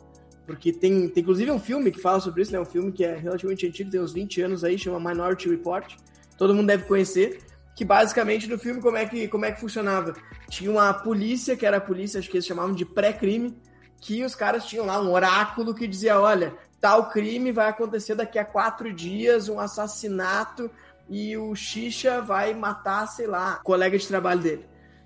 Porque 0.46 0.72
tem, 0.72 1.08
tem 1.10 1.22
inclusive 1.22 1.52
um 1.52 1.60
filme 1.60 1.92
que 1.92 2.00
fala 2.00 2.20
sobre 2.20 2.42
isso, 2.42 2.52
né? 2.52 2.60
Um 2.60 2.66
filme 2.66 2.92
que 2.92 3.04
é 3.04 3.16
relativamente 3.16 3.66
antigo, 3.66 3.90
tem 3.90 4.02
uns 4.02 4.14
20 4.14 4.42
anos 4.42 4.64
aí, 4.64 4.78
chama 4.78 5.00
Minority 5.12 5.50
Report. 5.50 5.96
Todo 6.38 6.54
mundo 6.54 6.68
deve 6.68 6.86
conhecer. 6.86 7.40
Que 7.76 7.84
basicamente 7.84 8.48
no 8.48 8.60
filme 8.60 8.80
como 8.80 8.98
é 8.98 9.06
que, 9.06 9.28
como 9.28 9.46
é 9.46 9.52
que 9.52 9.60
funcionava? 9.60 10.14
Tinha 10.48 10.70
uma 10.70 10.94
polícia, 10.94 11.58
que 11.58 11.66
era 11.66 11.78
a 11.78 11.82
polícia, 11.82 12.20
acho 12.20 12.30
que 12.30 12.38
eles 12.38 12.46
chamavam 12.46 12.76
de 12.76 12.86
pré-crime, 12.86 13.58
que 14.00 14.24
os 14.24 14.36
caras 14.36 14.66
tinham 14.66 14.86
lá 14.86 15.02
um 15.02 15.12
oráculo 15.12 15.74
que 15.74 15.88
dizia: 15.88 16.20
olha, 16.20 16.54
tal 16.80 17.10
crime 17.10 17.52
vai 17.52 17.70
acontecer 17.70 18.14
daqui 18.14 18.38
a 18.38 18.46
quatro 18.46 18.94
dias, 18.94 19.50
um 19.50 19.60
assassinato, 19.60 20.70
e 21.10 21.38
o 21.38 21.56
Xixa 21.56 22.22
vai 22.22 22.54
matar, 22.54 23.08
sei 23.08 23.28
lá, 23.28 23.60
colega 23.64 23.98
de 23.98 24.08
trabalho 24.08 24.42
dele. 24.42 24.66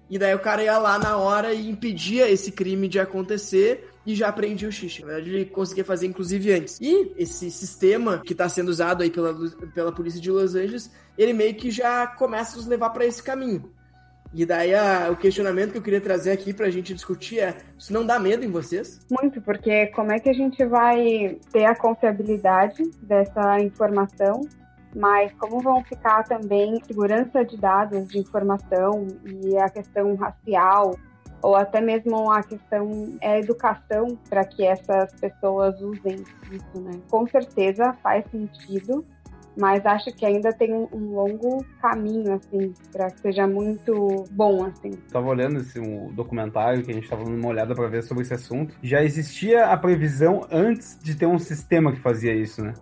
E 0.10 0.18
daí 0.18 0.34
o 0.34 0.39
cara 0.39 0.64
ia 0.64 0.78
lá 0.78 0.98
na 0.98 1.18
hora 1.18 1.54
e 1.54 1.70
impedia 1.70 2.30
esse 2.30 2.52
crime 2.52 2.88
de 2.88 3.00
acontecer 3.00 3.89
e 4.06 4.16
já 4.16 4.32
prendia 4.32 4.70
o 4.70 4.72
Xixa. 4.72 5.06
Na 5.06 5.14
verdade, 5.14 5.36
ele 5.36 5.45
conseguia 5.45 5.84
fazer 5.84 6.08
inclusive 6.08 6.54
antes. 6.54 6.80
E 6.80 7.12
esse 7.18 7.52
sistema 7.52 8.22
que 8.26 8.32
está 8.32 8.48
sendo 8.48 8.70
usado 8.70 9.04
aí 9.04 9.12
pela, 9.12 9.36
pela 9.74 9.91
polícia 9.91 10.22
de 10.22 10.32
Los 10.32 10.56
Angeles, 10.56 10.89
ele 11.18 11.34
meio 11.34 11.56
que 11.56 11.70
já 11.70 12.08
começa 12.08 12.54
a 12.54 12.58
nos 12.58 12.68
levar 12.68 12.91
para 12.91 13.06
esse 13.06 13.22
caminho. 13.22 13.70
E 14.34 14.45
daí 14.45 14.74
a, 14.74 15.10
o 15.12 15.18
questionamento 15.18 15.72
que 15.72 15.78
eu 15.78 15.82
queria 15.82 16.02
trazer 16.02 16.32
aqui 16.32 16.54
para 16.54 16.68
a 16.68 16.70
gente 16.70 16.93
discutir 16.93 17.39
é: 17.39 17.58
isso 17.78 17.91
não 17.91 18.06
dá 18.06 18.20
medo 18.20 18.45
em 18.45 18.52
vocês? 18.52 19.00
Muito, 19.10 19.41
porque 19.41 19.88
como 19.88 20.12
é 20.12 20.20
que 20.20 20.30
a 20.30 20.34
gente 20.34 20.64
vai 20.66 21.38
ter 21.52 21.66
a 21.66 21.76
confiabilidade 21.76 22.84
dessa 23.02 23.60
informação 23.60 24.48
mas 24.98 25.32
como 25.34 25.60
vão 25.60 25.84
ficar 25.84 26.24
também 26.24 26.84
segurança 26.84 27.45
de 27.45 27.56
dados 27.56 28.08
de 28.08 28.18
informação 28.18 29.06
e 29.24 29.56
a 29.58 29.70
questão 29.70 30.16
racial 30.16 30.95
ou 31.41 31.56
até 31.56 31.80
mesmo 31.80 32.32
a 32.32 32.41
questão 32.41 33.16
é 33.22 33.39
educação 33.39 34.18
para 34.28 34.43
que 34.43 34.66
essas 34.66 35.14
pessoas 35.20 35.80
usem 35.82 36.16
isso, 36.52 36.82
né? 36.82 37.00
Com 37.12 37.28
certeza 37.28 37.93
faz 38.02 38.26
sentido, 38.32 39.06
mas 39.56 39.86
acho 39.86 40.12
que 40.14 40.26
ainda 40.26 40.52
tem 40.52 40.74
um, 40.74 41.14
longo 41.14 41.64
caminho 41.80 42.34
assim 42.34 42.74
para 42.91 43.12
que 43.12 43.22
seja 43.22 43.48
muito 43.48 44.26
bom 44.32 44.66
assim. 44.66 44.91
Tava 45.12 45.28
olhando 45.28 45.60
esse 45.60 45.80
um 45.80 46.12
documentário 46.14 46.84
que 46.84 46.91
a 46.91 46.93
gente 46.93 47.04
estava 47.04 47.24
dando 47.24 47.38
uma 47.38 47.50
olhada 47.50 47.76
para 47.76 47.88
ver 47.88 48.04
sobre 48.04 48.24
esse 48.24 48.34
assunto. 48.34 48.76
Já 48.82 49.04
existia 49.04 49.66
a 49.66 49.78
previsão 49.78 50.45
antes 50.52 50.98
de 51.02 51.16
ter 51.16 51.28
um 51.28 51.39
sistema 51.39 51.91
que 51.91 52.00
fazia 52.00 52.34
isso, 52.34 52.64
né? 52.64 52.74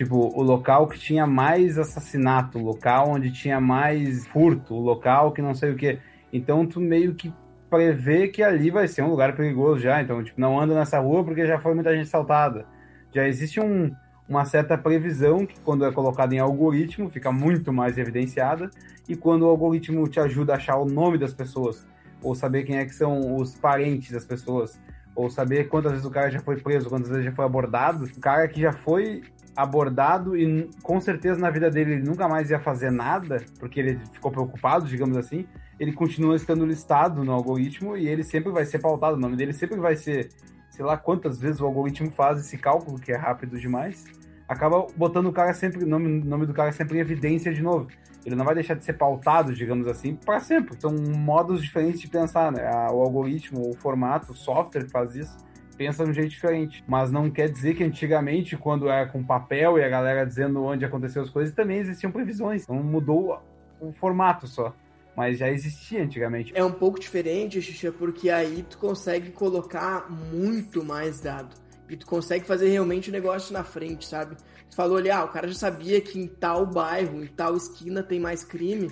Tipo, 0.00 0.16
o 0.34 0.42
local 0.42 0.88
que 0.88 0.98
tinha 0.98 1.26
mais 1.26 1.76
assassinato, 1.76 2.58
o 2.58 2.62
local 2.62 3.10
onde 3.10 3.30
tinha 3.30 3.60
mais 3.60 4.26
furto, 4.28 4.74
o 4.74 4.80
local 4.80 5.30
que 5.30 5.42
não 5.42 5.54
sei 5.54 5.72
o 5.72 5.76
que. 5.76 5.98
Então 6.32 6.64
tu 6.64 6.80
meio 6.80 7.14
que 7.14 7.30
prevê 7.68 8.26
que 8.26 8.42
ali 8.42 8.70
vai 8.70 8.88
ser 8.88 9.02
um 9.02 9.10
lugar 9.10 9.36
perigoso 9.36 9.80
já. 9.82 10.00
Então, 10.00 10.24
tipo, 10.24 10.40
não 10.40 10.58
anda 10.58 10.74
nessa 10.74 10.98
rua 10.98 11.22
porque 11.22 11.44
já 11.44 11.60
foi 11.60 11.74
muita 11.74 11.94
gente 11.94 12.06
assaltada. 12.06 12.64
Já 13.12 13.28
existe 13.28 13.60
um, 13.60 13.94
uma 14.26 14.46
certa 14.46 14.78
previsão 14.78 15.44
que 15.44 15.60
quando 15.60 15.84
é 15.84 15.92
colocada 15.92 16.34
em 16.34 16.38
algoritmo 16.38 17.10
fica 17.10 17.30
muito 17.30 17.70
mais 17.70 17.98
evidenciada 17.98 18.70
e 19.06 19.14
quando 19.14 19.42
o 19.42 19.48
algoritmo 19.50 20.08
te 20.08 20.18
ajuda 20.18 20.54
a 20.54 20.56
achar 20.56 20.78
o 20.78 20.86
nome 20.86 21.18
das 21.18 21.34
pessoas 21.34 21.86
ou 22.22 22.34
saber 22.34 22.62
quem 22.62 22.78
é 22.78 22.86
que 22.86 22.94
são 22.94 23.36
os 23.36 23.54
parentes 23.54 24.12
das 24.12 24.24
pessoas 24.24 24.80
ou 25.14 25.28
saber 25.28 25.68
quantas 25.68 25.92
vezes 25.92 26.06
o 26.06 26.10
cara 26.10 26.30
já 26.30 26.40
foi 26.40 26.56
preso, 26.56 26.88
quantas 26.88 27.10
vezes 27.10 27.26
já 27.26 27.32
foi 27.32 27.44
abordado, 27.44 28.06
o 28.06 28.20
cara 28.20 28.48
que 28.48 28.62
já 28.62 28.72
foi 28.72 29.22
abordado 29.56 30.36
e 30.36 30.68
com 30.82 31.00
certeza 31.00 31.38
na 31.38 31.50
vida 31.50 31.70
dele 31.70 31.94
ele 31.94 32.02
nunca 32.02 32.28
mais 32.28 32.50
ia 32.50 32.58
fazer 32.58 32.90
nada, 32.90 33.44
porque 33.58 33.80
ele 33.80 33.98
ficou 34.12 34.30
preocupado, 34.30 34.86
digamos 34.86 35.16
assim, 35.16 35.46
ele 35.78 35.92
continua 35.92 36.36
estando 36.36 36.64
listado 36.64 37.24
no 37.24 37.32
algoritmo 37.32 37.96
e 37.96 38.08
ele 38.08 38.22
sempre 38.22 38.52
vai 38.52 38.64
ser 38.64 38.78
pautado, 38.78 39.16
o 39.16 39.20
nome 39.20 39.36
dele 39.36 39.52
sempre 39.52 39.78
vai 39.78 39.96
ser, 39.96 40.28
sei 40.70 40.84
lá 40.84 40.96
quantas 40.96 41.40
vezes 41.40 41.60
o 41.60 41.66
algoritmo 41.66 42.10
faz 42.10 42.40
esse 42.40 42.56
cálculo, 42.56 42.98
que 42.98 43.12
é 43.12 43.16
rápido 43.16 43.58
demais, 43.58 44.04
acaba 44.48 44.86
botando 44.96 45.26
o 45.26 45.32
cara 45.32 45.52
sempre, 45.52 45.84
nome, 45.84 46.22
nome 46.24 46.46
do 46.46 46.52
cara 46.52 46.72
sempre 46.72 46.98
em 46.98 47.00
evidência 47.00 47.52
de 47.52 47.62
novo. 47.62 47.88
Ele 48.24 48.34
não 48.36 48.44
vai 48.44 48.54
deixar 48.54 48.74
de 48.74 48.84
ser 48.84 48.92
pautado, 48.94 49.54
digamos 49.54 49.86
assim, 49.86 50.14
para 50.14 50.40
sempre. 50.40 50.78
São 50.78 50.92
modos 50.92 51.62
diferentes 51.62 52.00
de 52.00 52.08
pensar, 52.08 52.52
né? 52.52 52.68
O 52.90 53.00
algoritmo, 53.00 53.70
o 53.70 53.74
formato, 53.74 54.32
o 54.32 54.34
software 54.34 54.84
que 54.84 54.90
faz 54.90 55.14
isso 55.14 55.34
pensa 55.80 56.04
de 56.04 56.10
um 56.10 56.12
jeito 56.12 56.28
diferente. 56.28 56.84
Mas 56.86 57.10
não 57.10 57.30
quer 57.30 57.48
dizer 57.48 57.74
que 57.74 57.82
antigamente, 57.82 58.54
quando 58.54 58.90
era 58.90 59.06
com 59.06 59.24
papel 59.24 59.78
e 59.78 59.82
a 59.82 59.88
galera 59.88 60.26
dizendo 60.26 60.62
onde 60.62 60.84
aconteceu 60.84 61.22
as 61.22 61.30
coisas, 61.30 61.54
também 61.54 61.78
existiam 61.78 62.12
previsões. 62.12 62.64
Então 62.64 62.76
mudou 62.76 63.42
o 63.80 63.90
formato 63.92 64.46
só. 64.46 64.74
Mas 65.16 65.38
já 65.38 65.48
existia 65.50 66.02
antigamente. 66.02 66.52
É 66.54 66.62
um 66.62 66.70
pouco 66.70 67.00
diferente, 67.00 67.62
Xixa, 67.62 67.90
porque 67.90 68.28
aí 68.28 68.62
tu 68.68 68.76
consegue 68.76 69.30
colocar 69.30 70.10
muito 70.10 70.84
mais 70.84 71.18
dado. 71.22 71.56
E 71.88 71.96
tu 71.96 72.06
consegue 72.06 72.44
fazer 72.44 72.68
realmente 72.68 73.08
o 73.08 73.12
negócio 73.12 73.50
na 73.54 73.64
frente, 73.64 74.04
sabe? 74.04 74.36
Tu 74.68 74.76
falou 74.76 74.98
ali, 74.98 75.10
ah, 75.10 75.24
o 75.24 75.28
cara 75.28 75.48
já 75.48 75.54
sabia 75.54 75.98
que 76.02 76.20
em 76.20 76.26
tal 76.26 76.66
bairro, 76.66 77.24
em 77.24 77.26
tal 77.26 77.56
esquina 77.56 78.02
tem 78.02 78.20
mais 78.20 78.44
crime. 78.44 78.90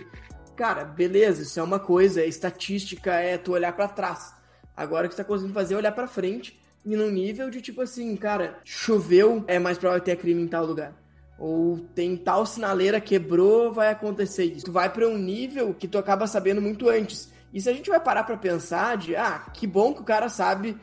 Cara, 0.57 0.85
beleza, 0.85 1.43
isso 1.43 1.61
é 1.61 1.63
uma 1.63 1.79
coisa, 1.79 2.23
é 2.23 2.27
estatística, 2.27 3.13
é 3.13 3.37
tu 3.37 3.53
olhar 3.53 3.77
para 3.77 3.89
trás. 3.89 4.35
Agora 4.75 5.07
o 5.07 5.11
que 5.11 5.15
tu 5.15 5.19
tá 5.19 5.25
conseguindo 5.25 5.55
fazer 5.55 5.75
é 5.75 5.77
olhar 5.77 5.93
para 5.93 6.09
frente 6.09 6.58
e 6.85 6.97
no 6.97 7.11
nível 7.11 7.51
de 7.51 7.61
tipo 7.61 7.83
assim, 7.83 8.15
cara, 8.17 8.59
choveu, 8.65 9.45
é 9.47 9.59
mais 9.59 9.79
provável 9.79 10.03
ter 10.03 10.17
crime 10.17 10.43
em 10.43 10.49
tal 10.49 10.65
lugar. 10.65 10.95
Ou 11.39 11.79
tem 11.95 12.17
tal 12.17 12.45
sinaleira, 12.45 13.01
quebrou, 13.01 13.73
vai 13.73 13.91
acontecer 13.91 14.45
isso. 14.45 14.67
Tu 14.67 14.73
vai 14.73 14.93
para 14.93 15.07
um 15.07 15.17
nível 15.17 15.73
que 15.73 15.87
tu 15.87 15.99
acaba 15.99 16.27
sabendo 16.27 16.61
muito 16.61 16.89
antes. 16.89 17.33
E 17.53 17.61
se 17.61 17.71
a 17.71 17.73
gente 17.73 17.89
vai 17.89 18.01
parar 18.01 18.25
para 18.25 18.37
pensar 18.37 18.97
de, 18.97 19.15
ah, 19.15 19.47
que 19.55 19.67
bom 19.67 19.95
que 19.95 20.01
o 20.01 20.05
cara 20.05 20.29
sabe 20.29 20.77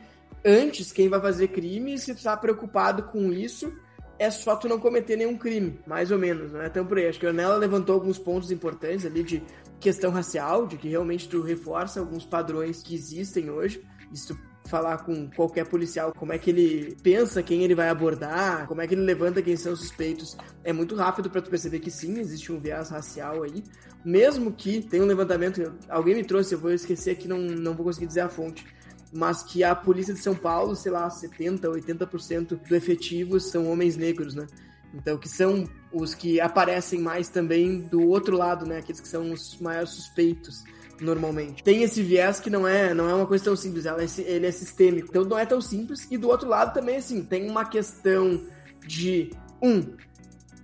antes 0.44 0.92
quem 0.92 1.08
vai 1.08 1.20
fazer 1.20 1.48
crime, 1.48 1.98
se 1.98 2.14
tu 2.14 2.22
tá 2.22 2.36
preocupado 2.36 3.04
com 3.04 3.32
isso, 3.32 3.72
é 4.18 4.30
só 4.30 4.56
tu 4.56 4.68
não 4.68 4.78
cometer 4.78 5.16
nenhum 5.16 5.36
crime, 5.36 5.78
mais 5.86 6.10
ou 6.10 6.18
menos, 6.18 6.52
não 6.52 6.62
é 6.62 6.68
tão 6.68 6.86
por 6.86 6.98
aí. 6.98 7.06
Acho 7.06 7.20
que 7.20 7.26
a 7.26 7.32
Nela 7.32 7.56
levantou 7.56 7.94
alguns 7.94 8.18
pontos 8.18 8.50
importantes 8.50 9.04
ali 9.04 9.22
de 9.22 9.42
questão 9.78 10.10
racial, 10.10 10.66
de 10.66 10.76
que 10.76 10.88
realmente 10.88 11.28
tu 11.28 11.42
reforça 11.42 12.00
alguns 12.00 12.24
padrões 12.24 12.82
que 12.82 12.94
existem 12.94 13.50
hoje. 13.50 13.82
Isso 14.12 14.38
falar 14.66 14.98
com 14.98 15.30
qualquer 15.30 15.66
policial 15.66 16.12
como 16.12 16.32
é 16.32 16.38
que 16.38 16.50
ele 16.50 16.96
pensa 17.02 17.42
quem 17.42 17.62
ele 17.62 17.74
vai 17.74 17.88
abordar, 17.88 18.66
como 18.66 18.80
é 18.80 18.86
que 18.86 18.94
ele 18.94 19.02
levanta 19.02 19.42
quem 19.42 19.56
são 19.56 19.72
os 19.72 19.80
suspeitos. 19.80 20.36
É 20.64 20.72
muito 20.72 20.94
rápido 20.94 21.30
para 21.30 21.40
tu 21.40 21.50
perceber 21.50 21.80
que 21.80 21.90
sim, 21.90 22.18
existe 22.18 22.52
um 22.52 22.58
viés 22.58 22.90
racial 22.90 23.42
aí. 23.42 23.62
Mesmo 24.04 24.52
que 24.52 24.80
tenha 24.80 25.02
um 25.02 25.06
levantamento, 25.06 25.74
alguém 25.88 26.14
me 26.14 26.24
trouxe, 26.24 26.54
eu 26.54 26.58
vou 26.58 26.70
esquecer 26.72 27.12
aqui, 27.12 27.26
não, 27.26 27.38
não 27.38 27.74
vou 27.74 27.84
conseguir 27.84 28.06
dizer 28.06 28.20
a 28.20 28.28
fonte, 28.28 28.64
mas 29.12 29.42
que 29.42 29.64
a 29.64 29.74
polícia 29.74 30.14
de 30.14 30.20
São 30.20 30.34
Paulo, 30.34 30.76
sei 30.76 30.92
lá, 30.92 31.08
70, 31.08 31.68
80% 31.68 32.60
do 32.68 32.76
efetivo 32.76 33.40
são 33.40 33.70
homens 33.70 33.96
negros, 33.96 34.34
né? 34.34 34.46
Então, 34.94 35.18
que 35.18 35.28
são 35.28 35.68
os 35.92 36.14
que 36.14 36.40
aparecem 36.40 37.00
mais 37.00 37.28
também 37.28 37.80
do 37.80 38.08
outro 38.08 38.36
lado, 38.36 38.66
né? 38.66 38.78
Aqueles 38.78 39.00
que 39.00 39.08
são 39.08 39.32
os 39.32 39.58
maiores 39.60 39.90
suspeitos 39.90 40.64
normalmente. 41.00 41.62
Tem 41.62 41.82
esse 41.82 42.02
viés 42.02 42.40
que 42.40 42.50
não 42.50 42.66
é, 42.66 42.94
não 42.94 43.08
é 43.08 43.14
uma 43.14 43.26
coisa 43.26 43.44
tão 43.44 43.56
simples, 43.56 43.86
ela 43.86 44.02
é, 44.02 44.06
ele 44.18 44.46
é 44.46 44.50
sistêmico. 44.50 45.08
Então 45.10 45.24
não 45.24 45.38
é 45.38 45.46
tão 45.46 45.60
simples. 45.60 46.06
E 46.10 46.16
do 46.16 46.28
outro 46.28 46.48
lado 46.48 46.74
também, 46.74 46.96
assim, 46.96 47.24
tem 47.24 47.48
uma 47.48 47.64
questão 47.64 48.42
de, 48.86 49.30
um, 49.62 49.82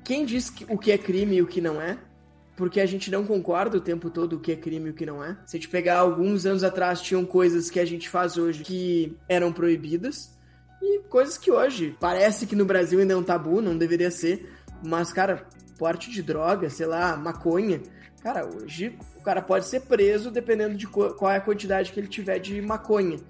quem 0.04 0.24
diz 0.24 0.50
que, 0.50 0.64
o 0.68 0.78
que 0.78 0.92
é 0.92 0.98
crime 0.98 1.36
e 1.36 1.42
o 1.42 1.46
que 1.46 1.60
não 1.60 1.80
é? 1.80 1.98
Porque 2.56 2.80
a 2.80 2.86
gente 2.86 3.10
não 3.10 3.24
concorda 3.24 3.78
o 3.78 3.80
tempo 3.80 4.10
todo 4.10 4.34
o 4.34 4.40
que 4.40 4.52
é 4.52 4.56
crime 4.56 4.88
e 4.88 4.90
o 4.90 4.94
que 4.94 5.06
não 5.06 5.24
é. 5.24 5.36
Se 5.46 5.56
a 5.56 5.60
gente 5.60 5.68
pegar 5.68 5.98
alguns 5.98 6.44
anos 6.44 6.62
atrás, 6.62 7.00
tinham 7.00 7.24
coisas 7.24 7.70
que 7.70 7.80
a 7.80 7.84
gente 7.84 8.08
faz 8.08 8.36
hoje 8.36 8.62
que 8.62 9.16
eram 9.28 9.52
proibidas. 9.52 10.36
E 10.80 11.00
coisas 11.08 11.38
que 11.38 11.50
hoje 11.50 11.96
parece 11.98 12.46
que 12.46 12.56
no 12.56 12.64
Brasil 12.64 12.98
ainda 12.98 13.14
é 13.14 13.16
um 13.16 13.22
tabu, 13.22 13.62
não 13.62 13.78
deveria 13.78 14.10
ser. 14.10 14.52
Mas, 14.84 15.12
cara, 15.12 15.46
porte 15.78 16.10
de 16.10 16.22
droga, 16.22 16.68
sei 16.68 16.86
lá, 16.86 17.16
maconha. 17.16 17.80
Cara, 18.22 18.46
hoje 18.46 18.98
o 19.22 19.24
cara 19.24 19.40
pode 19.40 19.66
ser 19.66 19.82
preso 19.82 20.32
dependendo 20.32 20.76
de 20.76 20.84
qual 20.88 21.30
é 21.30 21.36
a 21.36 21.40
quantidade 21.40 21.92
que 21.92 22.00
ele 22.00 22.08
tiver 22.08 22.40
de 22.40 22.60
maconha. 22.60 23.20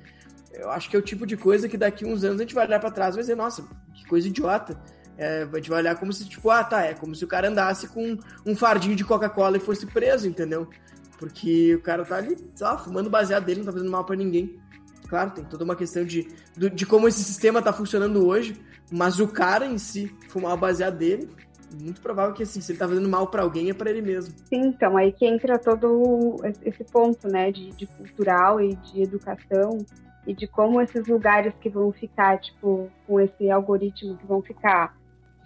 Eu 0.51 0.71
acho 0.71 0.89
que 0.89 0.97
é 0.97 0.99
o 0.99 1.03
tipo 1.03 1.27
de 1.27 1.37
coisa 1.37 1.69
que 1.69 1.77
daqui 1.77 2.07
uns 2.07 2.25
anos 2.25 2.41
a 2.41 2.45
gente 2.45 2.55
vai 2.55 2.67
olhar 2.67 2.81
para 2.81 2.91
trás 2.91 3.15
e 3.15 3.17
vai 3.17 3.23
dizer, 3.23 3.37
nossa, 3.37 3.63
que 3.95 4.07
coisa 4.07 4.27
idiota. 4.27 4.81
É, 5.19 5.43
a 5.43 5.57
gente 5.57 5.69
vai 5.69 5.81
olhar 5.81 5.95
como 5.97 6.11
se, 6.11 6.27
tipo, 6.27 6.49
ah, 6.49 6.65
tá, 6.65 6.83
é 6.83 6.95
como 6.95 7.15
se 7.15 7.23
o 7.23 7.29
cara 7.29 7.49
andasse 7.49 7.89
com 7.89 8.19
um 8.47 8.57
fardinho 8.57 8.97
de 8.97 9.05
Coca-Cola 9.05 9.59
e 9.59 9.61
fosse 9.61 9.85
preso, 9.85 10.27
entendeu? 10.27 10.67
Porque 11.19 11.75
o 11.75 11.83
cara 11.83 12.07
tá 12.07 12.17
ali, 12.17 12.39
lá, 12.59 12.79
fumando 12.79 13.11
baseado 13.11 13.45
dele, 13.45 13.61
não 13.61 13.67
tá 13.67 13.73
fazendo 13.73 13.91
mal 13.91 14.05
para 14.05 14.17
ninguém. 14.17 14.59
Claro, 15.09 15.33
tem 15.33 15.45
toda 15.45 15.63
uma 15.63 15.77
questão 15.77 16.07
de, 16.07 16.27
de 16.57 16.87
como 16.87 17.07
esse 17.07 17.23
sistema 17.23 17.61
tá 17.61 17.71
funcionando 17.71 18.27
hoje, 18.27 18.59
mas 18.91 19.21
o 19.21 19.29
cara 19.29 19.67
em 19.67 19.77
si, 19.77 20.11
fumar 20.31 20.55
o 20.55 20.57
baseado 20.57 20.97
dele, 20.97 21.29
muito 21.75 22.01
provável 22.01 22.35
que 22.35 22.43
assim, 22.43 22.61
se 22.61 22.73
ele 22.73 22.79
tá 22.79 22.89
fazendo 22.89 23.09
mal 23.09 23.27
para 23.27 23.43
alguém, 23.43 23.71
é 23.71 23.75
para 23.75 23.91
ele 23.91 24.03
mesmo. 24.03 24.35
Sim, 24.45 24.67
então, 24.67 24.97
aí 24.97 25.13
que 25.13 25.27
entra 25.27 25.59
todo 25.59 26.37
esse 26.65 26.85
ponto, 26.85 27.29
né, 27.29 27.51
de, 27.51 27.71
de 27.71 27.87
cultural 27.87 28.61
e 28.61 28.75
de 28.77 29.03
educação 29.03 29.79
e 30.27 30.35
de 30.35 30.47
como 30.47 30.81
esses 30.81 31.07
lugares 31.07 31.53
que 31.61 31.69
vão 31.69 31.93
ficar, 31.93 32.39
tipo, 32.39 32.91
com 33.07 33.21
esse 33.21 33.51
algoritmo 33.51 34.17
que 34.17 34.27
vão 34.27 34.41
ficar 34.41 34.97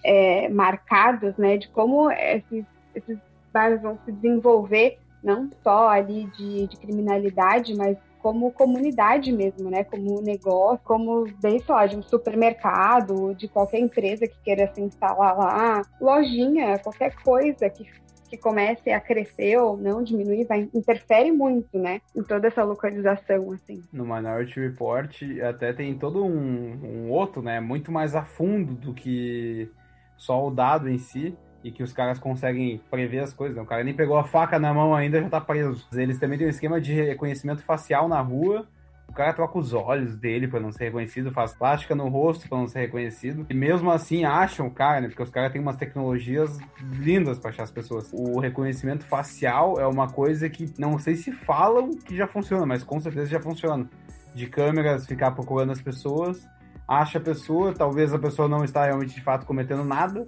é, 0.05 0.49
marcados, 0.49 1.37
né, 1.37 1.57
de 1.57 1.69
como 1.69 2.11
esses, 2.11 2.65
esses 2.95 3.19
bairros 3.53 3.81
vão 3.81 3.99
se 4.05 4.13
desenvolver, 4.13 4.99
não 5.23 5.51
só 5.63 5.89
ali 5.89 6.27
de, 6.37 6.67
de 6.67 6.77
criminalidade, 6.77 7.75
mas 7.75 7.97
como 8.27 8.51
comunidade 8.51 9.31
mesmo, 9.31 9.71
né? 9.71 9.85
Como 9.85 10.21
negócio, 10.21 10.81
como 10.85 11.29
desde 11.41 11.71
lá, 11.71 11.87
de 11.87 11.97
um 11.97 12.03
supermercado, 12.03 13.33
de 13.37 13.47
qualquer 13.47 13.79
empresa 13.79 14.27
que 14.27 14.37
queira 14.43 14.69
se 14.75 14.81
instalar 14.81 15.39
lá, 15.39 15.83
lojinha, 16.01 16.77
qualquer 16.81 17.15
coisa 17.23 17.71
que 17.71 17.87
que 18.29 18.37
comece 18.37 18.91
a 18.91 19.01
crescer 19.01 19.57
ou 19.57 19.77
não, 19.77 20.03
diminuir, 20.03 20.45
vai, 20.47 20.69
interfere 20.75 21.31
muito, 21.31 21.79
né? 21.79 22.01
Em 22.13 22.25
toda 22.25 22.49
essa 22.49 22.65
localização, 22.65 23.53
assim. 23.53 23.81
No 23.93 24.05
Minority 24.05 24.59
Report 24.59 25.23
até 25.49 25.73
tem 25.73 25.97
todo 25.97 26.25
um, 26.25 27.07
um 27.07 27.09
outro, 27.09 27.41
né? 27.41 27.61
Muito 27.61 27.93
mais 27.93 28.17
a 28.17 28.25
fundo 28.25 28.75
do 28.75 28.93
que 28.93 29.71
só 30.17 30.45
o 30.45 30.51
dado 30.51 30.89
em 30.89 30.99
si 30.99 31.37
e 31.65 31.71
que 31.71 31.83
os 31.83 31.93
caras 31.93 32.19
conseguem 32.19 32.81
prever 32.91 33.21
as 33.21 33.33
coisas. 33.33 33.57
Né? 33.57 33.63
O 33.63 33.67
cara 33.67 33.83
nem 33.83 33.95
pegou 33.95 34.17
a 34.17 34.25
faca 34.25 34.59
na 34.59 34.73
mão 34.73 34.95
ainda 34.95 35.21
já 35.21 35.29
tá 35.29 35.41
preso. 35.41 35.87
Eles 35.93 36.19
também 36.19 36.39
têm 36.39 36.47
um 36.47 36.51
esquema 36.51 36.81
de 36.81 36.93
reconhecimento 36.93 37.63
facial 37.63 38.09
na 38.09 38.21
rua 38.21 38.67
o 39.09 39.13
cara 39.13 39.33
troca 39.33 39.59
os 39.59 39.73
olhos 39.73 40.17
dele 40.17 40.47
para 40.49 40.61
não 40.61 40.71
ser 40.71 40.85
reconhecido, 40.85 41.33
faz 41.33 41.55
plástica 41.55 41.95
no 41.95 42.09
rosto 42.09 42.49
para 42.49 42.59
não 42.59 42.67
ser 42.67 42.81
reconhecido. 42.81 43.47
E 43.49 43.55
mesmo 43.55 43.91
assim 43.91 44.25
acham 44.25 44.67
o 44.67 44.71
cara, 44.71 45.01
né? 45.01 45.09
Porque 45.09 45.23
os 45.23 45.31
caras 45.31 45.53
têm 45.53 45.61
umas 45.61 45.77
tecnologias 45.77 46.59
lindas 46.93 47.39
para 47.39 47.51
achar 47.51 47.63
as 47.63 47.71
pessoas. 47.71 48.11
O 48.13 48.39
reconhecimento 48.41 49.07
facial 49.07 49.81
é 49.81 49.87
uma 49.87 50.09
coisa 50.09 50.51
que 50.51 50.73
não 50.79 50.99
sei 50.99 51.15
se 51.15 51.33
falam 51.33 51.93
que 51.93 52.17
já 52.17 52.27
funciona, 52.27 52.67
mas 52.67 52.83
com 52.83 53.01
certeza 53.01 53.31
já 53.31 53.41
funciona. 53.41 53.89
De 54.35 54.47
câmeras 54.47 55.07
ficar 55.07 55.31
procurando 55.31 55.73
as 55.73 55.81
pessoas, 55.81 56.47
acha 56.87 57.19
a 57.19 57.21
pessoa, 57.21 57.73
talvez 57.73 58.13
a 58.13 58.19
pessoa 58.19 58.49
não 58.49 58.65
está 58.65 58.85
realmente 58.85 59.15
de 59.15 59.23
fato 59.23 59.47
cometendo 59.47 59.85
nada, 59.85 60.27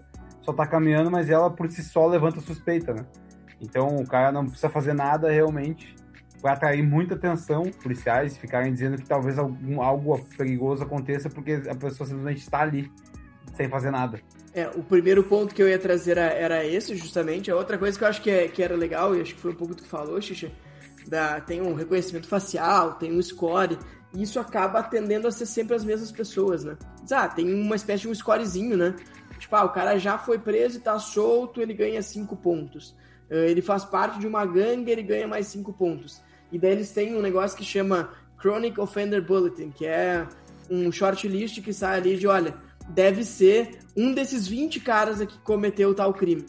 só 0.48 0.52
tá 0.52 0.66
caminhando, 0.66 1.10
mas 1.10 1.28
ela 1.28 1.50
por 1.50 1.70
si 1.70 1.82
só 1.82 2.06
levanta 2.06 2.40
suspeita, 2.40 2.94
né? 2.94 3.04
Então 3.60 3.96
o 3.96 4.06
cara 4.06 4.32
não 4.32 4.46
precisa 4.46 4.70
fazer 4.70 4.94
nada 4.94 5.30
realmente 5.30 5.94
vai 6.40 6.52
atrair 6.52 6.82
muita 6.82 7.14
atenção 7.14 7.64
policiais 7.82 8.36
ficarem 8.36 8.72
dizendo 8.72 8.96
que 8.96 9.06
talvez 9.06 9.38
algum, 9.38 9.82
algo 9.82 10.18
perigoso 10.36 10.82
aconteça 10.82 11.28
porque 11.28 11.62
a 11.68 11.74
pessoa 11.74 12.06
simplesmente 12.06 12.38
está 12.38 12.60
ali 12.60 12.90
sem 13.56 13.68
fazer 13.68 13.90
nada. 13.90 14.20
É, 14.54 14.68
o 14.68 14.82
primeiro 14.82 15.22
ponto 15.24 15.54
que 15.54 15.62
eu 15.62 15.68
ia 15.68 15.78
trazer 15.78 16.12
era, 16.12 16.32
era 16.32 16.64
esse, 16.64 16.96
justamente. 16.96 17.50
A 17.50 17.56
outra 17.56 17.76
coisa 17.76 17.98
que 17.98 18.04
eu 18.04 18.08
acho 18.08 18.22
que, 18.22 18.30
é, 18.30 18.48
que 18.48 18.62
era 18.62 18.76
legal, 18.76 19.14
e 19.14 19.20
acho 19.20 19.34
que 19.34 19.40
foi 19.40 19.50
um 19.50 19.56
pouco 19.56 19.74
do 19.74 19.82
que 19.82 19.88
falou, 19.88 20.20
Xixa, 20.20 20.50
da, 21.06 21.40
tem 21.40 21.60
um 21.60 21.74
reconhecimento 21.74 22.28
facial, 22.28 22.94
tem 22.94 23.12
um 23.12 23.20
score, 23.20 23.78
e 24.14 24.22
isso 24.22 24.38
acaba 24.40 24.82
tendendo 24.82 25.26
a 25.26 25.32
ser 25.32 25.46
sempre 25.46 25.74
as 25.74 25.84
mesmas 25.84 26.10
pessoas, 26.10 26.64
né? 26.64 26.76
Ah, 27.10 27.28
tem 27.28 27.52
uma 27.52 27.76
espécie 27.76 28.02
de 28.02 28.08
um 28.08 28.14
scorezinho, 28.14 28.76
né? 28.76 28.94
Tipo, 29.48 29.56
ah, 29.56 29.64
o 29.64 29.70
cara 29.70 29.98
já 29.98 30.18
foi 30.18 30.38
preso 30.38 30.76
e 30.76 30.80
tá 30.80 30.98
solto, 30.98 31.62
ele 31.62 31.72
ganha 31.72 32.02
5 32.02 32.36
pontos. 32.36 32.94
Ah, 33.30 33.34
ele 33.34 33.62
faz 33.62 33.82
parte 33.82 34.18
de 34.18 34.26
uma 34.26 34.44
gangue, 34.44 34.90
ele 34.90 35.02
ganha 35.02 35.26
mais 35.26 35.46
5 35.46 35.72
pontos. 35.72 36.20
E 36.52 36.58
daí 36.58 36.72
eles 36.72 36.90
têm 36.90 37.16
um 37.16 37.22
negócio 37.22 37.56
que 37.56 37.64
chama 37.64 38.10
Chronic 38.38 38.78
Offender 38.78 39.24
Bulletin, 39.24 39.70
que 39.70 39.86
é 39.86 40.26
um 40.70 40.92
shortlist 40.92 41.62
que 41.62 41.72
sai 41.72 41.96
ali 41.96 42.18
de, 42.18 42.26
olha, 42.26 42.54
deve 42.90 43.24
ser 43.24 43.78
um 43.96 44.12
desses 44.12 44.46
20 44.46 44.80
caras 44.80 45.18
aqui 45.18 45.38
que 45.38 45.42
cometeu 45.42 45.94
tal 45.94 46.12
crime. 46.12 46.44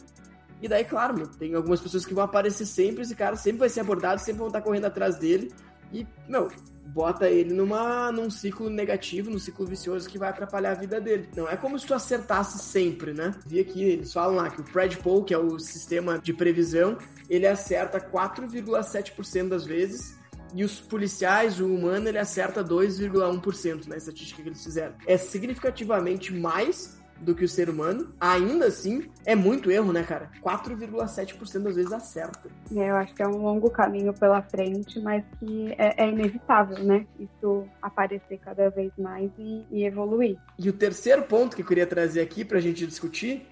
E 0.60 0.68
daí, 0.68 0.84
claro, 0.84 1.16
meu, 1.16 1.26
tem 1.26 1.54
algumas 1.54 1.80
pessoas 1.80 2.04
que 2.04 2.12
vão 2.12 2.24
aparecer 2.24 2.66
sempre, 2.66 3.00
esse 3.00 3.14
cara 3.14 3.34
sempre 3.34 3.60
vai 3.60 3.70
ser 3.70 3.80
abordado, 3.80 4.20
sempre 4.20 4.40
vão 4.40 4.48
estar 4.48 4.60
correndo 4.60 4.84
atrás 4.84 5.16
dele. 5.16 5.50
E, 5.90 6.06
meu, 6.28 6.50
bota 6.92 7.28
ele 7.28 7.54
numa, 7.54 8.10
num 8.12 8.30
ciclo 8.30 8.68
negativo, 8.68 9.30
num 9.30 9.38
ciclo 9.38 9.66
vicioso 9.66 10.08
que 10.08 10.18
vai 10.18 10.30
atrapalhar 10.30 10.72
a 10.72 10.74
vida 10.74 11.00
dele. 11.00 11.28
Não 11.36 11.48
é 11.48 11.56
como 11.56 11.78
se 11.78 11.86
tu 11.86 11.94
acertasse 11.94 12.58
sempre, 12.58 13.12
né? 13.12 13.34
Vi 13.46 13.60
aqui, 13.60 13.82
eles 13.82 14.12
falam 14.12 14.36
lá 14.36 14.50
que 14.50 14.60
o 14.60 14.64
Predpol, 14.64 15.24
que 15.24 15.32
é 15.32 15.38
o 15.38 15.58
sistema 15.58 16.18
de 16.18 16.32
previsão, 16.32 16.98
ele 17.28 17.46
acerta 17.46 18.00
4,7% 18.00 19.48
das 19.48 19.64
vezes 19.64 20.18
e 20.54 20.64
os 20.64 20.80
policiais, 20.80 21.60
o 21.60 21.66
humano, 21.66 22.08
ele 22.08 22.18
acerta 22.18 22.64
2,1% 22.64 23.86
na 23.86 23.96
estatística 23.96 24.42
que 24.42 24.48
eles 24.48 24.62
fizeram. 24.62 24.94
É 25.06 25.16
significativamente 25.16 26.34
mais 26.34 26.99
do 27.20 27.34
que 27.34 27.44
o 27.44 27.48
ser 27.48 27.68
humano, 27.68 28.12
ainda 28.20 28.66
assim, 28.66 29.08
é 29.24 29.34
muito 29.34 29.70
erro, 29.70 29.92
né, 29.92 30.02
cara? 30.02 30.30
4,7% 30.42 31.62
das 31.62 31.76
vezes 31.76 31.92
acerta. 31.92 32.48
É, 32.74 32.90
eu 32.90 32.96
acho 32.96 33.14
que 33.14 33.22
é 33.22 33.28
um 33.28 33.42
longo 33.42 33.70
caminho 33.70 34.12
pela 34.12 34.42
frente, 34.42 34.98
mas 35.00 35.22
que 35.38 35.74
é, 35.76 36.04
é 36.04 36.08
inevitável, 36.08 36.82
né? 36.84 37.06
Isso 37.18 37.66
aparecer 37.82 38.38
cada 38.38 38.70
vez 38.70 38.90
mais 38.98 39.30
e, 39.38 39.64
e 39.70 39.84
evoluir. 39.84 40.36
E 40.58 40.68
o 40.68 40.72
terceiro 40.72 41.22
ponto 41.22 41.54
que 41.54 41.62
eu 41.62 41.66
queria 41.66 41.86
trazer 41.86 42.20
aqui 42.20 42.44
pra 42.44 42.60
gente 42.60 42.86
discutir 42.86 43.46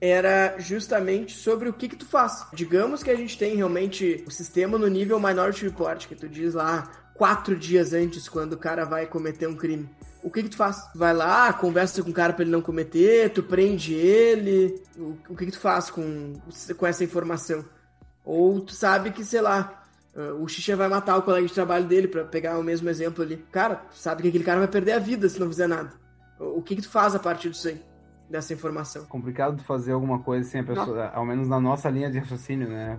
era 0.00 0.58
justamente 0.58 1.36
sobre 1.36 1.68
o 1.68 1.72
que 1.72 1.88
que 1.88 1.94
tu 1.94 2.04
faz. 2.04 2.44
Digamos 2.52 3.04
que 3.04 3.10
a 3.10 3.14
gente 3.14 3.38
tem 3.38 3.54
realmente 3.54 4.24
o 4.26 4.32
sistema 4.32 4.76
no 4.76 4.88
nível 4.88 5.20
Minority 5.20 5.64
Report, 5.64 6.08
que 6.08 6.16
tu 6.16 6.28
diz 6.28 6.54
lá 6.54 6.90
quatro 7.14 7.56
dias 7.56 7.92
antes, 7.92 8.28
quando 8.28 8.54
o 8.54 8.58
cara 8.58 8.84
vai 8.84 9.06
cometer 9.06 9.46
um 9.46 9.54
crime. 9.54 9.88
O 10.22 10.30
que 10.30 10.42
que 10.42 10.48
tu 10.48 10.56
faz? 10.56 10.88
Vai 10.94 11.12
lá, 11.12 11.52
conversa 11.52 12.02
com 12.02 12.10
o 12.10 12.14
cara 12.14 12.32
pra 12.32 12.42
ele 12.42 12.52
não 12.52 12.62
cometer, 12.62 13.30
tu 13.30 13.42
prende 13.42 13.94
ele. 13.94 14.80
O, 14.96 15.16
o 15.30 15.36
que 15.36 15.46
que 15.46 15.52
tu 15.52 15.58
faz 15.60 15.90
com, 15.90 16.34
com 16.76 16.86
essa 16.86 17.02
informação? 17.02 17.64
Ou 18.24 18.60
tu 18.60 18.72
sabe 18.72 19.10
que, 19.10 19.24
sei 19.24 19.40
lá, 19.40 19.84
uh, 20.14 20.42
o 20.42 20.48
Xixa 20.48 20.76
vai 20.76 20.88
matar 20.88 21.16
o 21.16 21.22
colega 21.22 21.46
de 21.46 21.52
trabalho 21.52 21.86
dele, 21.86 22.06
para 22.06 22.24
pegar 22.24 22.58
o 22.58 22.62
mesmo 22.62 22.88
exemplo 22.88 23.24
ali. 23.24 23.36
Cara, 23.50 23.76
tu 23.76 23.96
sabe 23.96 24.22
que 24.22 24.28
aquele 24.28 24.44
cara 24.44 24.60
vai 24.60 24.68
perder 24.68 24.92
a 24.92 24.98
vida 24.98 25.28
se 25.28 25.40
não 25.40 25.48
fizer 25.48 25.66
nada. 25.66 25.90
O 26.38 26.62
que 26.62 26.76
que 26.76 26.82
tu 26.82 26.88
faz 26.88 27.14
a 27.14 27.18
partir 27.18 27.50
disso 27.50 27.68
aí? 27.68 27.82
dessa 28.32 28.54
informação. 28.54 29.04
Complicado 29.04 29.56
de 29.56 29.62
fazer 29.62 29.92
alguma 29.92 30.18
coisa 30.18 30.48
sem 30.48 30.62
a 30.62 30.64
pessoa, 30.64 31.10
Não. 31.10 31.16
ao 31.16 31.26
menos 31.26 31.48
na 31.48 31.60
nossa 31.60 31.90
linha 31.90 32.10
de 32.10 32.18
raciocínio, 32.18 32.68
né? 32.68 32.98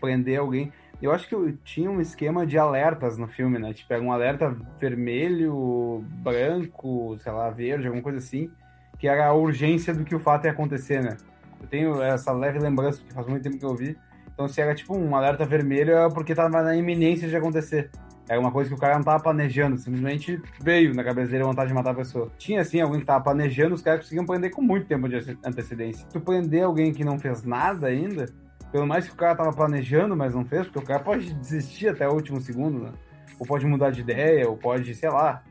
Prender 0.00 0.40
alguém. 0.40 0.72
Eu 1.02 1.12
acho 1.12 1.28
que 1.28 1.52
tinha 1.64 1.90
um 1.90 2.00
esquema 2.00 2.46
de 2.46 2.56
alertas 2.56 3.18
no 3.18 3.26
filme, 3.26 3.58
né? 3.58 3.72
Tipo, 3.72 3.94
um 3.94 4.12
alerta 4.12 4.56
vermelho, 4.80 6.04
branco, 6.22 7.16
sei 7.20 7.32
lá, 7.32 7.50
verde, 7.50 7.86
alguma 7.86 8.02
coisa 8.02 8.18
assim, 8.18 8.50
que 8.98 9.06
era 9.06 9.26
a 9.26 9.34
urgência 9.34 9.92
do 9.92 10.04
que 10.04 10.14
o 10.14 10.20
fato 10.20 10.46
ia 10.46 10.52
acontecer, 10.52 11.02
né? 11.02 11.16
Eu 11.60 11.66
tenho 11.66 12.02
essa 12.02 12.32
leve 12.32 12.58
lembrança, 12.58 12.98
porque 12.98 13.14
faz 13.14 13.26
muito 13.26 13.42
tempo 13.42 13.58
que 13.58 13.64
eu 13.64 13.74
vi. 13.74 13.96
Então, 14.32 14.48
se 14.48 14.60
era 14.60 14.74
tipo 14.74 14.96
um 14.96 15.14
alerta 15.14 15.44
vermelho, 15.44 15.94
é 15.94 16.08
porque 16.08 16.34
tava 16.34 16.62
na 16.62 16.74
iminência 16.74 17.28
de 17.28 17.36
acontecer. 17.36 17.90
Era 18.28 18.40
uma 18.40 18.50
coisa 18.50 18.70
que 18.70 18.74
o 18.74 18.78
cara 18.78 18.94
não 18.94 19.04
tava 19.04 19.22
planejando, 19.22 19.76
simplesmente 19.76 20.40
veio 20.60 20.94
na 20.94 21.04
cabeça 21.04 21.30
dele 21.30 21.42
a 21.42 21.46
vontade 21.46 21.68
de 21.68 21.74
matar 21.74 21.90
a 21.90 21.94
pessoa. 21.94 22.30
Tinha, 22.38 22.62
assim, 22.62 22.80
alguém 22.80 23.00
que 23.00 23.06
tava 23.06 23.22
planejando, 23.22 23.74
os 23.74 23.82
caras 23.82 24.00
conseguiam 24.00 24.24
prender 24.24 24.50
com 24.50 24.62
muito 24.62 24.86
tempo 24.86 25.08
de 25.08 25.16
antecedência. 25.44 26.06
Tu 26.10 26.20
prender 26.20 26.62
alguém 26.62 26.92
que 26.92 27.04
não 27.04 27.18
fez 27.18 27.42
nada 27.44 27.86
ainda, 27.86 28.26
pelo 28.74 28.88
mais 28.88 29.06
que 29.06 29.14
o 29.14 29.16
cara 29.16 29.36
tava 29.36 29.52
planejando, 29.52 30.16
mas 30.16 30.34
não 30.34 30.44
fez, 30.44 30.66
porque 30.66 30.80
o 30.80 30.82
cara 30.82 30.98
pode 30.98 31.32
desistir 31.32 31.86
até 31.86 32.08
o 32.08 32.12
último 32.12 32.40
segundo, 32.40 32.80
né? 32.80 32.92
Ou 33.38 33.46
pode 33.46 33.64
mudar 33.64 33.90
de 33.90 34.00
ideia, 34.00 34.48
ou 34.50 34.56
pode, 34.56 34.92
sei 34.96 35.08
lá, 35.10 35.44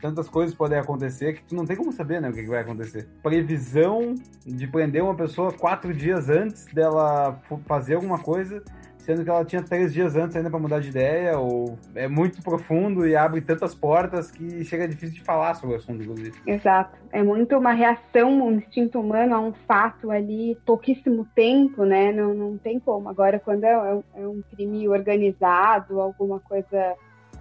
tantas 0.00 0.30
coisas 0.30 0.54
podem 0.54 0.78
acontecer 0.78 1.34
que 1.34 1.42
tu 1.42 1.54
não 1.54 1.66
tem 1.66 1.76
como 1.76 1.92
saber, 1.92 2.22
né, 2.22 2.30
o 2.30 2.32
que, 2.32 2.40
que, 2.40 2.48
vai 2.48 2.62
acontecer. 2.62 3.06
Previsão 3.22 4.14
de 4.46 4.66
prender 4.66 5.02
uma 5.02 5.14
pessoa 5.14 5.52
quatro 5.52 5.92
dias 5.92 6.30
antes 6.30 6.64
dela 6.72 7.38
fazer 7.66 7.96
alguma 7.96 8.18
coisa 8.18 8.64
sendo 9.00 9.24
que 9.24 9.30
ela 9.30 9.44
tinha 9.44 9.62
três 9.62 9.92
dias 9.92 10.16
antes 10.16 10.36
ainda 10.36 10.50
para 10.50 10.58
mudar 10.58 10.80
de 10.80 10.88
ideia, 10.88 11.38
ou 11.38 11.78
é 11.94 12.06
muito 12.06 12.42
profundo 12.42 13.06
e 13.06 13.16
abre 13.16 13.40
tantas 13.40 13.74
portas 13.74 14.30
que 14.30 14.64
chega 14.64 14.86
difícil 14.86 15.16
de 15.16 15.22
falar 15.22 15.54
sobre 15.54 15.76
o 15.76 15.78
assunto, 15.78 16.02
inclusive. 16.02 16.38
Exato. 16.46 16.98
É 17.12 17.22
muito 17.22 17.56
uma 17.56 17.72
reação, 17.72 18.46
um 18.46 18.52
instinto 18.52 19.00
humano 19.00 19.34
a 19.34 19.40
um 19.40 19.52
fato 19.66 20.10
ali, 20.10 20.56
pouquíssimo 20.64 21.26
tempo, 21.34 21.84
né? 21.84 22.12
Não, 22.12 22.34
não 22.34 22.58
tem 22.58 22.78
como. 22.78 23.08
Agora, 23.08 23.38
quando 23.38 23.64
é, 23.64 24.02
é 24.16 24.26
um 24.26 24.42
crime 24.50 24.88
organizado, 24.88 26.00
alguma 26.00 26.38
coisa 26.40 26.94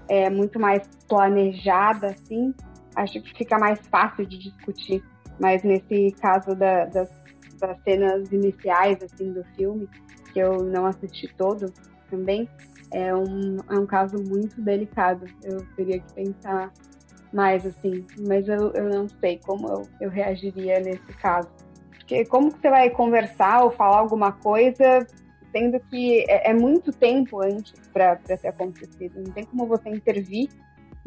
é, 0.07 0.29
muito 0.29 0.59
mais 0.59 0.87
planejada, 1.07 2.07
assim, 2.07 2.53
acho 2.95 3.21
que 3.21 3.37
fica 3.37 3.57
mais 3.59 3.79
fácil 3.87 4.25
de 4.25 4.37
discutir. 4.39 5.03
Mas 5.39 5.63
nesse 5.63 6.11
caso 6.19 6.55
da, 6.55 6.85
das, 6.85 7.09
das 7.59 7.79
cenas 7.83 8.31
iniciais, 8.31 9.01
assim, 9.03 9.31
do 9.31 9.43
filme, 9.55 9.87
que 10.31 10.39
eu 10.39 10.63
não 10.63 10.85
assisti 10.85 11.27
todo 11.37 11.73
também, 12.09 12.47
é 12.91 13.13
um, 13.13 13.57
é 13.69 13.77
um 13.77 13.85
caso 13.85 14.17
muito 14.17 14.61
delicado. 14.61 15.25
Eu 15.43 15.65
teria 15.75 15.99
que 15.99 16.13
pensar 16.13 16.71
mais, 17.31 17.65
assim, 17.65 18.05
mas 18.27 18.47
eu, 18.47 18.71
eu 18.73 18.89
não 18.89 19.07
sei 19.07 19.39
como 19.45 19.67
eu, 19.67 19.87
eu 20.01 20.09
reagiria 20.09 20.79
nesse 20.79 21.13
caso. 21.21 21.49
Porque 21.91 22.25
como 22.25 22.51
que 22.51 22.59
você 22.59 22.69
vai 22.69 22.89
conversar 22.89 23.63
ou 23.63 23.71
falar 23.71 23.99
alguma 23.99 24.31
coisa, 24.31 25.05
sendo 25.51 25.79
que 25.79 26.25
é, 26.27 26.49
é 26.49 26.53
muito 26.53 26.91
tempo 26.91 27.41
antes 27.41 27.73
para 27.93 28.15
ter 28.15 28.47
acontecido? 28.47 29.21
Não 29.23 29.31
tem 29.31 29.45
como 29.45 29.67
você 29.67 29.89
intervir 29.89 30.49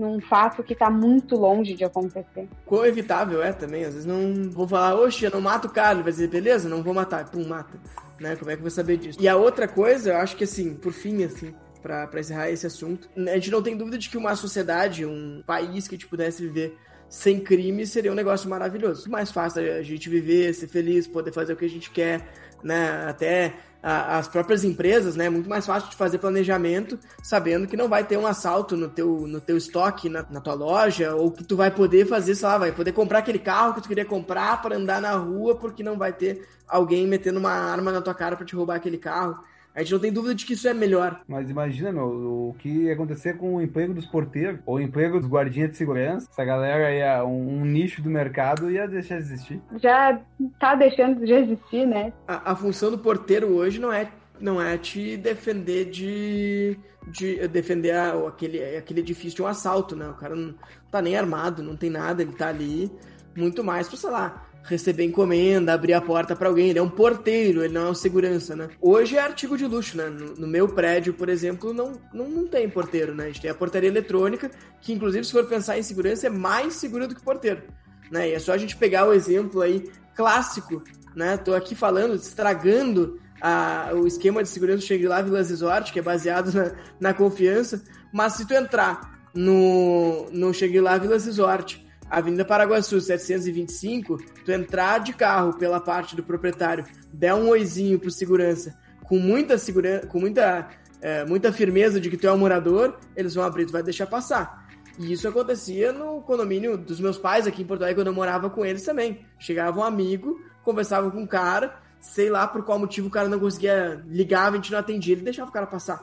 num 0.02 0.20
fato 0.20 0.62
que 0.62 0.74
tá 0.74 0.90
muito 0.90 1.36
longe 1.36 1.74
de 1.74 1.84
acontecer. 1.84 2.48
Quão 2.66 2.84
evitável 2.84 3.42
é 3.42 3.52
também, 3.52 3.84
às 3.84 3.94
vezes 3.94 4.06
não 4.06 4.50
vou 4.50 4.66
falar, 4.66 4.96
oxe, 4.96 5.24
eu 5.24 5.30
não 5.30 5.40
mato 5.40 5.68
o 5.68 5.70
cara, 5.70 5.94
ele 5.94 6.02
vai 6.02 6.12
dizer, 6.12 6.28
beleza, 6.28 6.68
não 6.68 6.82
vou 6.82 6.92
matar, 6.92 7.30
pum, 7.30 7.46
mata 7.46 7.78
né? 8.22 8.36
Como 8.36 8.50
é 8.50 8.54
que 8.54 8.60
eu 8.60 8.62
vou 8.62 8.70
saber 8.70 8.96
disso? 8.96 9.18
E 9.20 9.28
a 9.28 9.36
outra 9.36 9.66
coisa, 9.66 10.10
eu 10.10 10.16
acho 10.16 10.36
que 10.36 10.44
assim, 10.44 10.74
por 10.74 10.92
fim, 10.92 11.24
assim, 11.24 11.54
para 11.82 12.08
encerrar 12.18 12.48
esse 12.50 12.66
assunto, 12.66 13.08
a 13.16 13.34
gente 13.34 13.50
não 13.50 13.60
tem 13.60 13.76
dúvida 13.76 13.98
de 13.98 14.08
que 14.08 14.16
uma 14.16 14.36
sociedade, 14.36 15.04
um 15.04 15.42
país 15.44 15.88
que 15.88 15.96
a 15.96 15.98
gente 15.98 16.08
pudesse 16.08 16.42
viver 16.42 16.78
sem 17.08 17.40
crime 17.40 17.84
seria 17.84 18.12
um 18.12 18.14
negócio 18.14 18.48
maravilhoso. 18.48 19.10
Mais 19.10 19.30
fácil 19.30 19.60
a 19.74 19.82
gente 19.82 20.08
viver, 20.08 20.54
ser 20.54 20.68
feliz, 20.68 21.06
poder 21.06 21.32
fazer 21.32 21.52
o 21.52 21.56
que 21.56 21.64
a 21.64 21.70
gente 21.70 21.90
quer, 21.90 22.26
né? 22.62 23.04
Até 23.06 23.54
a, 23.82 24.18
as 24.18 24.28
próprias 24.28 24.62
empresas, 24.62 25.16
né? 25.16 25.26
É 25.26 25.30
muito 25.30 25.48
mais 25.48 25.66
fácil 25.66 25.90
de 25.90 25.96
fazer 25.96 26.18
planejamento 26.18 26.98
sabendo 27.22 27.66
que 27.66 27.76
não 27.76 27.88
vai 27.88 28.04
ter 28.04 28.16
um 28.16 28.26
assalto 28.26 28.76
no 28.76 28.88
teu, 28.88 29.26
no 29.26 29.40
teu 29.40 29.56
estoque, 29.56 30.08
na, 30.08 30.24
na 30.30 30.40
tua 30.40 30.54
loja, 30.54 31.14
ou 31.14 31.30
que 31.30 31.42
tu 31.42 31.56
vai 31.56 31.70
poder 31.70 32.06
fazer, 32.06 32.34
sei 32.34 32.46
lá, 32.46 32.58
vai 32.58 32.72
poder 32.72 32.92
comprar 32.92 33.18
aquele 33.18 33.38
carro 33.38 33.74
que 33.74 33.82
tu 33.82 33.88
queria 33.88 34.04
comprar 34.04 34.62
para 34.62 34.76
andar 34.76 35.00
na 35.00 35.12
rua 35.12 35.56
porque 35.56 35.82
não 35.82 35.98
vai 35.98 36.12
ter 36.12 36.46
alguém 36.68 37.06
metendo 37.06 37.38
uma 37.38 37.52
arma 37.52 37.90
na 37.90 38.00
tua 38.00 38.14
cara 38.14 38.36
para 38.36 38.46
te 38.46 38.54
roubar 38.54 38.76
aquele 38.76 38.98
carro. 38.98 39.38
A 39.74 39.80
gente 39.80 39.92
não 39.92 40.00
tem 40.00 40.12
dúvida 40.12 40.34
de 40.34 40.44
que 40.44 40.52
isso 40.52 40.68
é 40.68 40.74
melhor. 40.74 41.20
Mas 41.26 41.48
imagina, 41.48 41.90
meu, 41.90 42.04
o 42.04 42.56
que 42.58 42.68
ia 42.68 42.92
acontecer 42.92 43.38
com 43.38 43.56
o 43.56 43.62
emprego 43.62 43.94
dos 43.94 44.06
porteiros, 44.06 44.60
ou 44.66 44.76
o 44.76 44.80
emprego 44.80 45.18
dos 45.18 45.28
guardinhas 45.28 45.70
de 45.70 45.76
segurança. 45.76 46.28
Essa 46.30 46.44
galera 46.44 46.94
ia, 46.94 47.24
um, 47.24 47.60
um 47.60 47.64
nicho 47.64 48.02
do 48.02 48.10
mercado 48.10 48.70
ia 48.70 48.86
deixar 48.86 49.16
de 49.16 49.22
existir. 49.22 49.60
Já 49.80 50.20
tá 50.58 50.74
deixando 50.74 51.24
de 51.24 51.32
existir, 51.32 51.86
né? 51.86 52.12
A, 52.28 52.52
a 52.52 52.56
função 52.56 52.90
do 52.90 52.98
porteiro 52.98 53.48
hoje 53.48 53.80
não 53.80 53.92
é 53.92 54.08
não 54.40 54.60
é 54.60 54.76
te 54.76 55.16
defender 55.16 55.88
de, 55.88 56.76
de 57.06 57.46
defender 57.46 57.92
a, 57.92 58.26
aquele, 58.26 58.76
aquele 58.76 59.00
edifício 59.00 59.36
de 59.36 59.42
um 59.42 59.46
assalto, 59.46 59.94
né? 59.94 60.08
O 60.08 60.14
cara 60.14 60.34
não 60.34 60.54
tá 60.90 61.00
nem 61.00 61.16
armado, 61.16 61.62
não 61.62 61.76
tem 61.76 61.88
nada, 61.88 62.22
ele 62.22 62.32
tá 62.32 62.48
ali 62.48 62.90
muito 63.36 63.62
mais 63.62 63.88
pra, 63.88 63.96
sei 63.96 64.10
lá, 64.10 64.46
receber 64.64 65.04
encomenda, 65.04 65.72
abrir 65.72 65.92
a 65.92 66.00
porta 66.00 66.36
para 66.36 66.48
alguém. 66.48 66.70
Ele 66.70 66.78
é 66.78 66.82
um 66.82 66.88
porteiro, 66.88 67.64
ele 67.64 67.74
não 67.74 67.86
é 67.86 67.90
um 67.90 67.94
segurança, 67.94 68.54
né? 68.54 68.68
Hoje 68.80 69.16
é 69.16 69.20
artigo 69.20 69.56
de 69.56 69.66
luxo, 69.66 69.96
né? 69.96 70.08
No, 70.08 70.34
no, 70.34 70.46
meu 70.46 70.68
prédio, 70.68 71.12
por 71.14 71.28
exemplo, 71.28 71.72
não, 71.72 71.92
não, 72.12 72.28
não 72.28 72.46
tem 72.46 72.68
porteiro, 72.68 73.14
né? 73.14 73.24
A 73.24 73.26
gente 73.26 73.40
tem 73.40 73.50
a 73.50 73.54
portaria 73.54 73.88
eletrônica, 73.88 74.50
que 74.80 74.92
inclusive, 74.92 75.24
se 75.24 75.32
for 75.32 75.46
pensar 75.46 75.78
em 75.78 75.82
segurança, 75.82 76.26
é 76.26 76.30
mais 76.30 76.74
seguro 76.74 77.08
do 77.08 77.14
que 77.14 77.22
porteiro. 77.22 77.62
Né? 78.10 78.30
E 78.30 78.32
é 78.32 78.38
só 78.38 78.52
a 78.52 78.58
gente 78.58 78.76
pegar 78.76 79.06
o 79.06 79.12
exemplo 79.12 79.60
aí 79.60 79.90
clássico, 80.14 80.82
né? 81.14 81.36
Tô 81.36 81.54
aqui 81.54 81.74
falando, 81.74 82.14
estragando 82.14 83.20
a, 83.40 83.90
o 83.94 84.06
esquema 84.06 84.42
de 84.42 84.48
segurança 84.48 84.78
do 84.78 84.84
Shangri-La 84.84 85.22
Resort, 85.22 85.92
que 85.92 85.98
é 85.98 86.02
baseado 86.02 86.52
na, 86.52 86.72
na 87.00 87.14
confiança, 87.14 87.82
mas 88.12 88.34
se 88.34 88.46
tu 88.46 88.54
entrar 88.54 89.12
no, 89.34 90.28
no 90.30 90.54
Shangri-La 90.54 90.98
Resort 90.98 91.84
Avenida 92.12 92.44
Paraguaçu 92.44 93.00
725, 93.00 94.18
tu 94.44 94.52
entrar 94.52 94.98
de 94.98 95.14
carro 95.14 95.54
pela 95.54 95.80
parte 95.80 96.14
do 96.14 96.22
proprietário, 96.22 96.84
der 97.10 97.32
um 97.32 97.48
oizinho 97.48 97.98
pro 97.98 98.10
segurança, 98.10 98.78
com 99.04 99.18
muita 99.18 99.56
segurança, 99.56 100.06
com 100.08 100.20
muita, 100.20 100.68
é, 101.00 101.24
muita 101.24 101.50
firmeza 101.50 101.98
de 101.98 102.10
que 102.10 102.18
tu 102.18 102.26
é 102.26 102.32
um 102.32 102.36
morador, 102.36 102.98
eles 103.16 103.34
vão 103.34 103.42
abrir, 103.42 103.64
tu 103.64 103.72
vai 103.72 103.82
deixar 103.82 104.06
passar. 104.06 104.68
E 104.98 105.10
isso 105.10 105.26
acontecia 105.26 105.90
no 105.90 106.20
condomínio 106.20 106.76
dos 106.76 107.00
meus 107.00 107.16
pais 107.16 107.46
aqui 107.46 107.62
em 107.62 107.64
Porto 107.64 107.80
Alegre, 107.80 108.02
quando 108.02 108.08
eu 108.08 108.14
morava 108.14 108.50
com 108.50 108.62
eles 108.62 108.82
também. 108.82 109.24
Chegava 109.38 109.80
um 109.80 109.82
amigo, 109.82 110.38
conversava 110.62 111.10
com 111.10 111.18
um 111.18 111.26
cara, 111.26 111.80
sei 111.98 112.28
lá 112.28 112.46
por 112.46 112.62
qual 112.62 112.78
motivo 112.78 113.08
o 113.08 113.10
cara 113.10 113.26
não 113.26 113.40
conseguia 113.40 114.04
ligar, 114.06 114.52
a 114.52 114.56
gente 114.56 114.70
não 114.70 114.78
atendia, 114.78 115.14
ele 115.14 115.22
deixava 115.22 115.48
o 115.48 115.52
cara 115.52 115.66
passar. 115.66 115.98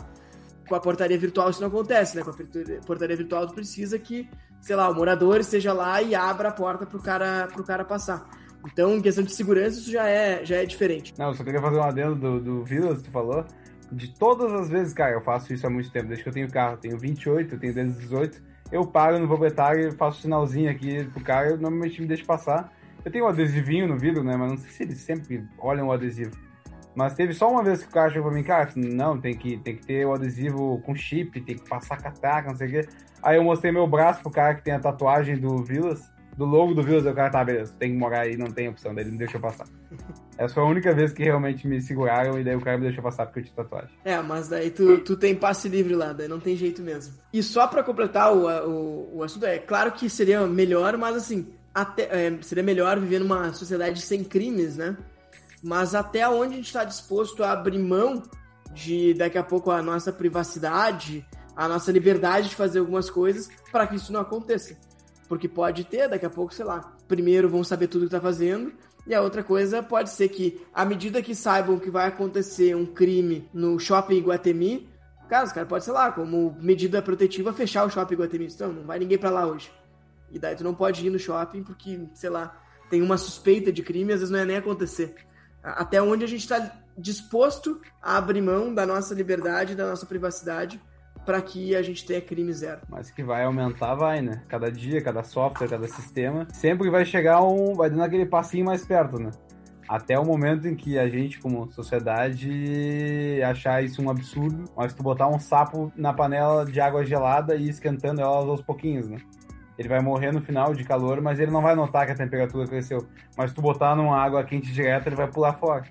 Com 0.69 0.75
a 0.75 0.79
portaria 0.79 1.17
virtual 1.17 1.49
isso 1.49 1.59
não 1.59 1.67
acontece, 1.67 2.15
né? 2.15 2.23
Com 2.23 2.29
a 2.29 2.85
portaria 2.85 3.17
virtual 3.17 3.45
tu 3.47 3.53
precisa 3.53 3.99
que 3.99 4.29
sei 4.61 4.75
lá, 4.75 4.89
o 4.89 4.95
morador 4.95 5.39
esteja 5.39 5.73
lá 5.73 6.01
e 6.01 6.13
abra 6.15 6.49
a 6.49 6.51
porta 6.51 6.85
pro 6.85 6.99
cara, 6.99 7.47
pro 7.51 7.63
cara 7.63 7.83
passar. 7.83 8.29
Então, 8.65 8.95
em 8.95 9.01
questão 9.01 9.23
de 9.23 9.31
segurança, 9.33 9.79
isso 9.79 9.91
já 9.91 10.07
é, 10.07 10.43
já 10.45 10.57
é 10.57 10.65
diferente. 10.65 11.13
Não, 11.17 11.33
só 11.33 11.43
queria 11.43 11.61
fazer 11.61 11.77
um 11.77 11.83
adendo 11.83 12.15
do, 12.15 12.61
do 12.61 12.63
que 12.65 13.03
tu 13.03 13.11
falou. 13.11 13.45
De 13.91 14.13
todas 14.13 14.51
as 14.53 14.69
vezes, 14.69 14.93
cara, 14.93 15.13
eu 15.13 15.21
faço 15.21 15.53
isso 15.53 15.65
há 15.65 15.69
muito 15.69 15.89
tempo, 15.89 16.07
desde 16.07 16.23
que 16.23 16.29
eu 16.29 16.33
tenho 16.33 16.51
carro. 16.51 16.77
tenho 16.77 16.97
28, 16.97 17.55
eu 17.55 17.59
tenho 17.59 17.73
desde 17.73 17.99
18. 17.99 18.41
Eu 18.71 18.85
paro 18.85 19.17
no 19.17 19.27
proprietário 19.27 19.87
e 19.87 19.91
faço 19.93 20.21
sinalzinho 20.21 20.69
aqui 20.69 21.03
pro 21.05 21.23
cara, 21.23 21.49
eu 21.49 21.57
normalmente 21.57 21.99
me 22.01 22.07
deixo 22.07 22.25
passar. 22.25 22.71
Eu 23.03 23.11
tenho 23.11 23.25
um 23.25 23.27
adesivinho 23.29 23.87
no 23.87 23.97
vidro, 23.97 24.23
né? 24.23 24.35
Mas 24.35 24.51
não 24.51 24.57
sei 24.57 24.69
se 24.69 24.83
eles 24.83 24.99
sempre 24.99 25.43
olham 25.57 25.87
o 25.87 25.91
adesivo. 25.91 26.31
Mas 26.99 27.13
teve 27.13 27.33
só 27.33 27.49
uma 27.49 27.63
vez 27.63 27.81
que 27.81 27.87
o 27.87 27.93
cara 27.93 28.09
chegou 28.09 28.29
pra 28.29 28.37
mim, 28.37 28.43
cara, 28.43 28.69
não, 28.75 29.17
tem 29.17 29.33
que, 29.33 29.57
tem 29.59 29.73
que 29.73 29.87
ter 29.87 30.05
o 30.05 30.13
adesivo 30.13 30.81
com 30.85 30.93
chip, 30.93 31.39
tem 31.39 31.55
que 31.55 31.63
passar 31.63 31.95
cataca, 31.95 32.49
não 32.49 32.57
sei 32.57 32.67
o 32.67 32.71
quê. 32.71 32.89
Aí 33.23 33.37
eu 33.37 33.43
mostrei 33.45 33.71
meu 33.71 33.87
braço 33.87 34.21
pro 34.21 34.29
cara 34.29 34.53
que 34.53 34.65
tem 34.65 34.73
a 34.73 34.79
tatuagem 34.81 35.37
do 35.37 35.63
Vilas, 35.63 36.11
do 36.35 36.43
logo 36.43 36.73
do 36.73 36.83
Vilas, 36.83 37.05
o 37.05 37.13
cara 37.13 37.29
tá, 37.29 37.41
beleza, 37.41 37.73
tem 37.79 37.93
que 37.93 37.97
morar 37.97 38.23
aí, 38.23 38.35
não 38.35 38.47
tem 38.47 38.67
opção, 38.67 38.93
daí 38.93 39.05
ele 39.05 39.11
me 39.13 39.17
deixou 39.17 39.39
passar. 39.39 39.65
Essa 40.37 40.53
foi 40.53 40.63
a 40.63 40.65
única 40.65 40.93
vez 40.93 41.13
que 41.13 41.23
realmente 41.23 41.65
me 41.69 41.81
seguraram 41.81 42.37
e 42.37 42.43
daí 42.43 42.57
o 42.57 42.59
cara 42.59 42.77
me 42.77 42.83
deixou 42.83 43.01
passar 43.01 43.27
porque 43.27 43.39
eu 43.39 43.43
tinha 43.45 43.55
tatuagem. 43.55 43.91
É, 44.03 44.21
mas 44.21 44.49
daí 44.49 44.69
tu, 44.69 44.97
tu 44.97 45.15
tem 45.15 45.33
passe 45.33 45.69
livre 45.69 45.95
lá, 45.95 46.11
daí 46.11 46.27
não 46.27 46.41
tem 46.41 46.57
jeito 46.57 46.81
mesmo. 46.81 47.13
E 47.31 47.41
só 47.41 47.65
pra 47.65 47.81
completar 47.81 48.35
o, 48.35 48.45
o, 48.69 49.19
o 49.19 49.23
assunto, 49.23 49.45
é 49.45 49.57
claro 49.57 49.93
que 49.93 50.09
seria 50.09 50.45
melhor, 50.45 50.97
mas 50.97 51.15
assim, 51.15 51.47
até, 51.73 52.09
é, 52.11 52.37
seria 52.41 52.63
melhor 52.63 52.99
viver 52.99 53.19
numa 53.19 53.53
sociedade 53.53 54.01
sem 54.01 54.21
crimes, 54.21 54.75
né? 54.75 54.97
Mas 55.63 55.93
até 55.93 56.27
onde 56.27 56.53
a 56.53 56.57
gente 56.57 56.67
está 56.67 56.83
disposto 56.83 57.43
a 57.43 57.51
abrir 57.51 57.79
mão 57.79 58.23
de 58.73 59.13
daqui 59.13 59.37
a 59.37 59.43
pouco 59.43 59.71
a 59.71 59.81
nossa 59.81 60.11
privacidade, 60.11 61.25
a 61.55 61.67
nossa 61.67 61.91
liberdade 61.91 62.49
de 62.49 62.55
fazer 62.55 62.79
algumas 62.79 63.09
coisas 63.09 63.49
para 63.71 63.85
que 63.87 63.95
isso 63.95 64.13
não 64.13 64.21
aconteça. 64.21 64.77
Porque 65.27 65.47
pode 65.47 65.83
ter, 65.83 66.07
daqui 66.07 66.25
a 66.25 66.29
pouco, 66.29 66.53
sei 66.53 66.65
lá, 66.65 66.95
primeiro 67.07 67.49
vão 67.49 67.63
saber 67.63 67.87
tudo 67.87 68.01
que 68.01 68.07
está 68.07 68.21
fazendo, 68.21 68.73
e 69.05 69.13
a 69.13 69.21
outra 69.21 69.43
coisa 69.43 69.81
pode 69.81 70.09
ser 70.09 70.29
que, 70.29 70.61
à 70.73 70.85
medida 70.85 71.21
que 71.21 71.35
saibam 71.35 71.79
que 71.79 71.89
vai 71.89 72.07
acontecer 72.07 72.75
um 72.75 72.85
crime 72.85 73.49
no 73.53 73.79
shopping 73.79 74.21
Guatemi, 74.21 74.89
cara, 75.27 75.45
os 75.45 75.51
caras 75.51 75.69
podem, 75.69 75.83
sei 75.83 75.93
lá, 75.93 76.11
como 76.11 76.55
medida 76.59 77.01
protetiva, 77.01 77.53
fechar 77.53 77.85
o 77.85 77.89
shopping 77.89 78.15
Guatemi. 78.15 78.45
Então, 78.45 78.71
não 78.71 78.83
vai 78.83 78.99
ninguém 78.99 79.17
para 79.17 79.29
lá 79.29 79.47
hoje. 79.47 79.71
E 80.31 80.37
daí 80.37 80.55
tu 80.55 80.63
não 80.63 80.75
pode 80.75 81.05
ir 81.05 81.09
no 81.09 81.19
shopping 81.19 81.63
porque, 81.63 82.07
sei 82.13 82.29
lá, 82.29 82.55
tem 82.89 83.01
uma 83.01 83.17
suspeita 83.17 83.71
de 83.71 83.81
crime, 83.81 84.13
às 84.13 84.19
vezes 84.19 84.31
não 84.31 84.39
é 84.39 84.45
nem 84.45 84.57
acontecer 84.57 85.15
até 85.63 86.01
onde 86.01 86.23
a 86.23 86.27
gente 86.27 86.41
está 86.41 86.71
disposto 86.97 87.81
a 88.01 88.17
abrir 88.17 88.41
mão 88.41 88.73
da 88.73 88.85
nossa 88.85 89.13
liberdade, 89.13 89.75
da 89.75 89.87
nossa 89.87 90.05
privacidade, 90.05 90.81
para 91.25 91.41
que 91.41 91.75
a 91.75 91.81
gente 91.81 92.05
tenha 92.05 92.21
crime 92.21 92.51
zero. 92.53 92.81
Mas 92.89 93.11
que 93.11 93.23
vai 93.23 93.43
aumentar, 93.43 93.95
vai, 93.95 94.21
né? 94.21 94.43
Cada 94.47 94.71
dia, 94.71 95.01
cada 95.01 95.23
software, 95.23 95.67
cada 95.67 95.87
sistema, 95.87 96.47
sempre 96.51 96.89
vai 96.89 97.05
chegar 97.05 97.43
um, 97.43 97.73
vai 97.73 97.89
dando 97.89 98.03
aquele 98.03 98.25
passinho 98.25 98.65
mais 98.65 98.85
perto, 98.85 99.19
né? 99.19 99.31
Até 99.87 100.19
o 100.19 100.25
momento 100.25 100.67
em 100.67 100.75
que 100.75 100.99
a 100.99 101.09
gente, 101.09 101.39
como 101.39 101.71
sociedade, 101.71 103.41
achar 103.43 103.83
isso 103.83 104.01
um 104.03 104.09
absurdo, 104.09 104.65
mas 104.77 104.93
tu 104.93 105.01
botar 105.01 105.27
um 105.27 105.39
sapo 105.39 105.91
na 105.95 106.13
panela 106.13 106.63
de 106.63 106.79
água 106.79 107.03
gelada 107.03 107.55
e 107.55 107.69
esquentando 107.69 108.21
ela 108.21 108.37
aos 108.37 108.61
pouquinhos, 108.61 109.09
né? 109.09 109.17
Ele 109.79 109.87
vai 109.87 110.01
morrer 110.01 110.33
no 110.33 110.41
final 110.41 110.73
de 110.73 110.83
calor, 110.83 111.21
mas 111.21 111.39
ele 111.39 111.51
não 111.51 111.61
vai 111.61 111.73
notar 111.73 112.05
que 112.05 112.11
a 112.11 112.15
temperatura 112.15 112.67
cresceu. 112.67 113.07
Mas 113.37 113.53
tu 113.53 113.61
botar 113.61 113.95
numa 113.95 114.21
água 114.21 114.43
quente 114.43 114.73
direta, 114.73 115.07
ele 115.07 115.15
vai 115.15 115.31
pular 115.31 115.53
fora. 115.53 115.85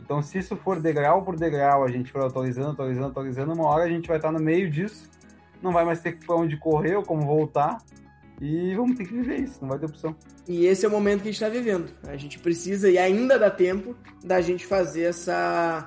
Então, 0.00 0.22
se 0.22 0.38
isso 0.38 0.54
for 0.54 0.80
degrau 0.80 1.24
por 1.24 1.34
degrau, 1.34 1.82
a 1.82 1.90
gente 1.90 2.12
for 2.12 2.24
atualizando, 2.24 2.70
atualizando, 2.70 3.08
atualizando, 3.08 3.52
uma 3.52 3.66
hora 3.66 3.82
a 3.82 3.88
gente 3.88 4.06
vai 4.06 4.18
estar 4.18 4.30
no 4.30 4.38
meio 4.38 4.70
disso, 4.70 5.10
não 5.60 5.72
vai 5.72 5.84
mais 5.84 6.00
ter 6.00 6.16
para 6.24 6.36
onde 6.36 6.56
correr 6.56 6.94
ou 6.94 7.02
como 7.02 7.22
voltar, 7.22 7.78
e 8.40 8.72
vamos 8.76 8.96
ter 8.96 9.04
que 9.04 9.12
viver 9.12 9.40
isso, 9.40 9.58
não 9.60 9.68
vai 9.68 9.80
ter 9.80 9.86
opção. 9.86 10.14
E 10.46 10.66
esse 10.66 10.84
é 10.84 10.88
o 10.88 10.92
momento 10.92 11.22
que 11.22 11.28
a 11.28 11.32
gente 11.32 11.42
está 11.42 11.48
vivendo. 11.48 11.90
A 12.06 12.16
gente 12.16 12.38
precisa, 12.38 12.88
e 12.88 12.98
ainda 12.98 13.36
dá 13.36 13.50
tempo, 13.50 13.96
da 14.22 14.40
gente 14.40 14.64
fazer 14.64 15.04
essa 15.04 15.86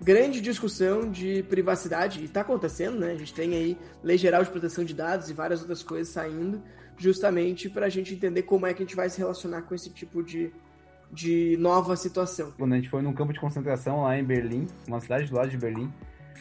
grande 0.00 0.40
discussão 0.40 1.08
de 1.08 1.44
privacidade, 1.44 2.20
e 2.20 2.24
está 2.24 2.40
acontecendo, 2.40 2.98
né? 2.98 3.12
A 3.12 3.16
gente 3.16 3.34
tem 3.34 3.54
aí 3.54 3.78
Lei 4.02 4.18
Geral 4.18 4.42
de 4.42 4.50
Proteção 4.50 4.82
de 4.82 4.94
Dados 4.94 5.30
e 5.30 5.32
várias 5.32 5.60
outras 5.60 5.82
coisas 5.82 6.08
saindo, 6.08 6.60
justamente 6.98 7.70
para 7.70 7.86
a 7.86 7.88
gente 7.88 8.12
entender 8.12 8.42
como 8.42 8.66
é 8.66 8.74
que 8.74 8.82
a 8.82 8.84
gente 8.86 8.96
vai 8.96 9.08
se 9.08 9.18
relacionar 9.18 9.62
com 9.62 9.74
esse 9.74 9.90
tipo 9.90 10.22
de, 10.22 10.52
de 11.10 11.56
nova 11.58 11.96
situação. 11.96 12.52
Quando 12.58 12.72
a 12.72 12.76
gente 12.76 12.90
foi 12.90 13.00
num 13.00 13.12
campo 13.12 13.32
de 13.32 13.40
concentração 13.40 14.02
lá 14.02 14.18
em 14.18 14.24
Berlim, 14.24 14.66
uma 14.86 15.00
cidade 15.00 15.26
do 15.30 15.36
lado 15.36 15.48
de 15.48 15.56
Berlim, 15.56 15.90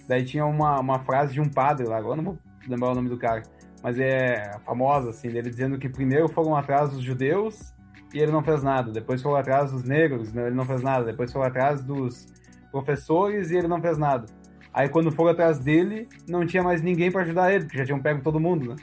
daí 0.08 0.26
tinha 0.26 0.46
uma, 0.46 0.80
uma 0.80 1.00
frase 1.00 1.34
de 1.34 1.40
um 1.40 1.50
padre 1.50 1.88
lá, 1.88 1.98
agora 1.98 2.18
não 2.18 2.24
vou 2.24 2.40
lembrar 2.68 2.92
o 2.92 2.96
nome 2.96 3.10
do 3.10 3.18
cara, 3.18 3.44
mas 3.84 4.00
é 4.00 4.60
famosa, 4.66 5.12
assim, 5.12 5.30
dele 5.30 5.50
dizendo 5.50 5.78
que 5.78 5.88
primeiro 5.88 6.28
foram 6.28 6.56
atrás 6.56 6.90
dos 6.90 7.02
judeus 7.02 7.74
e 8.14 8.20
ele 8.20 8.32
não 8.32 8.44
fez 8.44 8.64
nada, 8.64 8.92
depois 8.92 9.22
foram 9.22 9.38
atrás 9.38 9.72
dos 9.72 9.84
negros, 9.84 10.36
ele 10.36 10.56
não 10.56 10.66
fez 10.66 10.82
nada, 10.82 11.06
depois 11.06 11.32
foram 11.32 11.46
atrás 11.46 11.84
dos 11.84 12.28
professores 12.72 13.52
e 13.52 13.58
ele 13.58 13.68
não 13.68 13.82
fez 13.82 13.98
nada. 13.98 14.26
Aí 14.74 14.90
quando 14.90 15.12
foram 15.12 15.32
atrás 15.32 15.60
dele, 15.60 16.08
não 16.28 16.46
tinha 16.46 16.64
mais 16.64 16.82
ninguém 16.82 17.12
para 17.12 17.22
ajudar 17.22 17.54
ele, 17.54 17.66
porque 17.66 17.78
já 17.78 17.86
tinham 17.86 18.00
pego 18.00 18.22
todo 18.22 18.40
mundo, 18.40 18.70
né? 18.70 18.76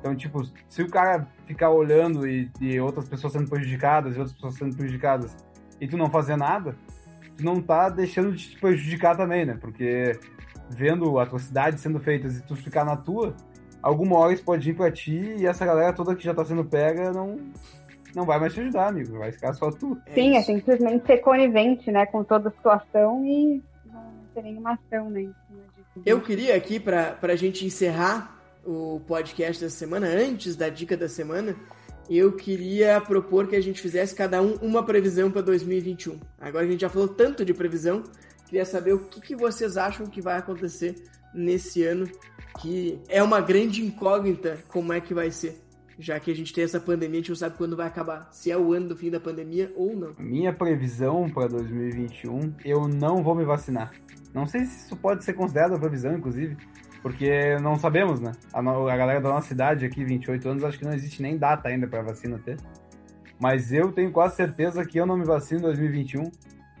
Então, 0.00 0.14
tipo, 0.14 0.42
se 0.68 0.82
o 0.82 0.88
cara 0.88 1.26
ficar 1.46 1.70
olhando 1.70 2.26
e, 2.26 2.50
e, 2.60 2.80
outras 2.80 3.08
pessoas 3.08 3.32
sendo 3.32 3.48
prejudicadas 3.48 4.14
e 4.14 4.18
outras 4.18 4.34
pessoas 4.34 4.54
sendo 4.54 4.76
prejudicadas 4.76 5.36
e 5.80 5.88
tu 5.88 5.96
não 5.96 6.10
fazer 6.10 6.36
nada, 6.36 6.76
tu 7.36 7.44
não 7.44 7.60
tá 7.60 7.88
deixando 7.88 8.32
de 8.32 8.50
te 8.50 8.60
prejudicar 8.60 9.16
também, 9.16 9.44
né? 9.44 9.58
Porque 9.60 10.18
vendo 10.70 11.18
atrocidades 11.18 11.80
sendo 11.80 11.98
feitas 11.98 12.38
e 12.38 12.42
tu 12.42 12.54
ficar 12.54 12.84
na 12.84 12.96
tua, 12.96 13.34
alguma 13.82 14.18
hora 14.18 14.32
isso 14.32 14.44
pode 14.44 14.70
vir 14.70 14.76
pra 14.76 14.90
ti 14.90 15.34
e 15.38 15.46
essa 15.46 15.66
galera 15.66 15.92
toda 15.92 16.14
que 16.14 16.24
já 16.24 16.34
tá 16.34 16.44
sendo 16.44 16.64
pega 16.64 17.12
não, 17.12 17.36
não 18.14 18.24
vai 18.24 18.38
mais 18.38 18.54
te 18.54 18.60
ajudar, 18.60 18.88
amigo. 18.88 19.18
Vai 19.18 19.32
ficar 19.32 19.52
só 19.54 19.70
tu. 19.70 19.98
Sim, 20.14 20.36
é 20.36 20.42
simplesmente 20.42 21.06
ser 21.06 21.18
conivente, 21.18 21.90
né, 21.90 22.06
com 22.06 22.22
toda 22.22 22.50
a 22.50 22.52
situação 22.52 23.24
e 23.24 23.62
não 23.86 24.12
ter 24.32 24.42
nenhuma 24.42 24.74
ação, 24.74 25.10
né, 25.10 25.28
Eu 26.06 26.20
queria 26.20 26.54
aqui, 26.54 26.78
pra, 26.78 27.12
pra 27.12 27.34
gente 27.34 27.66
encerrar 27.66 28.37
o 28.68 29.00
podcast 29.00 29.62
da 29.62 29.70
semana, 29.70 30.06
antes 30.06 30.56
da 30.56 30.68
dica 30.68 30.96
da 30.96 31.08
semana, 31.08 31.56
eu 32.10 32.32
queria 32.32 33.00
propor 33.00 33.46
que 33.46 33.56
a 33.56 33.60
gente 33.60 33.80
fizesse 33.80 34.14
cada 34.14 34.42
um 34.42 34.54
uma 34.56 34.84
previsão 34.84 35.30
para 35.30 35.42
2021. 35.42 36.18
Agora 36.40 36.66
a 36.66 36.70
gente 36.70 36.80
já 36.80 36.88
falou 36.88 37.08
tanto 37.08 37.44
de 37.44 37.54
previsão 37.54 38.02
Queria 38.48 38.64
saber 38.64 38.94
o 38.94 39.00
que, 39.00 39.20
que 39.20 39.36
vocês 39.36 39.76
acham 39.76 40.06
que 40.06 40.22
vai 40.22 40.38
acontecer 40.38 40.94
nesse 41.34 41.84
ano, 41.84 42.08
que 42.58 42.98
é 43.06 43.22
uma 43.22 43.42
grande 43.42 43.84
incógnita 43.84 44.58
como 44.68 44.90
é 44.90 45.02
que 45.02 45.12
vai 45.12 45.30
ser. 45.30 45.60
Já 45.98 46.18
que 46.18 46.30
a 46.30 46.34
gente 46.34 46.54
tem 46.54 46.64
essa 46.64 46.80
pandemia, 46.80 47.18
a 47.18 47.20
gente 47.20 47.28
não 47.28 47.36
sabe 47.36 47.58
quando 47.58 47.76
vai 47.76 47.86
acabar. 47.86 48.26
Se 48.32 48.50
é 48.50 48.56
o 48.56 48.72
ano 48.72 48.88
do 48.88 48.96
fim 48.96 49.10
da 49.10 49.20
pandemia 49.20 49.70
ou 49.76 49.94
não. 49.94 50.14
Minha 50.18 50.50
previsão 50.50 51.28
para 51.28 51.48
2021, 51.48 52.54
eu 52.64 52.88
não 52.88 53.22
vou 53.22 53.34
me 53.34 53.44
vacinar. 53.44 53.92
Não 54.32 54.46
sei 54.46 54.64
se 54.64 54.86
isso 54.86 54.96
pode 54.96 55.24
ser 55.24 55.34
considerado 55.34 55.78
previsão, 55.78 56.16
inclusive, 56.16 56.56
porque 57.02 57.56
não 57.60 57.76
sabemos, 57.76 58.20
né? 58.20 58.32
A, 58.52 58.60
a 58.60 58.96
galera 58.96 59.20
da 59.20 59.30
nossa 59.30 59.48
cidade 59.48 59.86
aqui, 59.86 60.04
28 60.04 60.48
anos, 60.48 60.64
acho 60.64 60.78
que 60.78 60.84
não 60.84 60.92
existe 60.92 61.22
nem 61.22 61.36
data 61.36 61.68
ainda 61.68 61.86
para 61.86 62.02
vacina 62.02 62.38
ter. 62.38 62.56
Mas 63.40 63.72
eu 63.72 63.92
tenho 63.92 64.10
quase 64.10 64.36
certeza 64.36 64.84
que 64.84 64.98
eu 64.98 65.06
não 65.06 65.16
me 65.16 65.24
vacino 65.24 65.60
em 65.60 65.62
2021. 65.62 66.30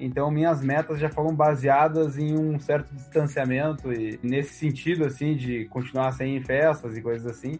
Então 0.00 0.30
minhas 0.30 0.62
metas 0.62 1.00
já 1.00 1.08
foram 1.08 1.34
baseadas 1.34 2.18
em 2.18 2.36
um 2.38 2.58
certo 2.58 2.94
distanciamento 2.94 3.92
e 3.92 4.18
nesse 4.22 4.54
sentido 4.54 5.04
assim 5.04 5.34
de 5.34 5.66
continuar 5.66 6.12
sem 6.12 6.40
festas 6.42 6.96
e 6.96 7.02
coisas 7.02 7.26
assim. 7.26 7.58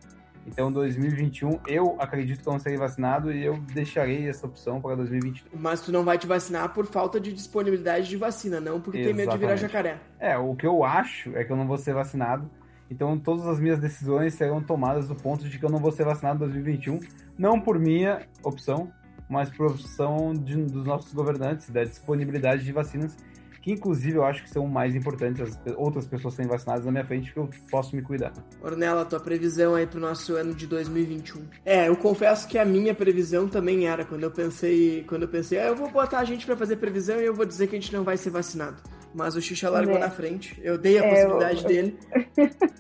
Então 0.49 0.73
2021 0.73 1.61
eu 1.67 1.97
acredito 2.01 2.43
que 2.43 2.49
eu 2.49 2.53
não 2.53 2.59
serei 2.59 2.79
vacinado 2.79 3.31
e 3.31 3.45
eu 3.45 3.59
deixarei 3.75 4.29
essa 4.29 4.47
opção 4.47 4.81
para 4.81 4.97
2022. 4.97 5.63
Mas 5.63 5.83
tu 5.83 5.93
não 5.93 6.05
vai 6.05 6.17
te 6.17 6.27
vacinar 6.27 6.73
por 6.73 6.87
falta 6.87 7.21
de 7.21 7.33
disponibilidade 7.33 8.09
de 8.09 8.17
vacina, 8.17 8.59
não 8.59 8.81
porque 8.81 8.99
Exatamente. 8.99 9.17
tem 9.17 9.27
medo 9.27 9.33
de 9.33 9.39
virar 9.39 9.57
jacaré. 9.57 9.99
É, 10.19 10.39
o 10.39 10.57
que 10.57 10.67
eu 10.67 10.83
acho 10.83 11.37
é 11.37 11.45
que 11.45 11.53
eu 11.53 11.57
não 11.57 11.67
vou 11.67 11.77
ser 11.77 11.93
vacinado. 11.93 12.51
Então 12.91 13.19
todas 13.19 13.47
as 13.47 13.61
minhas 13.61 13.79
decisões 13.79 14.35
serão 14.35 14.63
tomadas 14.63 15.07
do 15.07 15.15
ponto 15.15 15.47
de 15.47 15.59
que 15.59 15.65
eu 15.65 15.71
não 15.71 15.79
vou 15.79 15.93
ser 15.93 16.05
vacinado 16.05 16.37
em 16.37 16.49
2021, 16.49 17.01
não 17.39 17.61
por 17.61 17.79
minha 17.79 18.27
opção, 18.43 18.91
mas 19.29 19.51
por 19.51 19.67
opção 19.67 20.33
de, 20.33 20.57
dos 20.65 20.87
nossos 20.87 21.13
governantes, 21.13 21.69
da 21.69 21.85
disponibilidade 21.85 22.65
de 22.65 22.73
vacinas, 22.73 23.15
que 23.61 23.73
inclusive 23.73 24.17
eu 24.17 24.25
acho 24.25 24.43
que 24.43 24.51
são 24.51 24.67
mais 24.67 24.95
importantes 24.95 25.41
as 25.41 25.59
outras 25.77 26.07
pessoas 26.07 26.35
serem 26.35 26.51
vacinadas 26.51 26.85
na 26.85 26.93
minha 26.93 27.05
frente, 27.05 27.33
que 27.33 27.39
eu 27.39 27.49
posso 27.71 27.95
me 27.95 28.03
cuidar. 28.03 28.33
Ornella, 28.63 29.05
tua 29.05 29.21
previsão 29.21 29.75
aí 29.75 29.87
pro 29.87 30.01
nosso 30.01 30.35
ano 30.35 30.55
de 30.55 30.67
2021. 30.67 31.43
É, 31.65 31.89
eu 31.89 31.97
confesso 31.97 32.47
que 32.49 32.59
a 32.59 32.65
minha 32.65 32.95
previsão 32.95 33.49
também 33.49 33.87
era, 33.87 34.05
quando 34.05 34.23
eu 34.23 34.31
pensei, 34.31 35.05
quando 35.09 35.23
eu 35.23 35.29
pensei, 35.29 35.59
ah, 35.59 35.67
eu 35.67 35.77
vou 35.77 35.91
botar 35.91 36.21
a 36.21 36.25
gente 36.25 36.47
para 36.47 36.57
fazer 36.57 36.77
previsão 36.77 37.21
e 37.21 37.25
eu 37.25 37.35
vou 37.35 37.45
dizer 37.45 37.67
que 37.67 37.77
a 37.77 37.81
gente 37.81 37.93
não 37.93 38.05
vai 38.05 38.17
ser 38.17 38.31
vacinado. 38.31 38.83
Mas 39.15 39.37
o 39.37 39.41
Xixa 39.41 39.71
largou 39.71 39.97
é. 39.97 39.99
na 39.99 40.11
frente, 40.11 40.59
eu 40.63 40.77
dei 40.79 40.99
a 40.99 41.05
é, 41.05 41.11
possibilidade 41.11 41.63
eu... 41.63 41.69
dele. 41.69 41.99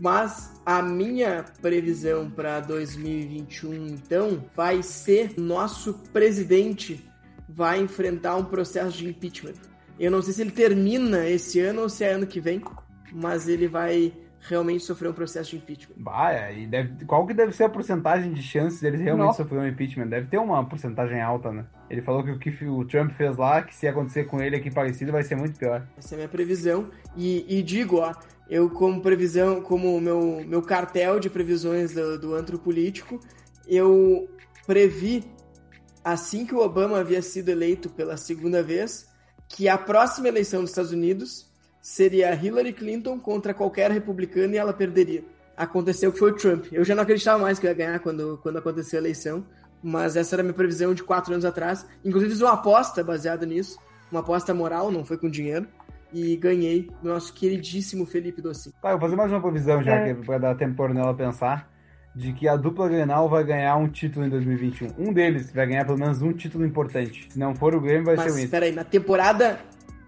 Mas 0.00 0.52
a 0.64 0.80
minha 0.82 1.44
previsão 1.60 2.30
para 2.30 2.60
2021, 2.60 3.86
então, 3.88 4.44
vai 4.54 4.82
ser 4.82 5.38
nosso 5.38 5.94
presidente 6.12 7.07
vai 7.58 7.80
enfrentar 7.80 8.36
um 8.36 8.44
processo 8.44 8.96
de 8.96 9.08
impeachment. 9.08 9.54
Eu 9.98 10.12
não 10.12 10.22
sei 10.22 10.32
se 10.32 10.42
ele 10.42 10.52
termina 10.52 11.28
esse 11.28 11.58
ano 11.58 11.82
ou 11.82 11.88
se 11.88 12.04
é 12.04 12.12
ano 12.12 12.24
que 12.24 12.38
vem, 12.38 12.62
mas 13.12 13.48
ele 13.48 13.66
vai 13.66 14.12
realmente 14.48 14.84
sofrer 14.84 15.10
um 15.10 15.12
processo 15.12 15.50
de 15.50 15.56
impeachment. 15.56 15.96
Bah, 15.96 16.32
é, 16.32 16.56
e 16.56 16.68
deve, 16.68 17.04
qual 17.04 17.26
que 17.26 17.34
deve 17.34 17.50
ser 17.52 17.64
a 17.64 17.68
porcentagem 17.68 18.32
de 18.32 18.40
chances 18.40 18.80
dele 18.80 18.98
realmente 18.98 19.26
Nossa. 19.26 19.42
sofrer 19.42 19.58
um 19.58 19.66
impeachment? 19.66 20.06
Deve 20.06 20.28
ter 20.28 20.38
uma 20.38 20.64
porcentagem 20.64 21.20
alta, 21.20 21.50
né? 21.50 21.64
Ele 21.90 22.00
falou 22.00 22.22
que 22.22 22.30
o 22.30 22.38
que 22.38 22.64
o 22.64 22.84
Trump 22.84 23.10
fez 23.10 23.36
lá, 23.36 23.60
que 23.60 23.74
se 23.74 23.88
acontecer 23.88 24.26
com 24.26 24.40
ele 24.40 24.54
aqui 24.54 24.70
parecido, 24.70 25.10
vai 25.10 25.24
ser 25.24 25.34
muito 25.34 25.58
pior. 25.58 25.84
Essa 25.96 26.14
é 26.14 26.16
a 26.16 26.18
minha 26.18 26.28
previsão. 26.28 26.88
E, 27.16 27.44
e 27.58 27.60
digo, 27.60 27.96
ó, 27.96 28.14
eu 28.48 28.70
como 28.70 29.02
previsão, 29.02 29.60
como 29.62 30.00
meu, 30.00 30.44
meu 30.46 30.62
cartel 30.62 31.18
de 31.18 31.28
previsões 31.28 31.92
do, 31.92 32.20
do 32.20 32.34
antro 32.36 32.56
político, 32.56 33.18
eu 33.66 34.30
previ, 34.64 35.24
assim 36.12 36.46
que 36.46 36.54
o 36.54 36.60
Obama 36.60 36.98
havia 36.98 37.22
sido 37.22 37.48
eleito 37.48 37.88
pela 37.90 38.16
segunda 38.16 38.62
vez, 38.62 39.08
que 39.48 39.68
a 39.68 39.78
próxima 39.78 40.28
eleição 40.28 40.60
dos 40.60 40.70
Estados 40.70 40.92
Unidos 40.92 41.46
seria 41.80 42.34
Hillary 42.34 42.72
Clinton 42.72 43.18
contra 43.18 43.54
qualquer 43.54 43.90
republicano 43.90 44.54
e 44.54 44.58
ela 44.58 44.72
perderia. 44.72 45.24
Aconteceu 45.56 46.12
que 46.12 46.18
foi 46.18 46.30
o 46.30 46.36
Trump. 46.36 46.66
Eu 46.72 46.84
já 46.84 46.94
não 46.94 47.02
acreditava 47.02 47.42
mais 47.42 47.58
que 47.58 47.66
ia 47.66 47.74
ganhar 47.74 47.98
quando, 48.00 48.38
quando 48.42 48.58
aconteceu 48.58 48.98
a 48.98 49.02
eleição, 49.02 49.44
mas 49.82 50.16
essa 50.16 50.34
era 50.34 50.42
a 50.42 50.44
minha 50.44 50.54
previsão 50.54 50.94
de 50.94 51.02
quatro 51.02 51.32
anos 51.32 51.44
atrás. 51.44 51.86
Inclusive 52.04 52.32
fiz 52.32 52.40
uma 52.40 52.52
aposta 52.52 53.02
baseada 53.02 53.44
nisso, 53.46 53.78
uma 54.10 54.20
aposta 54.20 54.54
moral, 54.54 54.90
não 54.90 55.04
foi 55.04 55.16
com 55.16 55.28
dinheiro 55.28 55.66
e 56.12 56.36
ganhei 56.36 56.90
do 57.02 57.08
nosso 57.08 57.32
queridíssimo 57.34 58.06
Felipe 58.06 58.40
Dossi. 58.40 58.72
Tá, 58.80 58.90
eu 58.90 58.98
vou 58.98 59.00
fazer 59.00 59.16
mais 59.16 59.30
uma 59.30 59.40
previsão 59.40 59.82
já, 59.82 59.96
é. 59.96 60.14
que 60.14 60.24
pra 60.24 60.38
dar 60.38 60.54
tempo 60.54 60.76
para 60.76 60.94
nela 60.94 61.14
pensar, 61.14 61.70
de 62.14 62.32
que 62.32 62.48
a 62.48 62.56
dupla 62.56 62.88
Grenal 62.88 63.28
vai 63.28 63.44
ganhar 63.44 63.76
um 63.76 63.88
título 63.88 64.26
em 64.26 64.28
2021. 64.28 64.88
Um 64.98 65.12
deles 65.12 65.52
vai 65.52 65.66
ganhar 65.66 65.84
pelo 65.84 65.98
menos 65.98 66.20
um 66.20 66.32
título 66.32 66.66
importante. 66.66 67.28
Se 67.30 67.38
não 67.38 67.54
for 67.54 67.74
o 67.74 67.80
Grêmio, 67.80 68.04
vai 68.04 68.16
Mas, 68.16 68.24
ser 68.24 68.30
o 68.30 68.32
Inter. 68.32 68.42
Mas, 68.42 68.50
peraí, 68.50 68.72
na 68.72 68.84
temporada... 68.84 69.60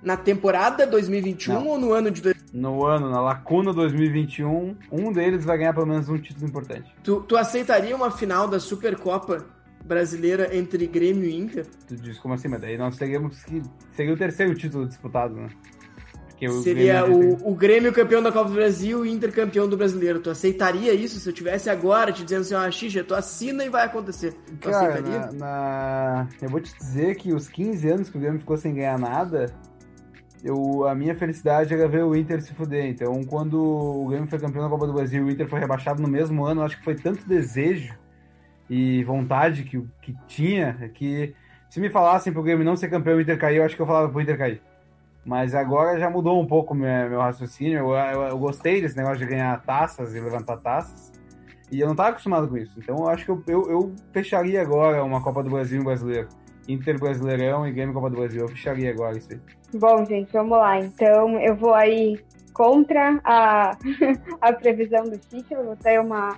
Na 0.02 0.16
temporada 0.16 0.86
2021 0.86 1.52
não. 1.52 1.66
ou 1.66 1.78
no 1.78 1.92
ano 1.92 2.10
de... 2.10 2.22
No 2.54 2.86
ano, 2.86 3.10
na 3.10 3.20
lacuna 3.20 3.70
2021, 3.70 4.74
um 4.90 5.12
deles 5.12 5.44
vai 5.44 5.58
ganhar 5.58 5.74
pelo 5.74 5.86
menos 5.86 6.08
um 6.08 6.16
título 6.16 6.46
importante. 6.46 6.90
Tu, 7.04 7.20
tu 7.20 7.36
aceitaria 7.36 7.94
uma 7.94 8.10
final 8.10 8.48
da 8.48 8.58
Supercopa 8.58 9.44
brasileira 9.84 10.56
entre 10.56 10.86
Grêmio 10.86 11.24
e 11.24 11.36
Inter? 11.36 11.66
Tu 11.86 11.96
diz 11.96 12.18
como 12.18 12.32
assim, 12.32 12.48
mas 12.48 12.62
daí 12.62 12.78
nós 12.78 12.96
teríamos 12.96 13.44
que... 13.44 13.62
Seria 13.92 14.14
o 14.14 14.16
terceiro 14.16 14.54
título 14.54 14.88
disputado, 14.88 15.34
né? 15.34 15.50
Seria 16.62 17.04
o, 17.04 17.50
o, 17.50 17.54
Grêmio 17.54 17.92
campeão 17.92 18.22
da 18.22 18.32
Copa 18.32 18.48
do 18.48 18.54
Brasil 18.54 19.04
e 19.04 19.12
Inter 19.12 19.32
campeão 19.32 19.68
do 19.68 19.76
Brasileiro. 19.76 20.20
Tu 20.20 20.30
aceitaria 20.30 20.94
isso 20.94 21.20
se 21.20 21.28
eu 21.28 21.32
tivesse 21.32 21.68
agora 21.68 22.12
te 22.12 22.24
dizendo 22.24 22.40
assim, 22.40 22.54
ó, 22.54 22.60
ah, 22.60 22.70
Xixa, 22.70 23.04
tu 23.04 23.14
assina 23.14 23.64
e 23.64 23.68
vai 23.68 23.84
acontecer. 23.84 24.32
Tu 24.60 24.70
Cara, 24.70 24.88
aceitaria? 24.88 25.18
Na, 25.32 25.38
na... 25.38 26.28
Eu 26.40 26.48
vou 26.48 26.60
te 26.60 26.74
dizer 26.76 27.16
que 27.16 27.34
os 27.34 27.48
15 27.48 27.88
anos 27.88 28.10
que 28.10 28.16
o 28.16 28.20
Grêmio 28.20 28.40
ficou 28.40 28.56
sem 28.56 28.74
ganhar 28.74 28.98
nada, 28.98 29.52
eu, 30.42 30.86
a 30.86 30.94
minha 30.94 31.14
felicidade 31.14 31.74
era 31.74 31.86
ver 31.86 32.04
o 32.04 32.16
Inter 32.16 32.40
se 32.40 32.54
fuder. 32.54 32.86
Então, 32.86 33.22
quando 33.24 33.60
o 33.60 34.06
Grêmio 34.08 34.28
foi 34.28 34.38
campeão 34.38 34.62
da 34.62 34.70
Copa 34.70 34.86
do 34.86 34.94
Brasil 34.94 35.22
e 35.22 35.28
o 35.28 35.30
Inter 35.30 35.48
foi 35.48 35.60
rebaixado 35.60 36.00
no 36.00 36.08
mesmo 36.08 36.44
ano, 36.44 36.62
acho 36.62 36.78
que 36.78 36.84
foi 36.84 36.94
tanto 36.94 37.28
desejo 37.28 37.94
e 38.68 39.04
vontade 39.04 39.64
que, 39.64 39.84
que 40.00 40.16
tinha 40.26 40.90
que 40.94 41.34
se 41.70 41.78
me 41.78 41.88
falassem 41.88 42.32
pro 42.32 42.42
Grêmio 42.42 42.64
não 42.64 42.76
ser 42.76 42.88
campeão 42.88 43.14
e 43.14 43.18
o 43.18 43.20
Inter 43.20 43.38
cair, 43.38 43.58
eu 43.58 43.64
acho 43.64 43.76
que 43.76 43.82
eu 43.82 43.86
falava 43.86 44.08
pro 44.08 44.20
Inter 44.20 44.36
cair. 44.36 44.60
Mas 45.24 45.54
agora 45.54 45.98
já 45.98 46.08
mudou 46.08 46.40
um 46.40 46.46
pouco 46.46 46.74
meu, 46.74 47.10
meu 47.10 47.20
raciocínio. 47.20 47.78
Eu, 47.78 47.90
eu, 47.90 48.22
eu, 48.28 48.38
gostei 48.38 48.80
desse 48.80 48.96
negócio 48.96 49.18
de 49.18 49.26
ganhar 49.26 49.60
taças 49.62 50.14
e 50.14 50.20
levantar 50.20 50.56
taças. 50.58 51.12
E 51.70 51.80
eu 51.80 51.86
não 51.86 51.92
estava 51.92 52.10
acostumado 52.10 52.48
com 52.48 52.56
isso. 52.56 52.78
Então 52.78 52.96
eu 52.96 53.08
acho 53.08 53.24
que 53.24 53.30
eu, 53.30 53.42
eu, 53.46 53.70
eu, 53.70 53.92
fecharia 54.12 54.60
agora 54.60 55.04
uma 55.04 55.22
Copa 55.22 55.42
do 55.42 55.50
Brasil 55.50 55.78
e 55.78 55.80
um 55.80 55.84
brasileiro. 55.84 56.28
Inter 56.68 56.98
Brasileirão 56.98 57.66
e 57.66 57.72
Game 57.72 57.92
Copa 57.92 58.10
do 58.10 58.16
Brasil. 58.16 58.40
Eu 58.40 58.48
fecharia 58.48 58.90
agora 58.90 59.18
isso 59.18 59.32
aí. 59.32 59.40
Bom, 59.74 60.04
gente, 60.04 60.32
vamos 60.32 60.56
lá. 60.58 60.78
Então 60.78 61.38
eu 61.40 61.54
vou 61.54 61.74
aí 61.74 62.18
contra 62.54 63.20
a, 63.24 63.76
a 64.40 64.52
previsão 64.52 65.04
do 65.04 65.18
título. 65.18 65.64
Vou 65.64 65.76
ter 65.76 66.00
uma 66.00 66.36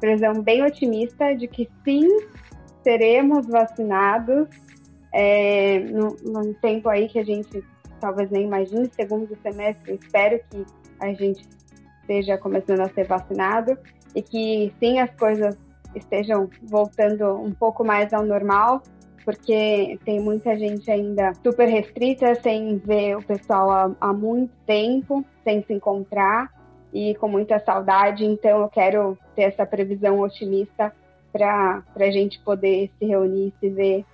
previsão 0.00 0.42
bem 0.42 0.62
otimista 0.62 1.34
de 1.34 1.46
que 1.46 1.68
sim, 1.84 2.08
seremos 2.82 3.46
vacinados. 3.46 4.48
É, 5.12 5.78
num, 5.78 6.16
num 6.24 6.52
tempo 6.54 6.88
aí 6.88 7.08
que 7.08 7.20
a 7.20 7.24
gente 7.24 7.62
talvez 8.04 8.30
nem 8.30 8.44
imagine, 8.44 8.90
segundo 8.94 9.34
semestre, 9.42 9.94
espero 9.94 10.38
que 10.50 10.66
a 11.00 11.14
gente 11.14 11.42
esteja 12.02 12.36
começando 12.36 12.80
a 12.80 12.88
ser 12.90 13.06
vacinado 13.06 13.78
e 14.14 14.20
que 14.20 14.74
sim 14.78 14.98
as 14.98 15.10
coisas 15.16 15.56
estejam 15.94 16.50
voltando 16.64 17.34
um 17.36 17.50
pouco 17.50 17.82
mais 17.82 18.12
ao 18.12 18.22
normal, 18.22 18.82
porque 19.24 19.98
tem 20.04 20.20
muita 20.20 20.54
gente 20.58 20.90
ainda 20.90 21.32
super 21.42 21.66
restrita, 21.66 22.34
sem 22.42 22.76
ver 22.76 23.16
o 23.16 23.22
pessoal 23.22 23.70
há, 23.70 23.90
há 23.98 24.12
muito 24.12 24.52
tempo, 24.66 25.24
sem 25.42 25.62
se 25.62 25.72
encontrar 25.72 26.52
e 26.92 27.14
com 27.14 27.26
muita 27.26 27.58
saudade. 27.58 28.26
Então 28.26 28.60
eu 28.60 28.68
quero 28.68 29.16
ter 29.34 29.44
essa 29.44 29.64
previsão 29.64 30.20
otimista 30.20 30.92
para 31.32 31.82
a 31.96 32.10
gente 32.10 32.38
poder 32.40 32.90
se 32.98 33.06
reunir 33.06 33.48
e 33.48 33.54
se 33.60 33.70
ver 33.70 34.04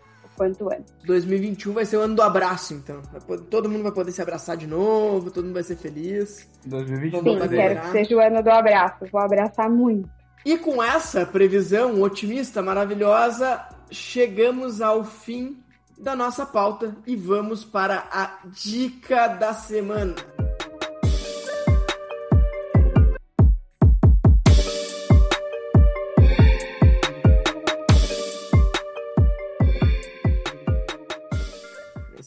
quanto 0.40 0.72
antes. 0.72 0.94
2021 1.04 1.74
vai 1.74 1.84
ser 1.84 1.98
o 1.98 2.00
ano 2.00 2.14
do 2.14 2.22
abraço, 2.22 2.72
então. 2.72 3.02
todo 3.50 3.68
mundo 3.68 3.82
vai 3.82 3.92
poder 3.92 4.10
se 4.10 4.22
abraçar 4.22 4.56
de 4.56 4.66
novo, 4.66 5.30
todo 5.30 5.44
mundo 5.44 5.52
vai 5.52 5.62
ser 5.62 5.76
feliz. 5.76 6.48
2021 6.64 7.22
Sim, 7.22 7.48
quero 7.48 7.80
que 7.82 7.90
seja 7.90 8.16
o 8.16 8.20
ano 8.20 8.42
do 8.42 8.48
abraço. 8.48 9.04
Vou 9.12 9.20
abraçar 9.20 9.68
muito. 9.68 10.08
E 10.42 10.56
com 10.56 10.82
essa 10.82 11.26
previsão 11.26 12.00
otimista, 12.00 12.62
maravilhosa, 12.62 13.62
chegamos 13.90 14.80
ao 14.80 15.04
fim 15.04 15.62
da 15.98 16.16
nossa 16.16 16.46
pauta 16.46 16.96
e 17.06 17.14
vamos 17.14 17.62
para 17.62 18.08
a 18.10 18.38
dica 18.46 19.28
da 19.28 19.52
semana. 19.52 20.14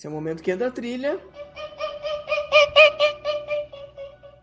Esse 0.04 0.08
é 0.08 0.10
o 0.10 0.14
momento 0.14 0.44
que 0.44 0.52
entra 0.52 0.68
a 0.68 0.70
trilha. 0.70 1.18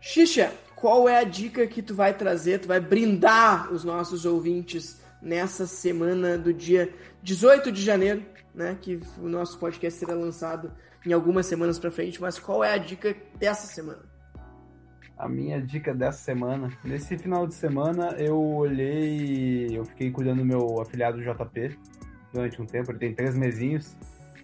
Xixa, 0.01 0.51
qual 0.75 1.07
é 1.07 1.19
a 1.19 1.23
dica 1.23 1.67
que 1.67 1.83
tu 1.83 1.93
vai 1.93 2.15
trazer? 2.15 2.57
Tu 2.57 2.67
vai 2.67 2.79
brindar 2.79 3.71
os 3.71 3.83
nossos 3.83 4.25
ouvintes 4.25 4.99
nessa 5.21 5.67
semana 5.67 6.35
do 6.35 6.51
dia 6.51 6.91
18 7.21 7.71
de 7.71 7.79
janeiro, 7.79 8.25
né? 8.55 8.75
Que 8.81 8.99
o 9.19 9.29
nosso 9.29 9.59
podcast 9.59 9.99
será 9.99 10.15
lançado 10.15 10.73
em 11.05 11.13
algumas 11.13 11.45
semanas 11.45 11.77
para 11.77 11.91
frente, 11.91 12.19
mas 12.19 12.39
qual 12.39 12.63
é 12.63 12.73
a 12.73 12.79
dica 12.79 13.15
dessa 13.37 13.67
semana? 13.67 14.01
A 15.15 15.29
minha 15.29 15.61
dica 15.61 15.93
dessa 15.93 16.23
semana, 16.23 16.75
nesse 16.83 17.15
final 17.19 17.45
de 17.45 17.53
semana 17.53 18.15
eu 18.17 18.35
olhei, 18.35 19.77
eu 19.77 19.85
fiquei 19.85 20.09
cuidando 20.09 20.39
do 20.39 20.45
meu 20.45 20.81
afiliado 20.81 21.21
JP 21.21 21.77
durante 22.33 22.59
um 22.59 22.65
tempo, 22.65 22.91
ele 22.91 22.97
tem 22.97 23.13
três 23.13 23.37
mesinhos 23.37 23.95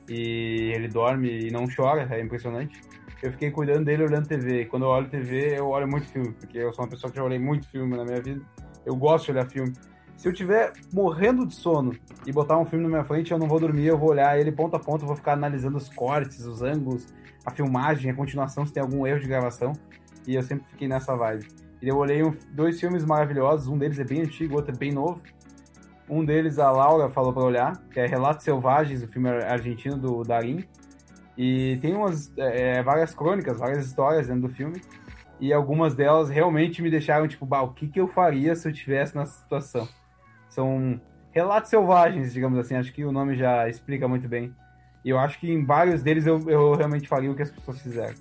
e 0.09 0.71
ele 0.73 0.87
dorme 0.87 1.47
e 1.47 1.51
não 1.51 1.65
chora, 1.67 2.07
é 2.09 2.21
impressionante. 2.21 2.81
Eu 3.21 3.31
fiquei 3.31 3.49
cuidando 3.49 3.85
dele 3.85 4.03
olhando 4.03 4.27
TV. 4.27 4.65
Quando 4.65 4.83
eu 4.83 4.89
olho 4.89 5.09
TV, 5.09 5.57
eu 5.57 5.67
olho 5.67 5.87
muito 5.87 6.05
filme, 6.07 6.31
porque 6.33 6.57
eu 6.57 6.71
sou 6.73 6.85
uma 6.85 6.89
pessoa 6.89 7.09
que 7.11 7.17
já 7.17 7.23
olhei 7.23 7.39
muito 7.39 7.67
filme 7.67 7.97
na 7.97 8.03
minha 8.03 8.21
vida. 8.21 8.41
Eu 8.85 8.95
gosto 8.95 9.25
de 9.25 9.31
olhar 9.31 9.49
filme. 9.49 9.73
Se 10.15 10.27
eu 10.27 10.33
tiver 10.33 10.73
morrendo 10.93 11.45
de 11.45 11.53
sono 11.53 11.93
e 12.25 12.31
botar 12.31 12.57
um 12.57 12.65
filme 12.65 12.83
na 12.83 12.89
minha 12.89 13.03
frente, 13.03 13.31
eu 13.31 13.37
não 13.37 13.47
vou 13.47 13.59
dormir, 13.59 13.85
eu 13.85 13.97
vou 13.97 14.09
olhar 14.09 14.39
ele 14.39 14.51
ponto 14.51 14.75
a 14.75 14.79
ponto, 14.79 15.03
eu 15.03 15.07
vou 15.07 15.15
ficar 15.15 15.33
analisando 15.33 15.77
os 15.77 15.89
cortes, 15.89 16.45
os 16.45 16.61
ângulos, 16.61 17.07
a 17.45 17.51
filmagem, 17.51 18.09
a 18.11 18.15
continuação, 18.15 18.65
se 18.65 18.73
tem 18.73 18.81
algum 18.81 19.05
erro 19.05 19.19
de 19.19 19.27
gravação. 19.27 19.73
E 20.27 20.35
eu 20.35 20.41
sempre 20.41 20.65
fiquei 20.69 20.87
nessa 20.87 21.15
vibe. 21.15 21.47
E 21.81 21.87
eu 21.87 21.97
olhei 21.97 22.23
um, 22.23 22.35
dois 22.51 22.79
filmes 22.79 23.05
maravilhosos, 23.05 23.67
um 23.67 23.77
deles 23.77 23.99
é 23.99 24.03
bem 24.03 24.21
antigo, 24.21 24.53
o 24.53 24.57
outro 24.57 24.73
é 24.73 24.77
bem 24.77 24.91
novo. 24.91 25.21
Um 26.09 26.23
deles 26.23 26.57
a 26.57 26.71
Laura 26.71 27.09
falou 27.09 27.33
para 27.33 27.43
olhar, 27.43 27.77
que 27.91 27.99
é 27.99 28.05
Relatos 28.05 28.43
Selvagens, 28.43 29.03
o 29.03 29.07
filme 29.07 29.29
argentino 29.29 29.97
do 29.97 30.23
Darim. 30.23 30.63
E 31.37 31.77
tem 31.81 31.93
umas 31.93 32.31
é, 32.37 32.81
várias 32.81 33.13
crônicas, 33.13 33.59
várias 33.59 33.85
histórias 33.85 34.27
dentro 34.27 34.47
do 34.47 34.49
filme. 34.49 34.81
E 35.39 35.53
algumas 35.53 35.93
delas 35.93 36.29
realmente 36.29 36.81
me 36.81 36.89
deixaram 36.89 37.27
tipo, 37.27 37.45
bah, 37.45 37.61
o 37.61 37.73
que, 37.73 37.87
que 37.87 37.99
eu 37.99 38.07
faria 38.07 38.55
se 38.55 38.67
eu 38.67 38.73
tivesse 38.73 39.15
nessa 39.15 39.39
situação? 39.39 39.87
São 40.49 40.99
relatos 41.31 41.69
selvagens, 41.69 42.33
digamos 42.33 42.57
assim. 42.57 42.75
Acho 42.75 42.91
que 42.91 43.05
o 43.05 43.11
nome 43.11 43.35
já 43.35 43.69
explica 43.69 44.07
muito 44.07 44.27
bem. 44.27 44.53
E 45.05 45.09
eu 45.09 45.19
acho 45.19 45.39
que 45.39 45.51
em 45.51 45.63
vários 45.63 46.01
deles 46.01 46.25
eu, 46.25 46.39
eu 46.49 46.73
realmente 46.73 47.07
faria 47.07 47.31
o 47.31 47.35
que 47.35 47.43
as 47.43 47.51
pessoas 47.51 47.79
fizeram. 47.81 48.15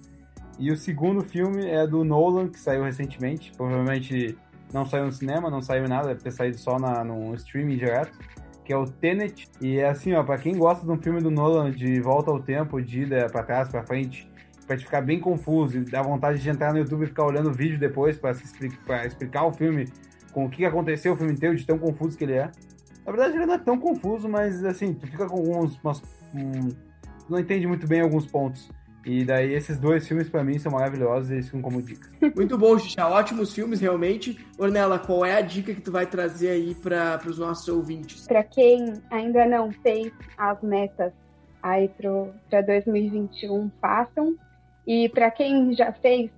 E 0.58 0.70
o 0.70 0.76
segundo 0.76 1.22
filme 1.22 1.66
é 1.66 1.86
do 1.86 2.04
Nolan, 2.04 2.48
que 2.48 2.58
saiu 2.58 2.84
recentemente. 2.84 3.52
Provavelmente 3.56 4.36
não 4.76 4.84
saiu 4.84 5.06
no 5.06 5.12
cinema, 5.12 5.50
não 5.50 5.62
saiu 5.62 5.88
nada, 5.88 6.08
deve 6.08 6.20
ter 6.20 6.30
saído 6.30 6.58
só 6.58 6.78
na, 6.78 7.02
no 7.02 7.34
streaming 7.34 7.78
direto. 7.78 8.18
Que 8.62 8.72
é 8.72 8.76
o 8.76 8.84
Tenet. 8.84 9.48
E 9.60 9.78
é 9.78 9.88
assim, 9.88 10.12
ó, 10.12 10.22
pra 10.22 10.36
quem 10.36 10.56
gosta 10.58 10.84
de 10.84 10.90
um 10.90 11.00
filme 11.00 11.20
do 11.20 11.30
Nolan 11.30 11.70
de 11.70 12.00
volta 12.00 12.30
ao 12.30 12.40
tempo, 12.40 12.82
de 12.82 13.02
ida 13.02 13.26
pra 13.30 13.42
trás, 13.42 13.68
pra 13.68 13.84
frente, 13.84 14.30
pra 14.66 14.76
te 14.76 14.84
ficar 14.84 15.00
bem 15.00 15.20
confuso 15.20 15.78
e 15.78 15.84
dar 15.84 16.02
vontade 16.02 16.42
de 16.42 16.50
entrar 16.50 16.72
no 16.72 16.80
YouTube 16.80 17.04
e 17.04 17.06
ficar 17.06 17.24
olhando 17.24 17.48
o 17.48 17.52
vídeo 17.52 17.78
depois 17.78 18.18
pra, 18.18 18.32
explicar, 18.32 18.78
pra 18.84 19.06
explicar 19.06 19.44
o 19.44 19.52
filme 19.52 19.88
com 20.32 20.44
o 20.44 20.50
que 20.50 20.64
aconteceu 20.64 21.14
o 21.14 21.16
filme 21.16 21.32
inteiro, 21.32 21.56
de 21.56 21.64
tão 21.64 21.78
confuso 21.78 22.18
que 22.18 22.24
ele 22.24 22.34
é. 22.34 22.50
Na 23.06 23.12
verdade, 23.12 23.36
ele 23.36 23.46
não 23.46 23.54
é 23.54 23.58
tão 23.58 23.78
confuso, 23.78 24.28
mas 24.28 24.64
assim, 24.64 24.92
tu 24.92 25.06
fica 25.06 25.26
com 25.26 25.36
alguns. 25.36 25.78
Umas, 25.82 26.02
um, 26.34 26.68
não 27.30 27.38
entende 27.38 27.66
muito 27.66 27.86
bem 27.86 28.00
alguns 28.00 28.26
pontos. 28.26 28.68
E 29.06 29.24
daí 29.24 29.54
esses 29.54 29.78
dois 29.78 30.06
filmes 30.06 30.28
para 30.28 30.42
mim 30.42 30.58
são 30.58 30.72
maravilhosos 30.72 31.30
e 31.30 31.34
eles 31.34 31.46
ficam 31.46 31.62
como 31.62 31.80
dica. 31.80 32.10
Muito 32.34 32.58
bom, 32.58 32.76
Xixa. 32.76 33.06
Ótimos 33.06 33.54
filmes, 33.54 33.80
realmente. 33.80 34.44
Ornella, 34.58 34.98
qual 34.98 35.24
é 35.24 35.36
a 35.36 35.40
dica 35.40 35.72
que 35.72 35.80
tu 35.80 35.92
vai 35.92 36.06
trazer 36.06 36.50
aí 36.50 36.74
para 36.74 37.20
os 37.24 37.38
nossos 37.38 37.68
ouvintes? 37.68 38.26
Para 38.26 38.42
quem 38.42 38.94
ainda 39.10 39.46
não 39.46 39.70
fez 39.70 40.12
as 40.36 40.60
metas 40.60 41.12
aí 41.62 41.88
para 42.50 42.62
2021, 42.62 43.70
façam. 43.80 44.34
E 44.84 45.08
para 45.08 45.30
quem 45.30 45.72
já 45.72 45.92
fez, 45.92 46.30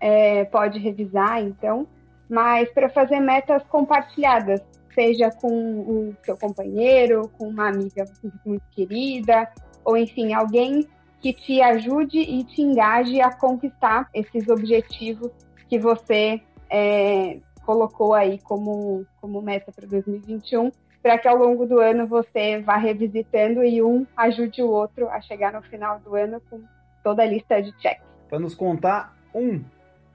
é, 0.00 0.44
pode 0.44 0.78
revisar, 0.78 1.40
então 1.40 1.86
mas 2.28 2.68
para 2.70 2.88
fazer 2.88 3.20
metas 3.20 3.62
compartilhadas, 3.64 4.60
seja 4.94 5.30
com 5.30 5.48
o 5.48 6.16
seu 6.24 6.36
companheiro, 6.36 7.30
com 7.38 7.48
uma 7.48 7.68
amiga 7.68 8.04
muito 8.44 8.64
querida, 8.70 9.48
ou 9.84 9.96
enfim, 9.96 10.32
alguém 10.32 10.86
que 11.26 11.32
te 11.32 11.60
ajude 11.60 12.18
e 12.18 12.44
te 12.44 12.62
engaje 12.62 13.20
a 13.20 13.32
conquistar 13.32 14.08
esses 14.14 14.48
objetivos 14.48 15.32
que 15.68 15.76
você 15.76 16.40
é, 16.70 17.38
colocou 17.64 18.14
aí 18.14 18.38
como, 18.38 19.04
como 19.20 19.42
meta 19.42 19.72
para 19.72 19.86
2021, 19.88 20.70
para 21.02 21.18
que 21.18 21.26
ao 21.26 21.36
longo 21.36 21.66
do 21.66 21.80
ano 21.80 22.06
você 22.06 22.60
vá 22.60 22.76
revisitando 22.76 23.64
e 23.64 23.82
um 23.82 24.06
ajude 24.16 24.62
o 24.62 24.68
outro 24.68 25.08
a 25.08 25.20
chegar 25.20 25.52
no 25.52 25.62
final 25.62 25.98
do 25.98 26.14
ano 26.14 26.40
com 26.48 26.62
toda 27.02 27.24
a 27.24 27.26
lista 27.26 27.60
de 27.60 27.74
checks. 27.80 28.04
Para 28.28 28.38
nos 28.38 28.54
contar 28.54 29.16
um 29.34 29.64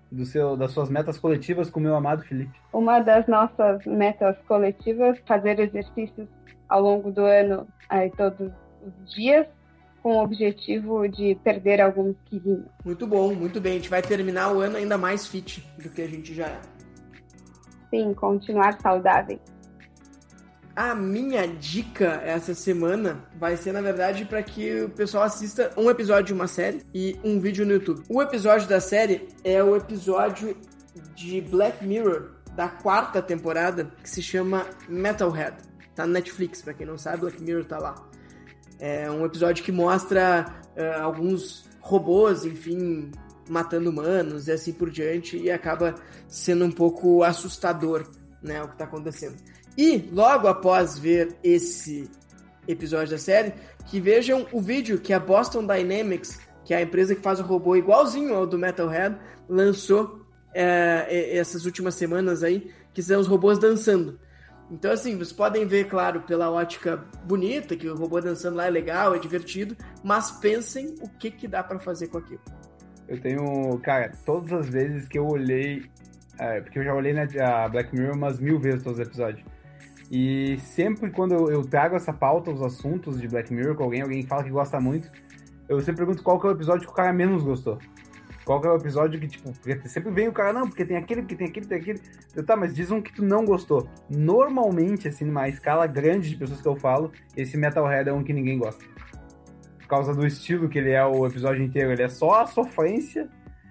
do 0.10 0.26
seu, 0.26 0.56
das 0.56 0.72
suas 0.72 0.90
metas 0.90 1.18
coletivas 1.18 1.70
com 1.70 1.82
o 1.82 1.84
meu 1.84 1.96
amado 1.96 2.24
Felipe? 2.24 2.58
Uma 2.72 3.00
das 3.00 3.28
nossas 3.28 3.86
metas 3.86 4.38
coletivas, 4.48 5.20
fazer 5.26 5.60
exercícios 5.60 6.30
ao 6.70 6.82
longo 6.82 7.12
do 7.12 7.26
ano, 7.26 7.68
aí, 7.90 8.10
todos 8.12 8.50
os 8.82 9.14
dias, 9.14 9.46
com 10.02 10.18
o 10.18 10.24
objetivo 10.24 11.08
de 11.08 11.36
perder 11.44 11.80
alguns 11.80 12.16
quilinhos. 12.26 12.66
Muito 12.84 13.06
bom, 13.06 13.34
muito 13.34 13.62
bem. 13.62 13.74
A 13.74 13.76
gente 13.76 13.90
vai 13.90 14.02
terminar 14.02 14.52
o 14.52 14.60
ano 14.60 14.78
ainda 14.78 14.98
mais 14.98 15.28
fit 15.28 15.66
do 15.78 15.90
que 15.90 16.02
a 16.02 16.08
gente 16.08 16.34
já 16.34 16.48
é. 16.48 16.60
Sim, 17.90 18.14
continuar 18.14 18.80
saudável. 18.82 19.40
A 20.76 20.96
minha 20.96 21.46
dica 21.46 22.22
essa 22.24 22.56
semana 22.56 23.26
vai 23.38 23.58
ser, 23.58 23.74
na 23.74 23.82
verdade, 23.82 24.24
para 24.24 24.42
que 24.42 24.84
o 24.84 24.90
pessoal 24.90 25.26
assista 25.26 25.72
um 25.76 25.90
episódio 25.90 26.28
de 26.28 26.34
uma 26.34 26.48
série 26.48 26.82
e 26.94 27.20
um 27.24 27.40
vídeo 27.40 27.66
no 27.66 27.74
YouTube. 27.74 28.04
O 28.10 28.22
episódio 28.22 28.68
da 28.70 28.80
série 28.80 29.28
é 29.44 29.62
o 29.62 29.76
episódio 29.76 30.56
de 31.14 31.42
Black 31.42 31.86
Mirror 31.86 32.32
da 32.56 32.70
quarta 32.70 33.22
temporada, 33.22 33.92
que 34.02 34.10
se 34.10 34.22
chama 34.22 34.66
Metalhead. 34.88 35.58
Tá 35.94 36.08
na 36.08 36.14
Netflix, 36.14 36.62
para 36.62 36.74
quem 36.74 36.88
não 36.88 36.98
sabe, 36.98 37.18
Black 37.18 37.44
Mirror 37.44 37.66
tá 37.66 37.78
lá. 37.78 38.11
É 38.82 39.12
um 39.12 39.24
episódio 39.24 39.64
que 39.64 39.72
mostra 39.72 40.52
uh, 40.76 41.02
alguns 41.04 41.70
robôs, 41.80 42.44
enfim, 42.44 43.12
matando 43.48 43.92
humanos 43.92 44.48
e 44.48 44.52
assim 44.52 44.74
por 44.74 44.90
diante, 44.90 45.38
e 45.38 45.52
acaba 45.52 45.94
sendo 46.28 46.66
um 46.66 46.72
pouco 46.72 47.22
assustador, 47.22 48.10
né, 48.42 48.64
o 48.64 48.68
que 48.68 48.76
tá 48.76 48.86
acontecendo. 48.86 49.36
E 49.78 50.10
logo 50.12 50.48
após 50.48 50.98
ver 50.98 51.36
esse 51.44 52.10
episódio 52.68 53.12
da 53.12 53.20
série, 53.20 53.54
que 53.86 54.00
vejam 54.00 54.48
o 54.52 54.60
vídeo 54.60 55.00
que 55.00 55.14
a 55.14 55.20
Boston 55.20 55.62
Dynamics, 55.68 56.40
que 56.66 56.74
é 56.74 56.78
a 56.78 56.82
empresa 56.82 57.14
que 57.14 57.22
faz 57.22 57.40
o 57.40 57.44
robô 57.44 57.76
igualzinho 57.76 58.34
ao 58.34 58.48
do 58.48 58.58
Metalhead, 58.58 59.16
lançou 59.48 60.26
é, 60.56 61.38
essas 61.38 61.66
últimas 61.66 61.94
semanas 61.94 62.42
aí, 62.42 62.72
que 62.94 63.04
são 63.04 63.20
os 63.20 63.28
robôs 63.28 63.60
dançando. 63.60 64.20
Então, 64.72 64.92
assim, 64.92 65.18
vocês 65.18 65.34
podem 65.34 65.66
ver, 65.66 65.90
claro, 65.90 66.22
pela 66.22 66.50
ótica 66.50 67.04
bonita, 67.26 67.76
que 67.76 67.90
o 67.90 67.96
robô 67.96 68.22
dançando 68.22 68.56
lá 68.56 68.68
é 68.68 68.70
legal, 68.70 69.14
é 69.14 69.20
divertido, 69.20 69.76
mas 70.02 70.32
pensem 70.32 70.96
o 71.02 71.10
que, 71.10 71.30
que 71.30 71.46
dá 71.46 71.62
para 71.62 71.78
fazer 71.78 72.08
com 72.08 72.20
aquilo. 72.20 72.40
Eu 73.06 73.20
tenho, 73.20 73.78
cara, 73.80 74.14
todas 74.26 74.54
as 74.54 74.70
vezes 74.70 75.10
que 75.10 75.20
eu 75.20 75.28
olhei, 75.28 75.84
é, 76.40 76.62
porque 76.62 76.80
eu 76.80 76.86
já 76.86 76.94
olhei 76.94 77.12
na 77.12 77.26
né, 77.26 77.70
Black 77.70 77.94
Mirror 77.94 78.16
umas 78.16 78.40
mil 78.40 78.58
vezes 78.58 78.82
todos 78.82 78.98
os 78.98 79.06
episódios. 79.06 79.46
E 80.10 80.58
sempre 80.60 81.12
quando 81.12 81.34
eu, 81.34 81.52
eu, 81.52 81.62
trago 81.64 81.98
essa 81.98 82.14
pauta, 82.14 82.50
os 82.50 82.62
assuntos 82.62 83.20
de 83.20 83.28
Black 83.28 83.54
Mirror 83.54 83.76
com 83.76 83.84
alguém, 83.84 84.02
alguém 84.02 84.26
fala 84.26 84.44
que 84.44 84.50
gosta 84.50 84.80
muito, 84.80 85.12
eu 85.68 85.82
sempre 85.82 85.98
pergunto 86.06 86.24
qual 86.24 86.40
que 86.40 86.48
é 86.48 86.50
o 86.50 86.54
episódio 86.54 86.86
que 86.86 86.94
o 86.94 86.96
cara 86.96 87.12
menos 87.12 87.44
gostou. 87.44 87.78
Qual 88.52 88.60
que 88.60 88.68
é 88.68 88.70
o 88.70 88.76
episódio 88.76 89.18
que, 89.18 89.30
tipo, 89.30 89.54
sempre 89.88 90.12
vem 90.12 90.28
o 90.28 90.34
cara, 90.34 90.52
não, 90.52 90.68
porque 90.68 90.84
tem 90.84 90.98
aquele, 90.98 91.22
porque 91.22 91.38
tem 91.38 91.48
aquele, 91.48 91.66
tem 91.66 91.78
aquele. 91.78 92.02
Eu, 92.36 92.46
tá, 92.46 92.58
mas 92.58 92.76
diz 92.76 92.92
um 92.92 93.02
que 93.02 93.14
tu 93.14 93.24
não 93.24 93.46
gostou. 93.46 93.88
Normalmente, 94.10 95.08
assim, 95.08 95.24
numa 95.24 95.48
escala 95.48 95.88
grande 95.88 96.28
de 96.28 96.36
pessoas 96.36 96.62
que 96.62 96.68
eu 96.68 96.76
falo, 96.76 97.14
esse 97.38 97.56
Metalhead 97.56 98.10
é 98.10 98.12
um 98.12 98.22
que 98.22 98.34
ninguém 98.34 98.60
gosta. 98.60 98.84
Por 99.80 99.88
causa 99.88 100.14
do 100.14 100.28
estilo 100.28 100.68
que 100.68 100.78
ele 100.78 100.92
é 100.92 101.02
o 101.06 101.26
episódio 101.26 101.64
inteiro. 101.64 101.94
Ele 101.94 102.04
é 102.04 102.10
só 102.10 102.42
a 102.42 102.46
sofrência 102.46 103.30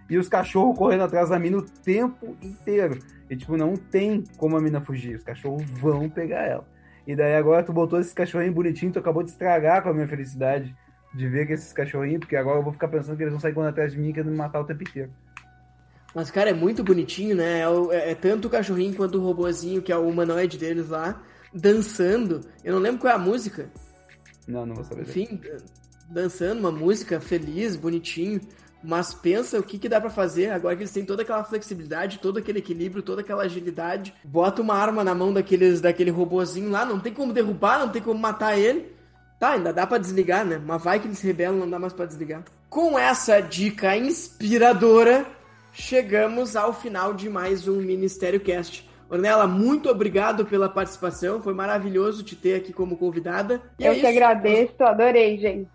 e 0.09 0.17
os 0.17 0.31
cachorros 0.31 0.79
correndo 0.79 1.05
atrás 1.05 1.29
da 1.29 1.39
mina 1.39 1.59
o 1.59 1.63
tempo 1.63 2.35
inteiro. 2.41 3.01
E, 3.29 3.37
tipo, 3.37 3.59
não 3.59 3.75
tem 3.75 4.25
como 4.39 4.57
a 4.57 4.63
mina 4.63 4.81
fugir. 4.81 5.17
Os 5.17 5.23
cachorros 5.23 5.63
vão 5.73 6.09
pegar 6.09 6.47
ela. 6.47 6.67
E 7.07 7.15
daí 7.15 7.37
agora 7.37 7.63
tu 7.63 7.71
botou 7.71 8.01
esse 8.01 8.15
cachorrinho 8.15 8.55
bonitinho, 8.55 8.91
tu 8.91 8.99
acabou 8.99 9.23
de 9.23 9.29
estragar 9.29 9.83
com 9.83 9.91
a 9.91 9.93
minha 9.93 10.09
felicidade 10.09 10.75
de 11.13 11.29
ver 11.29 11.47
que 11.47 11.53
esses 11.53 11.73
cachorrinhos, 11.73 12.21
porque 12.21 12.37
agora 12.37 12.59
eu 12.59 12.63
vou 12.63 12.73
ficar 12.73 12.89
pensando 12.89 13.17
que 13.17 13.23
eles 13.23 13.33
vão 13.33 13.41
sair 13.41 13.53
quando 13.53 13.69
atrás 13.69 13.93
de 13.93 13.99
mim 13.99 14.11
e 14.11 14.13
querendo 14.13 14.31
me 14.31 14.37
matar 14.37 14.61
o 14.61 14.65
tempo 14.65 14.83
inteiro. 14.83 15.11
Mas, 16.15 16.31
cara, 16.31 16.51
é 16.51 16.55
muito 16.55 16.83
bonitinho, 16.83 17.37
né? 17.37 17.61
É, 17.61 17.65
é, 17.93 18.11
é, 18.11 18.15
tanto 18.15 18.49
o 18.49 18.51
cachorrinho 18.51 18.95
quanto 18.95 19.19
o 19.19 19.23
robozinho, 19.23 19.83
que 19.83 19.93
é 19.93 19.97
o 19.97 20.09
humanoide 20.09 20.59
deles 20.59 20.89
lá, 20.89 21.23
dançando. 21.53 22.41
Eu 22.65 22.75
não 22.75 22.81
lembro 22.81 23.01
qual 23.01 23.13
é 23.13 23.17
a 23.17 23.19
música. 23.19 23.71
Não, 24.47 24.67
não 24.67 24.75
vou 24.75 24.85
saber. 24.85 25.03
Enfim, 25.03 25.41
dançando 26.09 26.59
uma 26.61 26.73
música 26.73 27.21
feliz, 27.21 27.77
bonitinho. 27.77 28.41
Mas 28.83 29.13
pensa 29.13 29.59
o 29.59 29.63
que, 29.63 29.79
que 29.79 29.91
dá 29.91 30.01
para 30.01 30.09
fazer 30.09 30.51
agora 30.51 30.75
que 30.75 30.83
eles 30.83 30.93
têm 30.93 31.05
toda 31.05 31.23
aquela 31.23 31.45
flexibilidade, 31.45 32.19
todo 32.19 32.39
aquele 32.39 32.61
equilíbrio, 32.61 33.03
toda 33.03 33.21
aquela 33.21 33.43
agilidade. 33.43 34.15
Bota 34.25 34.63
uma 34.63 34.75
arma 34.75 35.05
na 35.05 35.15
mão 35.15 35.33
daqueles, 35.33 35.81
daquele 35.83 36.11
robozinho 36.11 36.71
lá, 36.71 36.85
não 36.85 36.99
tem 36.99 37.13
como 37.13 37.33
derrubar, 37.33 37.79
não 37.81 37.91
tem 37.91 38.01
como 38.01 38.19
matar 38.19 38.59
ele. 38.59 39.00
Tá, 39.41 39.53
ainda 39.53 39.73
dá 39.73 39.87
para 39.87 39.97
desligar, 39.97 40.45
né? 40.45 40.61
Mas 40.63 40.85
vai 40.85 41.01
que 41.01 41.09
eles 41.09 41.23
rebelam, 41.23 41.61
não 41.61 41.71
dá 41.71 41.79
mais 41.79 41.95
para 41.95 42.05
desligar. 42.05 42.45
Com 42.69 42.99
essa 42.99 43.41
dica 43.41 43.97
inspiradora, 43.97 45.25
chegamos 45.73 46.57
ao 46.57 46.75
final 46.75 47.15
de 47.15 47.31
mais 47.31 47.67
um 47.67 47.77
Ministério 47.77 48.39
Cast. 48.39 48.87
Ornella, 49.09 49.47
muito 49.47 49.89
obrigado 49.89 50.45
pela 50.45 50.69
participação. 50.69 51.41
Foi 51.41 51.55
maravilhoso 51.55 52.23
te 52.23 52.37
ter 52.37 52.55
aqui 52.55 52.71
como 52.71 52.99
convidada. 52.99 53.63
E 53.79 53.87
Eu 53.87 53.93
é 53.93 53.95
que 54.01 54.07
agradeço, 54.07 54.75
adorei, 54.81 55.39
gente. 55.39 55.71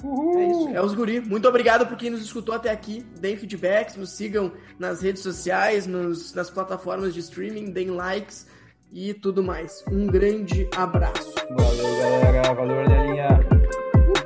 Uhul. 0.00 0.38
É 0.38 0.46
isso, 0.46 0.68
é 0.76 0.80
os 0.80 0.94
guri. 0.94 1.20
Muito 1.20 1.48
obrigado 1.48 1.88
por 1.88 1.96
quem 1.96 2.10
nos 2.10 2.22
escutou 2.22 2.54
até 2.54 2.70
aqui. 2.70 3.04
Deem 3.18 3.36
feedbacks, 3.36 3.96
nos 3.96 4.10
sigam 4.10 4.52
nas 4.78 5.02
redes 5.02 5.20
sociais, 5.20 5.84
nos, 5.84 6.32
nas 6.32 6.48
plataformas 6.48 7.12
de 7.12 7.18
streaming, 7.18 7.72
deem 7.72 7.90
likes 7.90 8.46
e 8.94 9.12
tudo 9.12 9.42
mais. 9.42 9.84
Um 9.90 10.06
grande 10.06 10.68
abraço. 10.76 11.34
Valeu, 11.50 11.98
galera. 12.00 12.54
Valeu, 12.54 12.76
Ornelinha. 12.76 13.28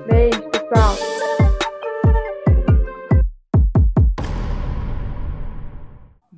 Beijo, 0.06 0.42
pessoal. 0.50 0.94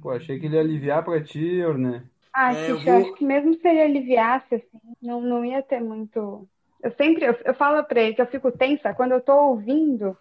Pô, 0.00 0.10
achei 0.12 0.38
que 0.38 0.46
ele 0.46 0.54
ia 0.54 0.60
aliviar 0.60 1.04
pra 1.04 1.22
ti, 1.22 1.62
Orne. 1.64 2.02
Ah, 2.32 2.54
é, 2.54 2.66
Kish, 2.66 2.86
eu, 2.86 2.92
vou... 2.92 3.02
acho 3.02 3.14
que 3.14 3.24
mesmo 3.24 3.54
se 3.54 3.68
ele 3.68 3.82
aliviasse, 3.82 4.54
assim, 4.54 4.94
não, 5.02 5.20
não 5.20 5.44
ia 5.44 5.60
ter 5.60 5.80
muito 5.80 6.48
eu 6.82 6.92
sempre, 6.92 7.26
eu, 7.26 7.36
eu 7.44 7.54
falo 7.54 7.82
pra 7.84 8.00
ele 8.00 8.14
que 8.14 8.22
eu 8.22 8.26
fico 8.26 8.50
tensa 8.50 8.94
quando 8.94 9.12
eu 9.12 9.20
tô 9.20 9.34
ouvindo 9.34 10.16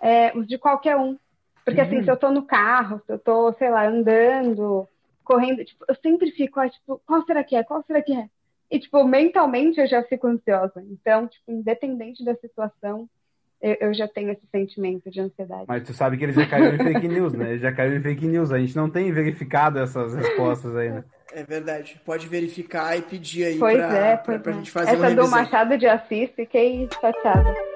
é, 0.00 0.36
os 0.36 0.46
de 0.46 0.58
qualquer 0.58 0.96
um. 0.96 1.16
Porque 1.64 1.80
assim, 1.80 2.02
se 2.02 2.10
eu 2.10 2.16
tô 2.16 2.30
no 2.30 2.42
carro, 2.42 3.00
se 3.06 3.12
eu 3.12 3.18
tô, 3.18 3.52
sei 3.54 3.70
lá, 3.70 3.86
andando, 3.86 4.86
correndo, 5.24 5.64
tipo, 5.64 5.84
eu 5.88 5.94
sempre 5.96 6.30
fico, 6.30 6.60
ah, 6.60 6.68
tipo, 6.68 7.00
qual 7.06 7.24
será 7.24 7.42
que 7.42 7.56
é? 7.56 7.64
Qual 7.64 7.82
será 7.84 8.02
que 8.02 8.12
é? 8.12 8.28
E, 8.70 8.78
tipo, 8.78 9.04
mentalmente 9.04 9.80
eu 9.80 9.86
já 9.86 10.02
fico 10.02 10.26
ansiosa. 10.26 10.84
Então, 10.90 11.26
tipo, 11.26 11.50
independente 11.50 12.24
da 12.24 12.34
situação, 12.34 13.08
eu, 13.60 13.76
eu, 13.80 13.94
já 13.94 14.06
tenho 14.06 14.30
esse 14.30 14.46
sentimento 14.50 15.10
de 15.10 15.20
ansiedade. 15.20 15.64
Mas 15.66 15.84
tu 15.84 15.94
sabe 15.94 16.16
que 16.16 16.24
ele 16.24 16.32
já 16.32 16.46
caiu 16.46 16.74
em 16.74 16.78
fake 16.78 17.08
news, 17.08 17.32
né? 17.32 17.52
Ele 17.52 17.60
já 17.60 17.72
caiu 17.72 17.96
em 17.96 18.02
fake 18.02 18.26
news. 18.26 18.52
A 18.52 18.58
gente 18.58 18.76
não 18.76 18.90
tem 18.90 19.10
verificado 19.12 19.78
essas 19.78 20.14
respostas 20.14 20.76
aí, 20.76 20.90
né? 20.90 21.04
É 21.32 21.42
verdade. 21.42 22.00
Pode 22.04 22.26
verificar 22.26 22.96
e 22.98 23.02
pedir 23.02 23.44
aí 23.44 23.58
pois 23.58 23.76
pra, 23.76 23.96
é, 23.96 24.16
pra, 24.16 24.38
pra, 24.38 24.52
é. 24.52 24.54
gente 24.56 24.70
fazer 24.70 24.90
Essa 24.90 24.98
uma 24.98 25.08
revisão. 25.08 25.24
do 25.24 25.30
Machado 25.30 25.78
de 25.78 25.86
Assis, 25.86 26.30
fiquei 26.34 26.88
chateada. 27.00 27.73